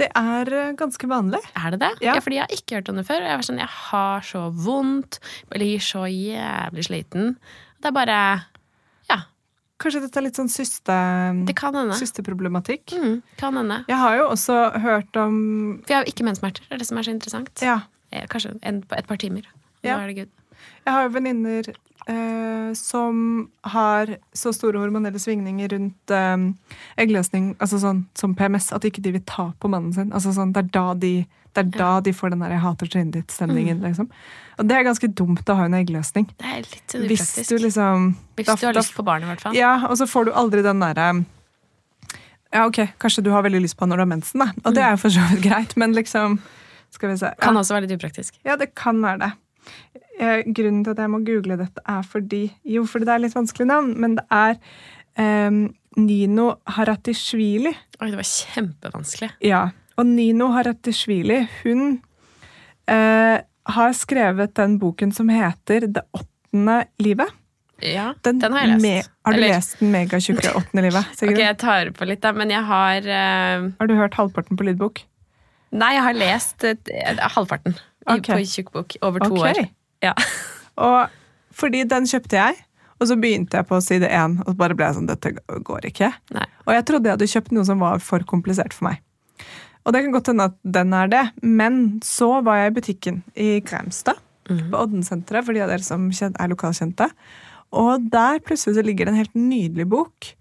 Det 0.00 0.08
er 0.18 0.50
eh, 0.56 0.72
ganske 0.78 1.06
vanlig. 1.06 1.38
Er 1.54 1.74
det 1.74 1.80
det? 1.84 1.92
Ja. 2.02 2.16
fordi 2.18 2.40
jeg 2.40 2.46
har 2.48 2.56
ikke 2.56 2.80
hørt 2.80 2.88
om 2.90 2.98
det 2.98 3.06
før. 3.06 3.22
Jeg 3.22 3.38
var 3.38 3.46
sånn, 3.46 3.60
jeg 3.62 3.70
har 3.70 4.26
så 4.26 4.46
vondt, 4.64 5.20
blir 5.52 5.78
så 5.84 6.06
jævlig 6.10 6.88
sliten. 6.88 7.36
Det 7.82 7.90
er 7.92 7.96
bare 7.96 8.18
Ja, 8.18 8.51
Kanskje 9.82 10.02
dette 10.04 10.20
er 10.20 10.24
litt 10.28 10.38
sånn 10.38 10.50
syste, 10.52 10.96
det 11.48 11.54
kan 11.58 11.74
hende. 11.74 11.96
systeproblematikk. 11.98 12.92
Mm, 12.94 13.16
kan 13.40 13.56
hende. 13.58 13.80
Jeg 13.90 13.98
har 13.98 14.16
jo 14.20 14.28
også 14.30 14.58
hørt 14.84 15.16
om 15.18 15.40
For 15.82 15.90
jeg 15.92 15.96
har 15.98 16.06
jo 16.06 16.12
ikke 16.14 16.26
menssmerter. 16.28 16.62
Det 16.68 16.76
er 16.78 16.82
det 16.84 16.86
som 16.88 17.00
er 17.02 17.08
så 17.08 17.14
interessant. 17.16 17.64
Ja. 17.66 17.80
Eh, 18.12 18.26
Kanskje 18.30 18.54
en, 18.62 18.84
et 18.96 19.06
par 19.10 19.18
timer. 19.18 19.42
Ja. 19.82 19.96
Da 19.96 20.04
er 20.04 20.12
det 20.12 20.16
good. 20.22 20.32
Jeg 20.86 20.94
har 20.94 21.02
jo 21.06 21.12
venninner 21.14 21.68
eh, 22.08 22.72
som 22.74 23.48
har 23.74 24.16
så 24.34 24.52
store 24.54 24.80
hormonelle 24.82 25.18
svingninger 25.22 25.68
rundt 25.74 26.10
eh, 26.10 26.46
eggløsning, 26.98 27.52
altså 27.62 27.78
sånn 27.82 28.04
som 28.18 28.34
PMS, 28.34 28.72
at 28.72 28.84
ikke 28.88 29.02
de 29.04 29.12
vil 29.18 29.24
ta 29.28 29.52
på 29.60 29.70
mannen 29.70 29.92
sin. 29.94 30.12
Altså 30.12 30.32
sånn, 30.34 30.52
det 30.52 30.64
er 30.64 30.70
da 30.74 30.86
de, 30.94 31.12
er 31.54 31.68
da 31.76 32.00
de 32.00 32.12
får 32.16 32.30
den 32.32 32.40
der 32.40 32.50
'jeg 32.56 32.60
hater 32.64 32.86
trynet 32.86 33.14
ditt'-stemningen. 33.14 33.78
Mm. 33.78 33.84
liksom. 33.88 34.08
Og 34.58 34.66
det 34.68 34.76
er 34.76 34.84
ganske 34.88 35.08
dumt 35.14 35.44
å 35.48 35.56
ha 35.56 35.64
en 35.64 35.74
eggløsning. 35.74 36.26
Det 36.38 36.46
er 36.46 36.62
litt 36.66 36.96
Hvis 37.08 37.48
du 37.48 37.56
liksom 37.58 38.16
Hvis 38.36 38.46
du 38.46 38.66
har 38.66 38.72
da- 38.72 38.80
lyst 38.80 38.94
på 38.94 39.04
barn, 39.04 39.22
i 39.22 39.26
hvert 39.26 39.40
fall. 39.40 39.54
Ja, 39.54 39.86
og 39.86 39.96
så 39.96 40.06
får 40.06 40.26
du 40.26 40.32
aldri 40.32 40.62
den 40.62 40.80
derre 40.80 41.24
Ja, 42.52 42.66
ok, 42.66 42.92
kanskje 43.00 43.22
du 43.24 43.30
har 43.30 43.42
veldig 43.42 43.62
lyst 43.62 43.78
på 43.78 43.86
når 43.88 43.96
du 43.96 44.02
har 44.02 44.06
mensen, 44.18 44.38
da. 44.40 44.52
Og 44.66 44.74
det 44.74 44.82
er 44.82 44.90
jo 44.90 44.96
for 44.96 45.08
så 45.08 45.20
vidt 45.30 45.42
greit, 45.42 45.76
men 45.76 45.94
liksom 45.94 46.38
Skal 46.90 47.08
vi 47.08 47.16
se. 47.16 47.26
Ja. 47.26 47.34
Kan 47.40 47.54
også 47.56 47.72
være 47.72 47.86
litt 47.88 47.98
upraktisk. 47.98 48.34
Ja, 48.44 48.56
det 48.56 48.74
kan 48.74 49.00
være 49.00 49.18
det. 49.18 49.32
Eh, 50.20 50.42
grunnen 50.54 50.82
til 50.84 50.92
at 50.92 50.98
jeg 51.02 51.10
må 51.10 51.22
google 51.26 51.56
dette, 51.58 51.80
er 51.88 52.02
fordi 52.06 52.42
Jo, 52.68 52.84
fordi 52.86 53.06
det 53.08 53.14
er 53.14 53.22
litt 53.24 53.34
vanskelig 53.36 53.66
navn, 53.70 53.94
men 54.00 54.16
det 54.18 54.24
er 54.30 54.58
um, 55.48 55.62
Nino 55.96 56.50
Haratishvili. 56.68 57.72
Oi, 58.00 58.10
det 58.12 58.18
var 58.20 58.28
kjempevanskelig. 58.28 59.30
Ja. 59.44 59.62
Og 59.96 60.06
Nino 60.08 60.50
Haratishvili, 60.54 61.40
hun 61.62 61.98
uh, 62.90 63.38
har 63.72 63.92
skrevet 63.96 64.54
den 64.58 64.78
boken 64.82 65.12
som 65.14 65.28
heter 65.32 65.86
Det 65.92 66.02
åttende 66.16 66.82
livet. 67.02 67.28
Ja, 67.82 68.12
Den, 68.22 68.38
den, 68.38 68.52
har 68.54 68.66
jeg 68.66 68.76
lest. 68.76 68.84
Me- 68.84 69.12
har 69.26 69.32
du 69.32 69.38
Eller- 69.38 69.54
lest 69.56 69.78
den 69.80 69.90
megatjukke 69.90 70.52
Åttende 70.60 70.84
livet? 70.86 71.08
Sigrid? 71.18 71.34
Ok, 71.34 71.40
jeg 71.42 71.58
tar 71.58 71.90
på 71.96 72.06
litt, 72.06 72.20
da, 72.22 72.30
men 72.36 72.52
jeg 72.54 72.62
har 72.68 73.08
uh... 73.08 73.70
Har 73.80 73.90
du 73.90 73.94
hørt 73.98 74.14
halvparten 74.14 74.56
på 74.60 74.68
lydbok? 74.68 75.02
Nei, 75.72 75.94
jeg 75.96 76.04
har 76.04 76.14
lest 76.20 76.64
eh, 76.68 76.76
halvparten 77.32 77.74
i, 78.02 78.18
Ok. 78.18 78.28
på 78.32 78.42
tjukkbok 78.50 78.96
over 79.02 79.24
to 79.24 79.32
okay. 79.36 79.64
år. 79.64 79.70
Ja. 80.02 80.14
Og 80.86 81.08
fordi 81.52 81.84
den 81.84 82.06
kjøpte 82.08 82.38
jeg, 82.38 82.60
og 83.02 83.08
så 83.10 83.16
begynte 83.18 83.58
jeg 83.58 83.66
på 83.66 83.80
side 83.82 84.08
én, 84.08 84.38
og 84.46 84.56
bare 84.56 84.76
ble 84.78 84.86
jeg 84.86 84.96
sånn 84.96 85.08
Dette 85.10 85.32
går 85.66 85.88
ikke. 85.90 86.12
Nei. 86.32 86.46
Og 86.66 86.74
jeg 86.76 86.84
trodde 86.86 87.10
jeg 87.10 87.16
hadde 87.18 87.30
kjøpt 87.32 87.52
noe 87.56 87.66
som 87.66 87.82
var 87.82 87.98
for 88.04 88.22
komplisert 88.30 88.72
for 88.76 88.88
meg. 88.88 89.00
Og 89.82 89.92
det 89.92 90.04
kan 90.04 90.14
godt 90.14 90.30
hende 90.30 90.46
at 90.52 90.54
den 90.62 90.92
er 90.94 91.08
det, 91.10 91.22
men 91.42 91.80
så 92.06 92.36
var 92.46 92.60
jeg 92.60 92.70
i 92.70 92.76
butikken 92.78 93.22
i 93.34 93.48
Grimstad, 93.66 94.20
Mm. 94.50 94.70
på 94.72 94.78
Oddensenteret, 94.78 95.44
for 95.46 95.54
de 95.54 95.60
av 95.62 95.68
dere 95.70 95.84
som 95.86 96.08
er 96.10 96.48
lokalkjente. 96.50 97.06
Og 97.72 98.10
der 98.10 98.40
plutselig 98.42 98.74
så 98.74 98.82
ligger 98.82 99.06
det 99.06 99.12
en 99.12 99.20
helt 99.20 99.36
nydelig 99.38 99.86
bok 99.88 100.32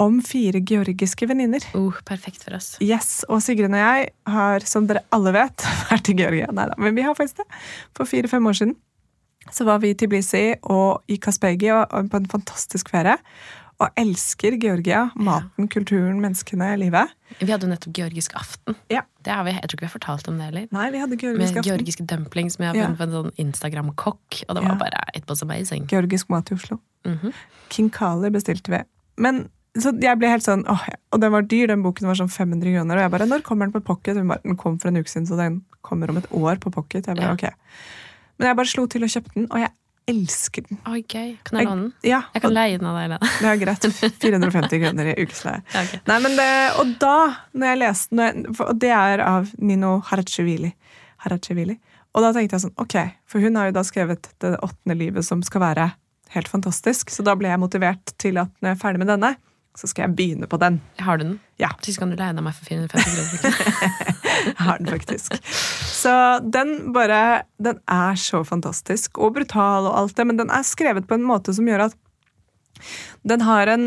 om 0.00 0.18
fire 0.24 0.60
georgiske 0.64 1.28
venninner. 1.28 1.64
Oh, 1.76 1.92
perfekt 2.08 2.42
for 2.46 2.56
oss. 2.56 2.72
Yes, 2.80 3.20
Og 3.28 3.42
Sigrun 3.44 3.74
og 3.76 3.82
jeg 3.82 4.10
har, 4.32 4.64
som 4.64 4.86
dere 4.88 5.04
alle 5.12 5.32
vet, 5.36 5.66
vært 5.90 6.08
i 6.12 6.16
Georgia. 6.18 6.48
Neida, 6.56 6.74
men 6.80 6.96
vi 6.96 7.04
har 7.06 7.14
faktisk 7.18 7.42
det. 7.42 7.48
For 7.98 8.08
fire-fem 8.08 8.46
år 8.48 8.56
siden 8.62 8.76
så 9.50 9.64
var 9.68 9.80
vi 9.82 9.90
i 9.92 9.96
Tbilisi 9.98 10.44
og 10.68 11.02
i 11.10 11.16
Kaspegi 11.20 11.70
og, 11.72 11.86
og 11.96 12.10
på 12.12 12.20
en 12.20 12.28
fantastisk 12.32 12.90
ferie. 12.92 13.16
Og 13.80 13.88
elsker 13.96 14.58
Georgia. 14.60 15.06
Maten, 15.16 15.64
kulturen, 15.72 16.18
menneskene, 16.20 16.66
livet. 16.76 17.14
Vi 17.40 17.48
hadde 17.48 17.64
jo 17.64 17.70
nettopp 17.70 17.94
georgisk 17.96 18.34
aften. 18.36 18.76
Ja. 18.92 19.00
Det 19.24 19.32
har 19.32 19.46
vi, 19.46 19.54
jeg 19.56 19.62
tror 19.70 19.78
ikke 19.78 19.86
vi 19.86 19.88
har 19.88 19.94
fortalt 19.94 20.28
om 20.28 20.36
det 20.36 20.48
heller. 20.50 20.66
Nei, 20.76 20.90
vi 20.92 21.00
hadde 21.00 21.16
Med 21.16 21.22
georgisk 21.24 21.56
aften. 21.56 21.68
georgiske 21.70 22.04
dumplings 22.10 22.58
som 22.58 22.66
jeg 22.66 22.74
har 22.74 22.76
Ja. 22.76 22.90
funnet 22.90 23.00
på 23.00 23.06
en 23.08 23.14
sånn 23.16 23.32
Instagram-kokk. 23.46 24.42
Og 24.48 24.54
det 24.54 24.62
var 24.66 24.74
Ja. 24.74 24.76
bare 24.82 25.00
It 25.16 25.24
was 25.32 25.40
amazing. 25.42 25.86
Georgisk 25.88 26.28
mat 26.28 26.50
i 26.52 26.54
Oslo. 26.58 26.78
Mhm. 27.08 27.32
King 27.70 27.88
Kali 27.90 28.28
bestilte 28.28 28.68
vi. 28.68 28.82
Men 29.16 29.48
så 29.78 29.92
jeg 30.02 30.18
ble 30.18 30.28
helt 30.32 30.42
sånn, 30.42 30.64
åh, 30.66 30.82
Og 31.12 31.20
den 31.20 31.30
var 31.32 31.42
dyr, 31.42 31.66
den 31.70 31.82
boken 31.82 32.06
var 32.06 32.14
sånn 32.18 32.30
500 32.30 32.72
kroner. 32.74 32.96
Og 32.96 33.02
jeg 33.04 33.10
bare, 33.10 33.26
når 33.30 33.42
kommer 33.46 33.66
den 33.66 33.72
på 33.72 33.84
pocket? 33.86 34.16
Hun 34.16 34.28
bare, 34.28 34.40
Den 34.42 34.56
kom 34.56 34.78
for 34.78 34.88
en 34.88 34.96
uke 34.96 35.08
siden, 35.08 35.26
så 35.26 35.36
den 35.38 35.60
kommer 35.82 36.10
om 36.10 36.16
et 36.18 36.26
år 36.32 36.56
på 36.58 36.72
pocket. 36.72 37.06
Jeg 37.06 37.16
bare, 37.16 37.26
Ja. 37.26 37.32
ok. 37.34 37.54
Men 38.38 38.48
jeg 38.48 38.56
bare 38.56 38.66
slo 38.66 38.86
til 38.86 39.02
og 39.04 39.08
kjøpte 39.10 39.34
den, 39.34 39.46
og 39.50 39.58
jeg 39.60 39.70
elsker 40.08 40.66
den. 40.66 40.78
Oi, 40.88 41.02
gøy. 41.02 41.36
Kan 41.44 41.58
jeg 41.60 41.66
låne 41.68 41.82
den? 41.82 41.92
Ja, 42.02 42.22
Jeg 42.34 42.42
kan 42.42 42.52
leie 42.54 42.78
den 42.78 42.86
av 42.88 42.96
deg, 42.98 43.10
Da. 43.10 43.18
Det 43.38 43.46
er 43.46 43.56
greit. 43.64 43.86
450 44.18 44.80
kroner 44.82 45.06
i 45.06 45.14
ukesleie. 45.22 45.62
Ja, 45.74 45.82
okay. 45.82 46.00
Nei, 46.06 46.18
men 46.24 46.36
det, 46.36 46.48
og 46.80 46.98
da, 46.98 47.36
når 47.54 47.66
jeg 47.66 47.78
leste 47.78 48.16
den, 48.16 48.46
Og 48.58 48.78
det 48.80 48.90
er 48.90 49.20
av 49.20 49.52
Nino. 49.58 50.00
Harachevili. 50.00 50.74
Og 52.14 52.22
da 52.24 52.32
tenkte 52.32 52.56
jeg 52.56 52.64
sånn, 52.64 52.74
ok, 52.80 52.96
for 53.28 53.40
hun 53.44 53.54
har 53.54 53.68
jo 53.68 53.72
da 53.76 53.82
skrevet 53.86 54.30
Det 54.40 54.56
åttende 54.64 54.96
livet 54.98 55.24
som 55.24 55.42
skal 55.46 55.60
være 55.60 55.92
helt 56.34 56.48
fantastisk. 56.48 57.10
Så 57.10 57.22
da 57.26 57.34
ble 57.36 57.48
jeg 57.48 57.58
motivert 57.60 58.12
til 58.18 58.38
at 58.38 58.50
når 58.62 58.70
jeg 58.72 58.76
er 58.78 58.82
ferdig 58.82 58.98
med 59.02 59.08
denne, 59.12 59.36
så 59.78 59.88
skal 59.88 60.08
jeg 60.08 60.16
begynne 60.18 60.48
på 60.50 60.58
den. 60.60 60.80
Har 60.98 61.18
du 61.18 61.24
den? 61.24 61.38
Ja. 61.60 61.70
Så 61.80 61.94
kan 62.00 62.10
du 62.10 62.18
av 62.18 62.42
meg 62.42 62.56
for 62.56 62.66
450 62.66 63.38
kroner. 63.40 64.18
Jeg 64.40 64.56
har 64.56 64.78
den 64.80 64.88
faktisk. 64.88 65.36
Så 65.44 66.12
den 66.40 66.92
bare 66.94 67.44
Den 67.62 67.80
er 67.88 68.16
så 68.16 68.42
fantastisk 68.44 69.18
og 69.18 69.34
brutal 69.36 69.88
og 69.88 69.96
alt 69.98 70.16
det, 70.16 70.26
men 70.26 70.38
den 70.40 70.50
er 70.50 70.66
skrevet 70.66 71.08
på 71.08 71.18
en 71.18 71.26
måte 71.26 71.54
som 71.56 71.68
gjør 71.68 71.90
at 71.90 71.98
den 73.28 73.44
har 73.44 73.68
en, 73.68 73.86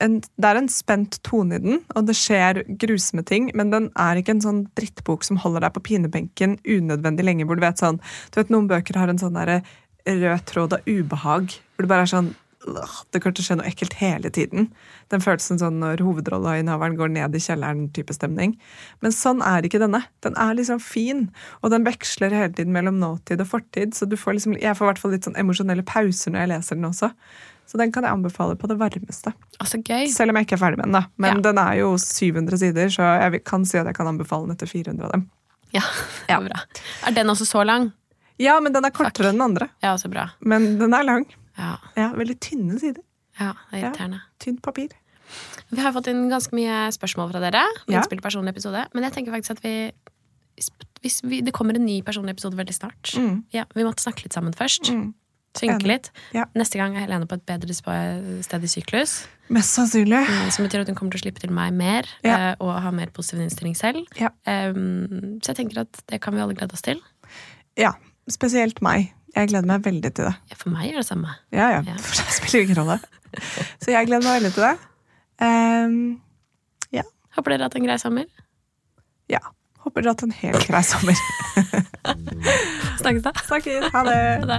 en 0.00 0.20
Det 0.20 0.48
er 0.48 0.56
en 0.56 0.70
spent 0.72 1.20
tone 1.26 1.58
i 1.58 1.62
den, 1.62 1.82
og 1.94 2.06
det 2.08 2.16
skjer 2.16 2.62
grusomme 2.80 3.22
ting, 3.22 3.50
men 3.54 3.70
den 3.70 3.90
er 4.00 4.16
ikke 4.16 4.38
en 4.38 4.44
sånn 4.44 4.62
drittbok 4.78 5.26
som 5.26 5.40
holder 5.42 5.66
deg 5.66 5.76
på 5.76 5.84
pinebenken 5.90 6.56
unødvendig 6.64 7.26
lenge, 7.28 7.44
hvor 7.44 7.60
du 7.60 7.66
vet 7.66 7.80
sånn 7.80 8.00
Du 8.32 8.40
vet 8.40 8.52
noen 8.52 8.70
bøker 8.70 8.96
har 8.96 9.12
en 9.12 9.20
sånn 9.20 9.36
der 9.36 9.60
rød 10.08 10.46
tråd 10.48 10.78
av 10.78 10.88
ubehag, 10.88 11.52
hvor 11.76 11.84
det 11.84 11.92
bare 11.92 12.08
er 12.08 12.14
sånn 12.16 12.32
«Åh, 12.32 12.49
det 12.60 13.20
kommer 13.22 13.34
til 13.38 13.42
å 13.42 13.46
skje 13.46 13.56
noe 13.56 13.68
ekkelt 13.70 13.94
hele 14.00 14.30
tiden. 14.30 14.66
Den 15.12 15.22
følelsen 15.24 15.58
sånn 15.62 15.78
når 15.80 16.02
hovedrolleinnehaveren 16.04 16.96
går 16.98 17.08
ned 17.14 17.34
i 17.34 17.40
kjelleren-type 17.40 18.12
stemning. 18.14 18.52
Men 19.00 19.14
sånn 19.16 19.40
er 19.46 19.64
ikke 19.64 19.80
denne. 19.80 20.02
Den 20.24 20.36
er 20.36 20.52
liksom 20.58 20.80
fin, 20.84 21.30
og 21.64 21.72
den 21.72 21.86
veksler 21.88 22.34
hele 22.36 22.52
tiden 22.52 22.74
mellom 22.76 22.98
nåtid 23.00 23.40
og 23.40 23.48
fortid. 23.54 23.96
Så 23.96 24.06
du 24.10 24.16
får 24.20 24.36
liksom, 24.36 24.58
jeg 24.60 24.76
får 24.76 24.86
i 24.86 24.90
hvert 24.92 25.00
fall 25.02 25.14
litt 25.16 25.24
sånn 25.28 25.38
emosjonelle 25.40 25.86
pauser 25.88 26.34
når 26.34 26.44
jeg 26.44 26.52
leser 26.52 26.76
den 26.80 26.90
også. 26.90 27.10
Så 27.70 27.78
den 27.78 27.92
kan 27.94 28.02
jeg 28.04 28.12
anbefale 28.12 28.56
på 28.58 28.66
det 28.66 28.76
varmeste. 28.80 29.32
Altså, 29.62 29.78
gøy. 29.80 30.08
Selv 30.12 30.32
om 30.34 30.40
jeg 30.40 30.48
ikke 30.48 30.56
er 30.58 30.64
ferdig 30.64 30.80
med 30.82 30.88
den. 30.90 30.98
da. 30.98 31.04
Men 31.22 31.36
Ja. 31.36 31.40
den 31.48 31.58
er 31.62 31.74
jo 31.80 31.92
700 31.96 32.58
sider, 32.58 32.86
så 32.90 33.08
jeg 33.22 33.44
kan 33.44 33.64
si 33.64 33.78
at 33.78 33.86
jeg 33.86 33.94
kan 33.94 34.06
anbefale 34.10 34.46
den 34.48 34.56
etter 34.56 34.66
400 34.66 35.04
av 35.06 35.12
dem. 35.12 35.30
Ja, 35.72 35.80
det 36.26 36.34
er 36.36 36.48
bra. 36.48 36.60
Er 37.06 37.12
den 37.14 37.26
også 37.30 37.46
så 37.46 37.64
lang? 37.64 37.92
Ja, 38.40 38.58
men 38.60 38.72
den 38.72 38.84
er 38.84 38.90
kortere 38.90 39.28
enn 39.30 39.38
den 39.38 39.46
andre. 39.52 39.68
Ja, 39.84 39.94
så 39.96 40.08
bra. 40.10 40.30
Men 40.40 40.78
den 40.80 40.92
er 40.96 41.04
lang. 41.04 41.26
Ja, 41.58 41.76
Ja, 41.96 42.12
Veldig 42.14 42.38
tynne 42.40 42.78
sider. 42.80 43.02
ja 43.38 43.52
det 43.70 43.82
er 43.84 43.92
Ja. 44.08 44.18
Tynt 44.38 44.62
papir. 44.62 44.88
Vi 45.70 45.80
har 45.80 45.92
fått 45.92 46.08
inn 46.08 46.28
ganske 46.28 46.52
mye 46.52 46.90
spørsmål 46.92 47.30
fra 47.32 47.40
dere. 47.40 47.62
Ja. 47.88 48.02
Episode. 48.02 48.86
Men 48.94 49.04
jeg 49.04 49.12
tenker 49.12 49.32
faktisk 49.32 49.50
at 49.50 49.62
vi 49.62 49.92
hvis 51.00 51.22
vi, 51.24 51.40
Det 51.40 51.54
kommer 51.54 51.74
en 51.74 51.86
ny 51.86 52.02
personlig 52.02 52.30
episode 52.36 52.56
veldig 52.56 52.74
snart. 52.74 53.14
Mm. 53.16 53.44
Ja, 53.52 53.64
Vi 53.74 53.82
måtte 53.84 54.02
snakke 54.02 54.22
litt 54.24 54.32
sammen 54.34 54.52
først. 54.52 54.90
Mm. 54.92 55.14
Synke 55.56 55.82
litt. 55.86 56.10
Ja. 56.32 56.44
Neste 56.54 56.76
gang 56.78 56.94
er 56.94 57.00
Helene 57.06 57.26
på 57.26 57.34
et 57.34 57.46
bedre 57.46 57.72
sted 57.74 58.62
i 58.62 58.68
syklus. 58.70 59.26
Mest 59.48 59.74
sannsynlig. 59.74 60.20
eh, 60.28 60.50
Som 60.50 60.66
betyr 60.66 60.82
at 60.82 60.86
hun 60.88 60.94
kommer 60.94 61.10
til 61.12 61.20
å 61.20 61.24
slippe 61.24 61.40
til 61.40 61.50
meg 61.50 61.72
mer 61.72 62.04
Ja. 62.22 62.50
eh, 62.52 62.56
og 62.60 62.80
ha 62.82 62.90
mer 62.90 63.06
positiv 63.06 63.40
innstilling 63.40 63.74
selv. 63.76 64.06
Ja. 64.16 64.28
Um, 64.46 65.40
så 65.42 65.48
jeg 65.54 65.56
tenker 65.56 65.80
at 65.80 66.02
det 66.06 66.20
kan 66.20 66.34
vi 66.34 66.40
alle 66.40 66.54
glede 66.54 66.72
oss 66.72 66.82
til. 66.82 67.00
Ja, 67.76 67.92
spesielt 68.28 68.80
meg. 68.82 69.12
Jeg 69.36 69.48
gleder 69.52 69.66
meg 69.70 69.84
veldig 69.84 70.10
til 70.16 70.26
det. 70.26 70.34
Ja, 70.50 70.56
for 70.58 70.72
meg 70.74 70.90
er 70.90 70.98
det 71.00 71.06
samme. 71.06 71.36
Ja, 71.54 71.68
ja. 71.76 71.80
Ja. 71.86 71.94
For 72.02 72.18
det 72.18 72.34
spiller 72.34 72.64
ingen 72.66 72.78
rolle. 72.80 72.98
Så 73.82 73.92
jeg 73.94 74.08
gleder 74.10 74.26
meg 74.26 74.40
veldig 74.40 74.52
til 74.56 74.66
det. 74.66 74.74
Ehm, 75.46 76.02
Håper 77.30 77.52
dere 77.54 77.62
har 77.62 77.68
hatt 77.70 77.76
en 77.78 77.84
grei 77.86 77.94
sommer. 78.02 78.24
ja. 79.30 79.38
Håper 79.80 80.02
dere 80.02 80.10
har 80.10 80.16
hatt 80.18 80.24
en 80.26 80.32
helt 80.34 80.64
grei 80.66 80.80
sommer. 80.84 81.20
Snakkes 83.00 83.22
da. 83.22 83.32
Snakkes. 83.46 83.86
Ha 83.94 84.02
det. 84.04 84.16
Ha 84.42 84.48
det. 84.50 84.58